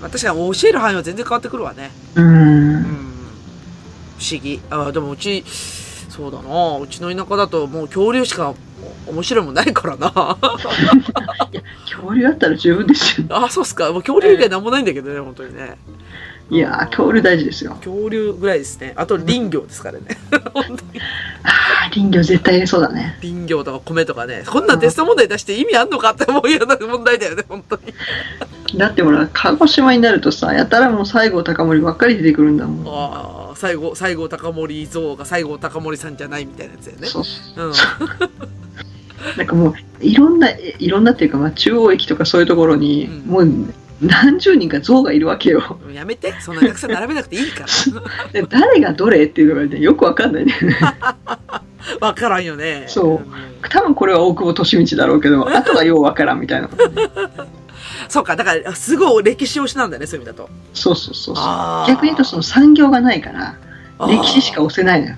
[0.01, 1.91] まあ、確かに教える範囲は全然変わってくるわね。
[2.15, 2.83] ううんん。
[4.19, 4.61] 不思議。
[4.69, 5.43] あ、でもうち、
[6.17, 6.79] そうだな。
[6.79, 8.55] うちの田舎だともう恐竜しか
[9.05, 10.09] 面白いもんないからな。
[11.85, 13.91] 恐竜あったら十分ですよあ、そうっすか。
[13.91, 15.77] もう恐竜以外なんもないんだけどね、本当にね。
[16.49, 18.93] いやー恐竜大事ですよ恐竜ぐらいですね。
[18.95, 20.05] あと林業ですからね。
[21.43, 24.43] ああ林業絶対そうだね林業とか米とかね。
[24.45, 27.93] こんなテスト問題出して意味あんのかって思うような問題だよね、本当に。
[28.77, 37.07] だってほら鹿児島になるとさやたらもう西郷隆盛ばっかり出てくるんだもんああ、西郷、西郷隆盛像が西郷隆盛さんじゃないみたいなやつだよね。
[37.07, 37.23] そう
[37.65, 37.73] うん。
[39.35, 46.33] なんかもういろんないいろんなっていうか、まあ、中央駅とかそういうところに、うんもう何十人か像がいるわけよやめて。
[46.39, 47.67] そんなたくさん並べなくていいから。
[48.31, 50.53] で誰がどれっていうのが、ね、よくわかんないね
[51.99, 52.85] わからんよね。
[52.87, 56.69] そうん多分これは大久保利通だろうけど あとはようわからんみたいな
[58.07, 58.35] そうか。
[58.35, 60.49] だから、すごい歴史推しなんだよね、そういう意味だと。
[60.73, 63.55] そうそうそうそう逆に言うとその産業がないから
[64.07, 65.15] 歴史しか押せないのよ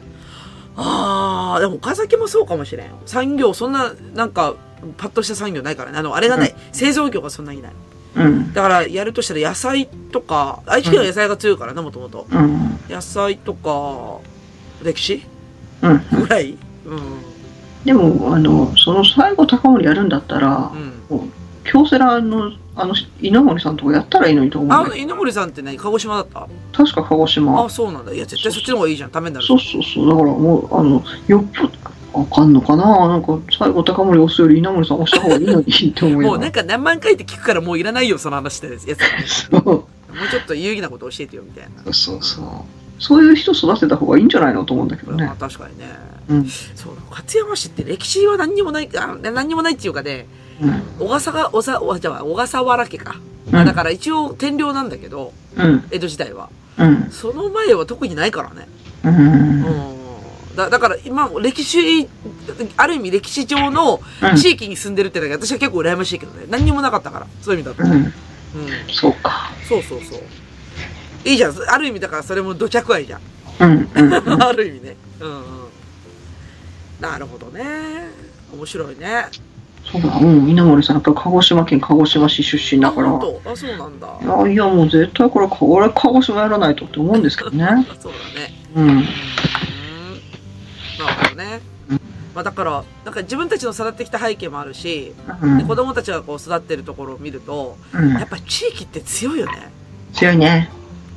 [0.77, 2.87] ああ、でも岡崎もそうかもしれん。
[3.05, 4.55] 産業、そんな、なんか、
[4.97, 5.97] パッとした産業ないからね。
[5.97, 6.55] あの、あれがない。
[6.71, 7.73] 製造業がそんなにない。
[8.15, 12.27] うんだから、やるとしたら野菜とか、愛知県は野菜が強いからね、もともと。
[12.31, 14.19] うん野菜とか、
[14.83, 15.23] 歴史？
[15.81, 16.57] うんぐらい？
[16.85, 16.99] うん。
[17.85, 20.71] でもあのその西郷隆盛やるんだったら
[21.09, 21.31] うん。
[21.63, 26.39] 京セラのあの稲森さんとかやったらいいのにと思うんあ稲森さんって何鹿児島だった？
[26.41, 28.11] ど確か鹿児島あ、そうなんだ。
[28.13, 29.11] いや、絶対そっちの方がいいじゃん。
[29.11, 29.45] ためになる。
[29.45, 31.69] そうそうそうだからもうあのよっぽど
[32.13, 33.07] あかんのかな？
[33.07, 39.51] なんか西郷隆盛押すより稲森さん押した方がいいのにって思いもうなんか何万回って聞くからもういらないよ、その話って やつ。
[39.51, 39.61] もう
[40.31, 41.93] ちょっと有意義なこと教えてよ、みたいな。
[41.93, 42.45] そうそう
[43.01, 45.85] そういう人育てた方がいいんじゃないのと思うんだけどまねあ確かにね。
[46.29, 46.45] うん
[46.75, 50.25] そう、勝山市って歴史は何にもない、あ何にもないっていうかね、
[50.61, 53.15] うん小笠が、おさ、おじゃあ小笠原家か。
[53.51, 56.49] うんあだから一応天領なんだけど、うん江戸時代は。
[56.77, 58.67] うんその前は特にないからね。
[59.05, 59.98] うんうん。
[60.59, 62.09] だだから今、歴史、
[62.75, 64.01] ある意味歴史上の
[64.35, 66.47] 地域に住んでるってだけ私は結構羨ましいけどね。
[66.49, 67.89] 何にもなかったから、そういう意味だと。
[67.89, 68.01] うん。
[68.01, 68.11] うん
[68.91, 70.19] そうかそうそうそう。
[71.23, 71.53] いいじゃん。
[71.69, 73.21] ある意味だからそれも土着愛じゃん。
[73.61, 74.97] うんうん ある意味ね。
[75.21, 75.43] うんうん。
[76.99, 77.63] なるほどね。
[78.53, 79.27] 面白いね。
[79.89, 83.19] そうだうん稲森さんやっぱり鹿児島県鹿児島市出身だからあ
[83.55, 84.07] そうなんだ。
[84.21, 87.65] いやいやもう絶対これ俺は鹿児島やらないとって思うんですけどね
[88.01, 88.53] そうだね。
[88.75, 89.05] うん
[90.99, 91.05] うん。
[91.05, 92.01] なるほどねうん。
[92.35, 99.71] まあだから、なんか自分たちの育ってきた背景もあるし、うんで子供たちがこう育ってるところを見ると、うんやっぱ地域って強いよね。
[100.13, 100.69] 強いね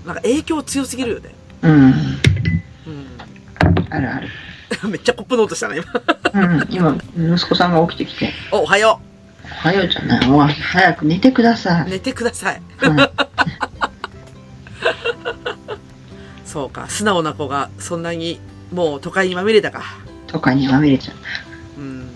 [0.07, 1.35] なんか影響強すぎるよね。
[1.62, 1.97] うんうん。
[3.91, 4.28] あるある
[4.89, 5.80] めっちゃコップの音したね、
[6.33, 6.47] 今。
[6.49, 6.97] うん今
[7.37, 9.01] 息子さんが起きてきて お、おはよ
[9.45, 11.89] 「おはようじゃないもう早く寝てくださう。
[11.89, 12.62] い」寝てください。
[12.78, 13.11] はい
[16.47, 16.87] そうか。
[16.89, 18.39] 素直な子がそんなに
[18.72, 19.82] もう都会にまみれたか。
[20.26, 21.12] とかにまみれちゃ
[21.76, 22.06] ううん。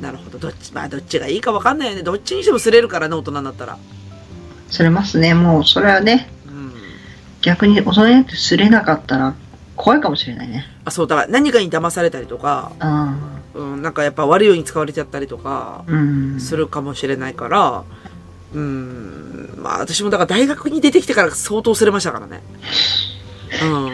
[0.00, 2.02] なるほどどっち、まあどっちがいいかわかんないよね。
[2.02, 3.78] どっちにしてもすれるからね、大人になったら。
[4.70, 5.34] すれますね。
[5.34, 6.72] もう、それはね、うん。
[7.40, 9.34] 逆に大人になってすれなかったら
[9.76, 10.66] 怖いかもしれないね。
[10.84, 13.16] あ、そう、だから何かに騙されたりとか、あ
[13.54, 15.84] うん、なんかやっぱ悪いように使われちゃったりとか。
[16.38, 17.84] するかもしれないから、
[18.54, 22.42] うん、まあ私もだから大学に出てきてから相当すれましたからね。
[23.62, 23.90] うん。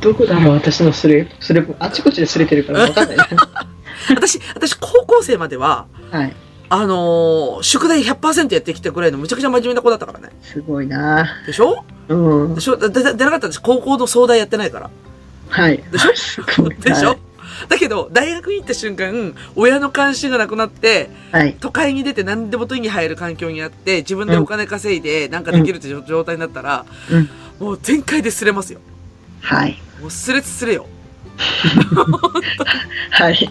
[0.00, 3.16] どこだろう、私のすれ、すれ、あちこちですれてるからわかんない。
[4.14, 6.34] 私、私高校生までは、はい。
[6.72, 10.30] あのー宿題100%やってきたぐらいのむちゃくちゃ真面目な子だったからね。
[10.42, 11.84] すごいなでしょ？
[12.08, 12.60] うんで。
[12.60, 12.76] しょ？
[12.76, 14.90] 出なかった私高校の総題やってないから。
[15.48, 15.82] はい。
[15.90, 16.68] でしょ？
[16.80, 17.18] でしょ？
[17.68, 21.56] だけど、大学に行った瞬間、親の関心がなくなって、はい。
[21.60, 27.28] 都会に出て何でも手に入る環境にあって、自分でお金稼いでなんかできるって状態になったら、うん。
[27.58, 28.80] もう全開ですれますよ。
[29.40, 29.80] はい。
[30.00, 30.86] もうすれすれよ。
[33.10, 33.50] はい。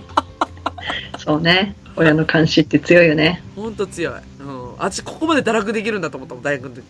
[1.18, 1.76] そうね。
[1.96, 3.44] 親の監視って強いよね。
[3.56, 4.14] ほんと強い。
[4.40, 4.74] うん。
[4.78, 6.84] 私ここまで堕落できるんだと思ったもん、大学の時。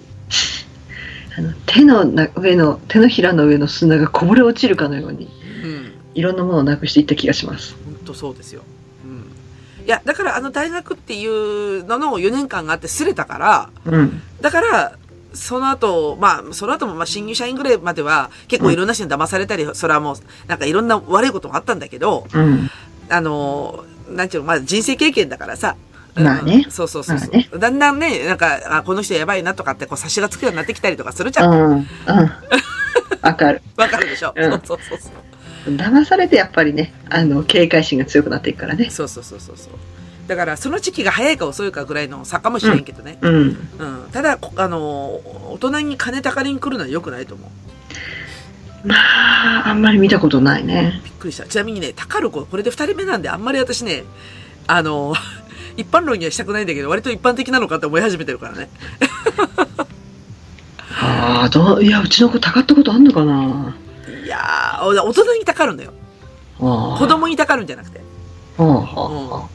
[1.37, 5.29] あの手のな上の、手のひらの上の砂がこぼれ落ちるかのように、
[5.63, 5.93] うん。
[6.15, 7.75] いろんなものをなくしていった気がします。
[7.85, 8.61] ほんとそうですよ。
[9.03, 9.85] うん。
[9.85, 14.21] いや、だからあの大学っていうのの4年間があってすれたから、うん。
[14.41, 14.97] だから、
[15.33, 20.15] その後、まあ、その後も、まあ、新入社員ぐらいまでは、結構いろんな人に騙されたり、それはもう、
[20.47, 22.69] なんかいろんな悪いこともあったんだけど、うん。
[23.09, 25.75] あの、なんちゅうの、まあ、人生経験だからさ。
[26.15, 31.47] まあねうんそうそうそうそう、まあねだんだんね、なんか、あ、この人やばいなとかって、こう、差しがつくようになってきたりとかするじゃ。
[31.47, 31.77] うんん。
[31.77, 31.87] うん。
[33.21, 33.61] わかる。
[33.77, 35.09] わかるでしょ、うんそうそうそうそ
[35.71, 35.75] う。
[35.75, 38.89] 騙されてやっぱりね、あの、警戒心が強くなっていくからね。
[38.89, 39.73] そうそうそうそうそう。
[40.29, 43.17] だから、その時期が早いか遅いかぐらいの差かもしれんけどね。
[43.21, 43.33] うん。
[43.33, 43.57] うん。
[44.11, 48.87] ただ、こあの、大人に金たかりに来るのは良くないと思う。
[48.87, 51.01] まあ、あんまり見たことないね。
[51.03, 51.45] びっくりした。
[51.45, 54.03] ちなみにね、たかる子、これで二人目なんで、あんまり私ね、
[54.67, 55.15] あの、
[55.77, 58.69] 一般論にはしたくないんだけど、割と一般的なのかって思い始めてるからね。
[61.01, 63.73] ああ、どう、いや、うちの子たかったことあんのかな
[64.23, 65.93] いや大人にたかるんだよ。
[66.59, 67.99] 子供にたかるんじゃなくて。
[68.59, 69.49] ああ、は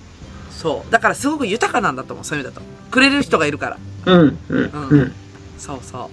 [0.65, 0.91] そう。
[0.91, 2.67] だからすごく豊かなんだと思う、そういう意味だと。
[2.91, 3.77] くれる人がいるから。
[4.07, 4.11] あ。
[4.11, 5.12] うん、うん、うん。
[5.59, 6.11] そうそ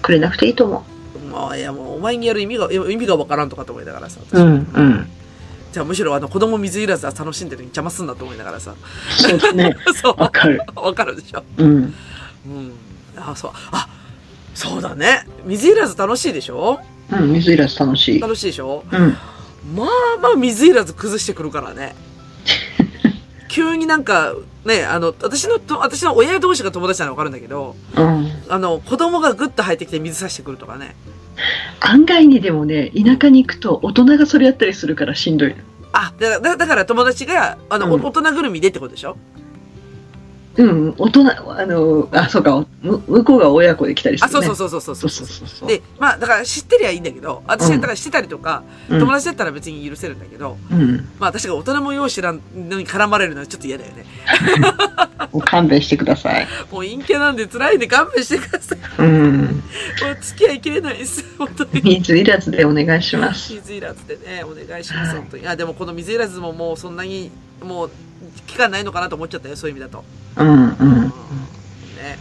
[0.00, 0.84] くれなくていいと思
[1.16, 1.26] う。
[1.26, 4.20] もう、いやもう、お前にやる意味が、意味がわからんとかと思いながらさ。
[4.32, 4.38] う。
[4.38, 5.08] うん、うん。
[5.72, 8.74] じゃあむしろあの子供水いらずは楽しんでるのに邪魔すんなと思いながらさ。
[9.18, 9.76] そうですね。
[10.00, 10.14] そう。
[10.16, 10.62] わかる。
[10.76, 11.42] わかるでしょ。
[11.58, 11.66] うん。
[11.66, 12.72] うん。
[13.16, 13.50] あ、そう。
[13.72, 13.88] あ、
[14.54, 15.26] そうだね。
[15.44, 16.80] 水いらず楽しいでしょ？
[17.10, 18.20] うん、水いらず楽しい。
[18.20, 18.84] 楽しいでしょ？
[18.90, 19.16] うん。
[19.76, 19.88] まあ
[20.22, 21.94] まあ水いらず崩してくるからね。
[23.48, 24.34] 急になんか、
[24.64, 28.30] ね、あの、私のと、私の親同士が友達なのわかるんだけど、うん。
[28.48, 30.94] あの、子供がグッと入ってきて水さしてくるとかね。
[31.80, 35.56] 案外にでもね、田舎に行くと大人がそれやったりするからしんどいの。
[35.92, 39.16] あ、だだだから友達が、あの、うんお大人ぐるみでってことでしょ？
[40.58, 41.20] うん、大人、
[41.56, 44.46] あの、あ、そうか、む向こうが親子で来たりすあ、る、ね。
[44.46, 45.68] そうそうそうそうそうそそううそうそう。
[45.68, 51.08] で、まあ、だから知ってりゃいいんだけど、私うんだから知ってたりとか、うん、友達だったら別に許せるんだけど、うん。
[51.20, 54.04] まあ私が大人も用意知らんのに絡まれるのはちょっと嫌だよね。
[55.32, 56.46] もう勘弁してください。
[56.72, 58.78] もう陰キャなんで辛いんで勘弁してください。
[58.98, 59.38] うん。
[59.38, 61.24] もう付き合いきれないです。
[61.38, 61.82] 本当に。
[61.82, 63.52] 水いらずでお願いします。
[63.54, 65.46] 水いらずでね、お願いします、本当に。
[65.46, 67.30] あ、でもこの水いらずももうそんなに、
[67.62, 67.90] もう、
[68.46, 70.04] 期間ないのかなと思っちゃったよ、そういう意味だと。
[70.36, 71.02] うん、うん。
[71.96, 72.18] ね。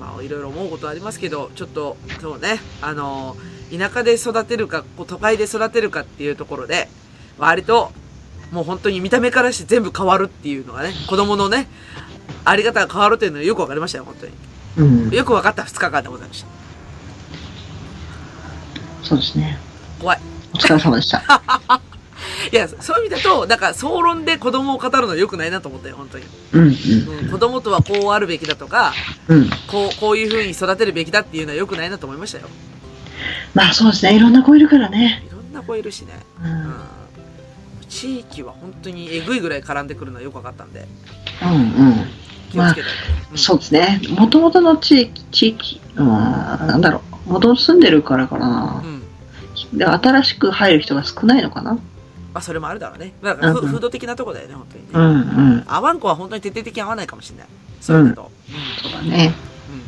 [0.00, 3.36] まあ、いろいろ思うことありますけど、ちょっと、そうね、あの、
[3.76, 6.88] 田舎で育てるか、こう都会で育てるかっていうところで、
[7.38, 7.92] 割と、
[8.52, 11.68] もう本当に見た目からして全部変わるっていうのがね、子供のね、
[12.44, 14.32] あり方が変わるっていうのがよくわかりましたよ、本当に。
[14.76, 15.10] うん。
[15.10, 16.48] よくわかった2日間でございました。
[19.02, 19.58] そうですね。
[20.00, 20.20] 怖い。
[20.54, 21.22] お疲れ様でした。
[22.52, 26.24] いや、そういう意味だと、なんか、総論で子供を語るのは良くないなと思ったよ、本当に。
[26.52, 26.68] うん、う
[27.26, 28.92] ん、子供とはこうあるべきだとか、
[29.28, 29.38] うん。
[29.38, 29.50] うん。
[29.68, 32.48] こう、こういう風に育てるべきだっていうのは良くないなと思いましたよ。
[33.54, 34.16] まあそうですね。
[34.16, 35.24] いろんな子いるからね。
[35.26, 36.14] いろんな子いるしね。
[36.42, 36.50] うん。
[36.50, 36.54] う。
[36.54, 36.74] うん
[37.94, 40.86] 地域は本当にえぐいぐらい絡んでくるのはよく分かったんで、ん、
[42.50, 43.30] 気をつけたいと。
[43.30, 43.38] うん。
[43.38, 44.00] そうですね。
[44.18, 47.32] もともとの地域、地域、うん、なんだろう。
[47.32, 48.86] もともと住んでるからかなう。
[48.86, 49.02] ん。
[49.72, 49.78] うん。
[49.78, 51.78] で、新しく入る人が少ないのかな。
[52.34, 53.12] まあ、それもあるだろうね。
[53.22, 54.90] だから、うんうんフフード的なとこだよね、本当にね。
[54.92, 55.64] うん、うん。
[55.68, 57.46] 合わん子は本当に徹底的に合わないかもしれない。
[57.80, 58.30] そういうのと。
[58.82, 59.32] そうだね。
[59.70, 59.74] うん。
[59.76, 59.82] うん。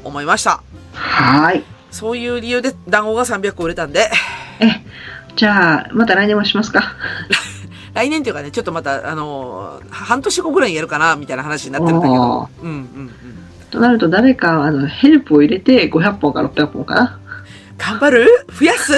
[0.08, 0.62] 思いました。
[0.94, 1.64] はーい。
[1.90, 4.10] そういう理由で団子が300個売れたんで、
[4.60, 4.66] え、
[5.36, 6.94] じゃあ、また来年もしますか。
[7.92, 12.48] 来年っていうかね、ちょっとまた、あのー半年後ぐらいにやるかな、みたいな話になってるんだけど。
[12.62, 13.10] うんうんうん。
[13.70, 17.18] となると、誰か、あの、ヘルプを入れて500本か600本かな。
[17.76, 18.46] 頑張る？
[18.58, 18.92] 増やす？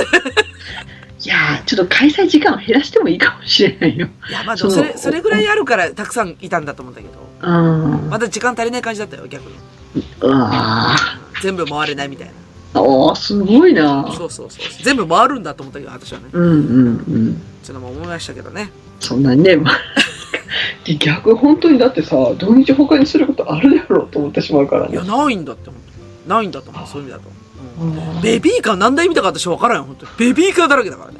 [1.26, 4.06] いやーちょっと開催時間を減らしてもいいかもしれないよ。
[4.28, 7.14] いや、まあそれ、それぐらいあるからたくさんいたんだと思うんだけど。
[7.42, 8.08] うん。
[8.08, 9.56] まだ時間足りない感じだったよ、逆に。
[10.20, 10.94] うわ
[11.42, 14.12] 全部回れないみたいーおー、すごいなな。
[14.12, 14.84] そうそうそう。
[14.84, 16.26] 全部回るんだと思ったけど、私はね。
[16.30, 17.42] うんうんうん。
[17.64, 18.70] ちょっとも思いましたけどね。
[19.00, 19.80] そんなにね、まあ
[20.84, 25.02] で 逆、本当にだってさ、土日他にすることあるだろうと思ってしまうからねいや、。
[25.02, 27.45] ないんだって、本当にないんだと思う、そういう意味だと。
[28.22, 30.12] ベビーカー何台見たか私分からんよ、本当に。
[30.18, 31.18] ベビーカーだらけだからね。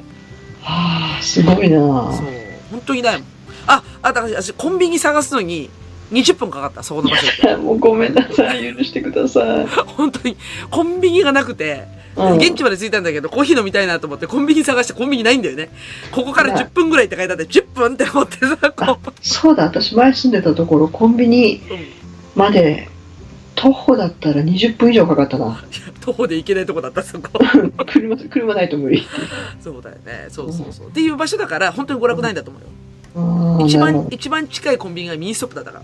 [0.61, 2.25] はあ、すごいなそう。
[2.71, 3.27] 本当にないもん。
[3.67, 5.69] あ、あ、だから私、コンビニ探すのに
[6.11, 7.57] 20分かかった、そこの場所。
[7.59, 9.67] もうごめんなさい、許してください。
[9.67, 10.37] 本当に、
[10.69, 11.85] コンビニがなくて、
[12.15, 15.69] うん現地まで着いたんだけど、コーヒー飲みたいなと思って、コンビニ探してコンビニないんだよね。
[16.11, 19.11] ここから10分ぐらいって書いてあって、10分って思ってさ、こう。
[19.21, 21.61] そうだ、私前住んでたところ、コンビニ
[22.35, 22.89] まで、
[23.57, 25.63] 徒歩だったら20分以上かかったな。
[25.99, 27.39] 徒歩で行けないとこだった、そこ。
[27.91, 29.05] 車、車ないと無理。
[29.59, 30.27] そうだよね。
[30.29, 30.87] そうそうそう。
[30.87, 32.67] っていう場所だから、本当に娯楽ないんだと思うよ。
[33.15, 35.83] あー一番一番近いコンビニがミニストップだったから。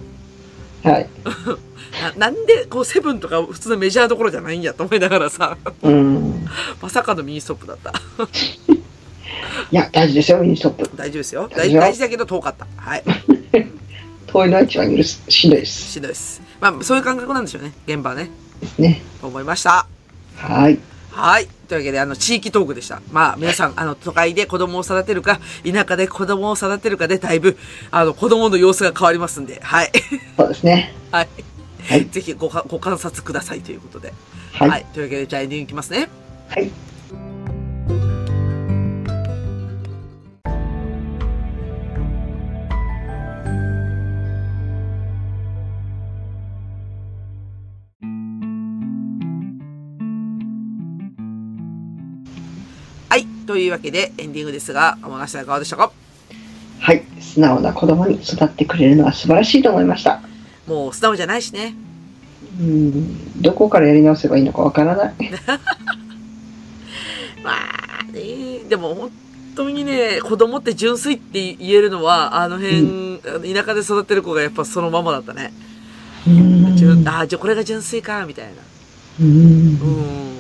[0.83, 1.09] どはい。
[2.17, 6.45] ななんで、こう、セブンとか普通のメジャーどころじゃないんやと思いながらさ、うん。
[6.79, 7.91] まさかのミニストップだった。
[9.71, 10.91] いや、大事ですよ、ミニストップ。
[10.95, 11.49] 大丈夫ですよ。
[11.55, 12.67] 大事だけど遠かった。
[12.75, 13.03] はい。
[14.27, 15.03] 遠いのは一番。
[15.03, 15.91] しんどいです。
[15.91, 16.41] しんどいです。
[16.71, 17.73] まあ、そういう感覚なんでしょうね。
[17.85, 18.29] 現場はね。
[18.61, 19.01] ですね。
[19.19, 19.85] と思いました。
[20.37, 20.79] はい。
[21.11, 21.47] はい。
[21.67, 23.01] というわけで、あの、地域トークでした。
[23.11, 27.57] まあ、皆さん、あの、都会で子供を育てるか、田舎で子供を育てるかで、だいぶ、
[27.91, 29.91] あの、子供の様子が変わりますんで、はい。
[30.37, 30.93] そうですね。
[31.11, 31.29] はい。
[31.85, 34.13] はいぜひごか、ご観察くださいということで。
[34.53, 34.69] はい。
[34.69, 34.85] はい。
[34.93, 36.07] というわけで、じゃあエンディングいきますね。
[36.47, 36.71] はい。
[53.45, 55.91] というわけで、エンディングですが、天梨さんいかがでしたか？
[56.79, 57.03] はい。
[57.19, 60.21] 素直な子供に育ってくれるのは素晴らしいと思いました。
[60.67, 61.75] もう、素直じゃないしね。
[62.59, 63.41] うん。
[63.41, 65.13] どこからやり直せばいいのかわからない。
[67.43, 69.11] まあね、でも本
[69.55, 73.19] 当にね、子供って純粋って言えるのは、あの辺、
[73.53, 75.53] 田舎で育ってる子がやっぱそのままだったね。
[76.27, 76.77] うん。
[76.77, 78.51] 純ああ、じゃあこれが純粋か、みたいな。
[79.21, 80.32] うんうん。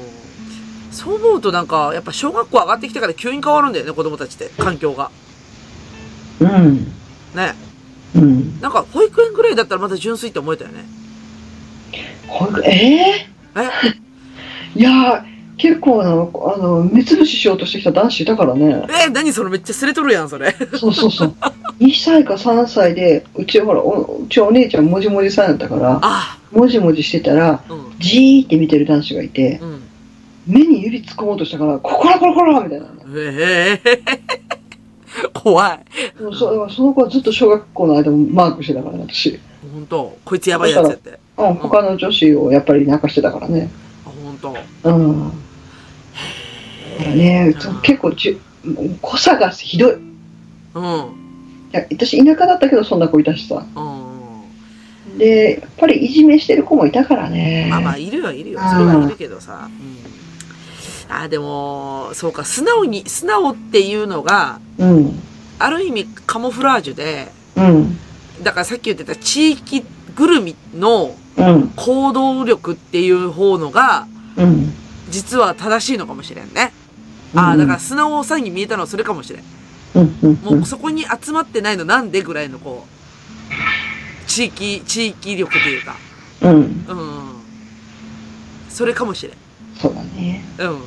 [0.93, 5.11] そう思うとなんか、やっぱ小学校上がってきてから急に変わるんだよね、子供たちって、環境が。
[6.39, 6.85] うん。
[7.35, 7.55] ね。
[8.15, 8.61] うん。
[8.61, 10.85] なんか、保育園ぐらいだったらまだ純粋って思えたよね。
[12.27, 13.59] ほんええ？
[13.59, 13.69] ー、
[14.79, 18.85] いやー、結構あの、あの、目つぶししようとしてきた男子いたからね。
[18.89, 20.55] えー、何それめっちゃすれとるやん、それ。
[20.75, 21.35] そうそうそう。
[21.79, 27.93] 2歳か3歳で、うちほら、おうちお姉ちゃんもじもじさんだったから、あもじもじしてたら、うん。
[27.99, 29.82] じーって見てる男子がいて、うん。
[30.45, 32.91] 目に指突っ込もうとしたから、ここらこらこらみたいなね。
[33.15, 33.99] ええ
[35.33, 35.79] 怖い。
[36.17, 39.39] そその子はずっと小学校の間もマークしてたからね、私。
[39.73, 40.17] 本当？
[40.25, 41.19] こいつやばいやつやって。
[41.37, 43.69] うん、他の女子をやっぱり泣かしてたからね。
[44.05, 44.37] あ、本
[44.83, 44.89] 当？
[44.89, 45.29] うん。
[46.97, 48.41] だからね、結構じゅ、
[49.01, 49.91] 濃さがひどい。
[49.91, 50.83] いうん。
[51.71, 53.65] や私、田舎だったけど、そんな子いたしさ。
[53.75, 55.17] うん。
[55.17, 57.67] で、やっぱりいじめしてる子もいたからね。
[57.69, 58.59] まあまあ、いるよ、いるよ。
[58.59, 59.69] それはいるけどさ。
[59.69, 60.13] うん。
[61.09, 65.19] あ、でも、そうか、素直に、素直っていうのが、うん。
[65.59, 67.97] ある意味カモフラージュで、うん。
[68.41, 69.83] だからさっき言ってた地域
[70.15, 71.69] ぐるみのうん。
[71.75, 74.07] 行動力っていう方のが、
[74.37, 74.73] うん。
[75.09, 76.73] 実は正しいのかもしれんね。
[77.35, 79.43] ああ、だから素直さに見えたのはそれかもしれん。
[79.95, 80.17] うん。
[80.21, 80.57] うん。
[80.57, 85.95] もうそこに集まってないのなんでぐらいのこう、地域、地域力というか、
[86.41, 86.51] うん。
[86.51, 86.75] うん。
[88.69, 89.37] それかもしれん。
[89.75, 90.43] そうだね。
[90.59, 90.81] うん。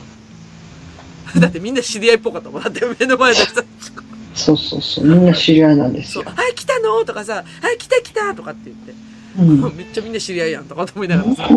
[1.41, 2.63] だってみんな知り合いっぽかったもん。
[2.63, 3.63] だって目の前の人。
[4.35, 5.07] そうそうそう。
[5.07, 6.25] みんな知り合いなんですよ。
[6.25, 8.95] はい、来たのとかさ、はい、来た来たとかって言って。
[9.39, 9.43] う
[9.73, 9.77] ん。
[9.77, 11.49] めっちゃみんな知り合いやんとかと思いながらさ。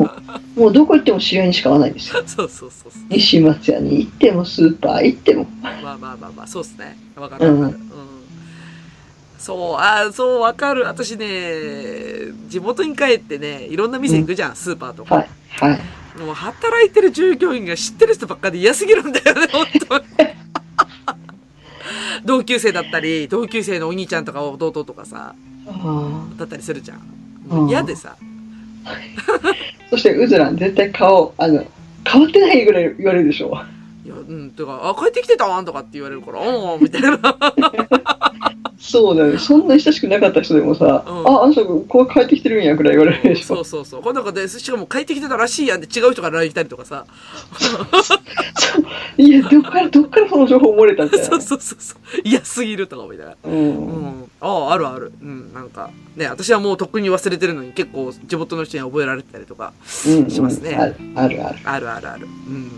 [0.55, 2.23] もうどこ行っても知り合いにしか会わないんですよ。
[2.27, 3.03] そうそうそうそう。
[3.09, 5.47] 西松屋に行っても、スーパー行っても。
[5.61, 6.97] まあまあまあまあ、そうっすね。
[7.15, 7.77] わかるわかる。
[7.77, 7.89] うん。
[9.37, 10.83] そう、ああ、そう、わかる。
[10.83, 11.27] 私ね、
[12.49, 15.15] 地元に帰ってね、いろんな店行くじゃん、スーパーとか。
[15.15, 15.29] はい。
[15.49, 15.79] はい。
[16.25, 20.03] もう働いてる従業員が知ってる人ばっかり嫌すぎるんだよね、 本当に。
[22.25, 25.35] 同級生だったり、同級生のお兄ちゃんとか弟とかさ、
[25.67, 27.67] あだったりするじゃん。
[27.69, 28.15] 嫌でさ。
[28.21, 29.53] ー
[29.89, 31.65] そして、うずらん、絶対顔、あの、
[32.05, 33.59] 変わってないぐらい言われるでしょ。
[34.05, 35.65] いや、うん、てか、あ、帰ってきてたん？
[35.65, 37.19] とかって言われるから、おー、みたいな。
[38.79, 39.37] そうだよね。
[39.37, 43.57] そんなに親しくなかった人でもさ、うんあ、あの人、こう帰ってきてるんやくらい言われるでしょ。
[43.57, 44.01] そうそうそう。
[44.01, 47.05] この中で、しかも帰ってきてたらしいやんって違う人が LINE 来たりとかさ。
[49.17, 51.25] いや、どっから、どっからその情報漏れたみたいな。
[51.25, 51.97] そうそうそうそう。
[52.23, 53.37] 嫌すぎるとか思いながら。
[53.43, 53.49] う。
[53.49, 54.31] うんん。
[54.39, 55.11] ああ、あるある。
[55.21, 55.53] うん。
[55.53, 59.73] なんか、ね、私はもうとっくに忘れてるのに結構地元の人に覚えられてたりとか、
[60.07, 60.29] うん。
[60.29, 61.59] しますねある、あるある。
[61.65, 62.25] あるあるある。
[62.25, 62.71] うん。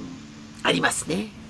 [0.63, 1.40] ありますね。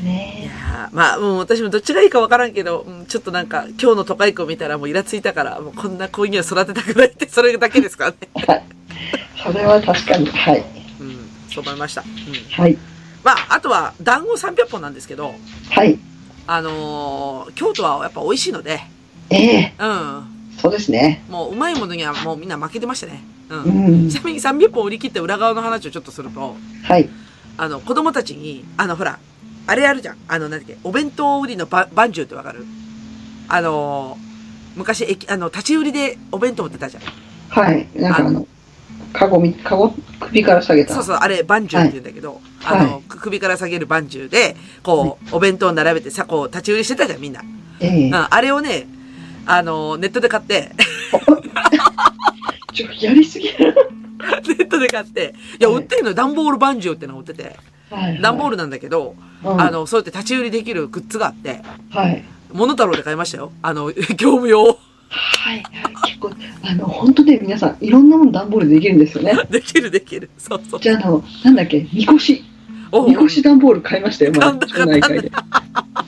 [0.00, 8.16] いねやーまあ、もう私もどっちがいいかわからんけど、うん、ちょっとなんか、今日の都会区を見たらもうイラついたから、もうこんな子には育てたくないって、それだけですからね。
[8.46, 8.64] はい。
[9.42, 10.26] それは確かに。
[10.26, 10.64] はい。
[11.00, 11.28] うん。
[11.50, 12.02] そう思いました。
[12.02, 12.08] うん。
[12.62, 12.78] はい。
[13.24, 15.34] まあ、あとは、団子300本なんですけど、
[15.70, 15.98] はい。
[16.46, 18.80] あのー京都はやっぱ美味しいので、
[19.30, 20.24] ええうん。
[20.56, 21.22] そうですね。
[21.28, 23.22] もううまいものにはもうみんな負けてましたね。
[23.50, 23.62] うん。
[23.62, 24.14] うんち。
[24.14, 27.08] なみに300本売り切って裏側の話をちょっとすると、はい。
[27.58, 29.18] あの、子供たちに、あの、ほら、
[29.68, 30.16] あれあるじゃん。
[30.26, 32.64] あの、なんだっけ、お弁当売りのば、バンジューってわかる？
[33.48, 34.28] あのー
[34.76, 37.02] 昔、駅、あの、立ち売りでお弁当売ってたじゃん。
[37.48, 37.88] はい。
[37.96, 38.46] なんかあの、
[39.12, 40.94] カゴみ、カゴ、首から下げた。
[40.94, 44.54] そうそう、あれ、バンジューって言うんだけど、はいあの、く首から下げるバンジューで、
[44.84, 47.42] こう、お弁当を並べてさ、こう、立ち売りしてたじゃん、みんな。
[47.80, 48.86] ええうん、あれをね、
[49.46, 50.70] あの、ネットで買って、
[52.72, 53.74] ちょ、やりすぎる。
[54.46, 57.56] ネットで買って、いや、はい売ってるのよ段ボールバンジューってのが売ってて、はい。
[58.20, 62.24] 段ボールなんだけど、うんあ、の、そうやって立ち売りできるグッズがあって、はい。
[62.52, 63.52] モノタロウで買いましたよ。
[63.62, 64.64] あの、 業務用。
[65.10, 65.62] はい。
[66.04, 66.30] 結構、
[66.62, 69.32] あの、本当ね、皆さん、いろんなもの段ボールできるんですよね。
[69.50, 70.28] できるできる。
[70.38, 70.80] そうそう。
[70.80, 72.44] じゃあ、あの、なんだっけ、みこし。
[72.90, 75.32] おみこし段ボール買いましたよ、まだ、買った町内会で。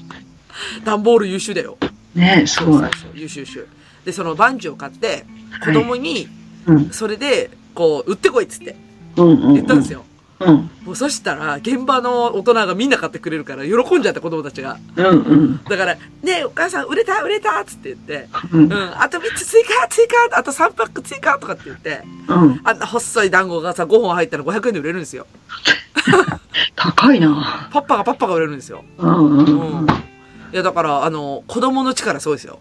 [0.85, 1.77] 段ボール優秀だよ。
[2.15, 2.81] ねえ、すごい。
[2.81, 3.67] そうそう優秀優秀。
[4.05, 5.25] で、そのバンジューを買って、
[5.65, 6.27] 子供に、
[6.67, 8.77] うん、それで、こう、売ってこいっつって。
[9.17, 10.05] 言ったんですよ。
[10.41, 14.79] うん、もうそしたら、現場の大人がみんな買ってくれるから、喜んじゃって子供たちが。
[14.97, 15.65] うん、うん。
[15.65, 16.01] だから、ね
[16.41, 22.61] え、お母さん売れた売れたっつって言って、うんうん、あと3つ追加追加あと3パック追加とかって言って、うん。
[22.65, 25.27] あんな細い団子がさ、5本入ったら500円で売れるんですよ。
[26.75, 27.69] 高いな。
[27.71, 28.83] パッパがパッパが売れるんですよ。
[28.97, 29.43] うん、う
[29.85, 29.87] ん。。
[30.53, 32.61] いや、だから、あの、子供の力そうですよ。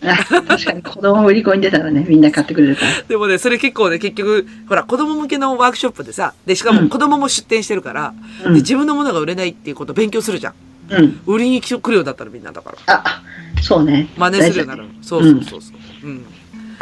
[0.00, 3.02] あ確かに子供売り子に出たらね、みんな買ってくれるから。
[3.02, 8.14] でもね、それ結構ね、結局、ほら、子供向けのワークショップでさ、で、しかもうん子供も出店してるから、
[8.44, 10.54] うんで、自分のものが売れないっていうことを勉強するじゃん。
[10.90, 11.20] うん。
[11.26, 12.78] 売りに来るようだったらみんなだから。
[12.86, 13.22] あ、
[13.60, 14.08] そうね。
[14.16, 14.88] 真似するようになる。
[15.02, 15.72] そうそうそうそ
[16.04, 16.06] う。
[16.06, 16.24] うん。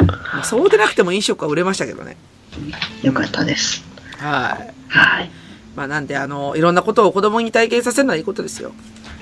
[0.05, 2.17] まあ、そうでなくても飲食は売れましたけどね。
[3.01, 3.83] よかったです。
[4.17, 4.73] はい。
[4.89, 5.29] はい。
[5.75, 8.73] まあ、なんで、あの、いろんなことを子供に体験させるのはいいことですよ。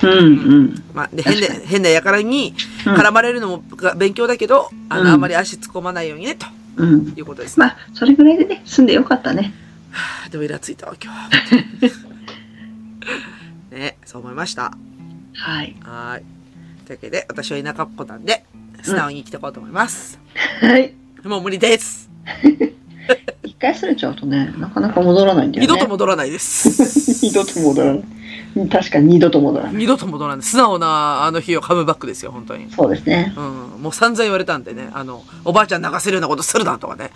[0.02, 0.22] うん、う
[0.64, 0.84] ん。
[0.94, 2.54] まあ、で、変な確か、変な輩に
[2.86, 6.46] うん絡まれるのもが勉強だけど、あの、うんあんまり足突っ込まないようにね、と
[6.78, 7.14] うん。
[7.16, 7.66] いうことですね。
[7.66, 9.54] まあ、それぐらいでね、住んでよかったね。
[9.92, 11.30] はあでもイラついたわ、今日は。
[13.78, 14.74] ね、そう思いました。
[15.34, 15.76] はい。
[15.82, 16.86] はい。
[16.86, 18.46] というわけで、私は田舎っ子なんで、
[18.84, 20.20] 素直に生きていこうと思います。
[20.62, 20.94] はい。
[21.24, 22.10] もう無理です。
[23.44, 25.68] 一回すれちゃうとね、なかなか戻らないんだよね。
[25.74, 26.70] 二度と戻らないです。
[27.26, 28.04] 二度と戻らない。
[28.72, 29.76] 確かに二度と戻らない。
[29.76, 30.44] 二度と戻らない。
[30.44, 32.72] 素直なあの日をカムバックですよ、本当に。
[32.72, 33.34] そうですね。
[33.36, 33.82] うん。
[33.82, 37.12] もう散々言われたんでね、あの、おばあちゃん泣かせるようなことするなとかね。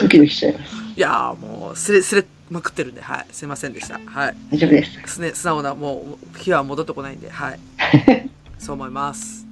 [0.00, 0.74] ドキドキしちゃいます。
[0.96, 3.26] いやーもう、すれ、すれまくってるんで、はい。
[3.30, 4.00] すいませんでした。
[4.06, 4.36] はい。
[4.50, 5.14] 大丈夫です。
[5.14, 7.60] すね、素直な、もう、日は戻ってこないんで、はい。
[8.58, 9.46] そう思います。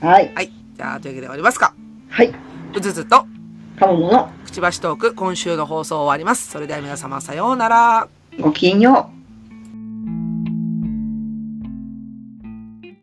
[0.00, 0.32] はい。
[0.34, 0.50] はい。
[0.76, 1.74] じゃあ、というわけで終わりますか。
[2.08, 2.32] はい。
[2.74, 3.26] うずずと、
[3.78, 6.50] かもものくちばしトーク、今週の放送終わります。
[6.50, 8.08] それでは皆様、さようなら。
[8.40, 9.23] ごきげんよう。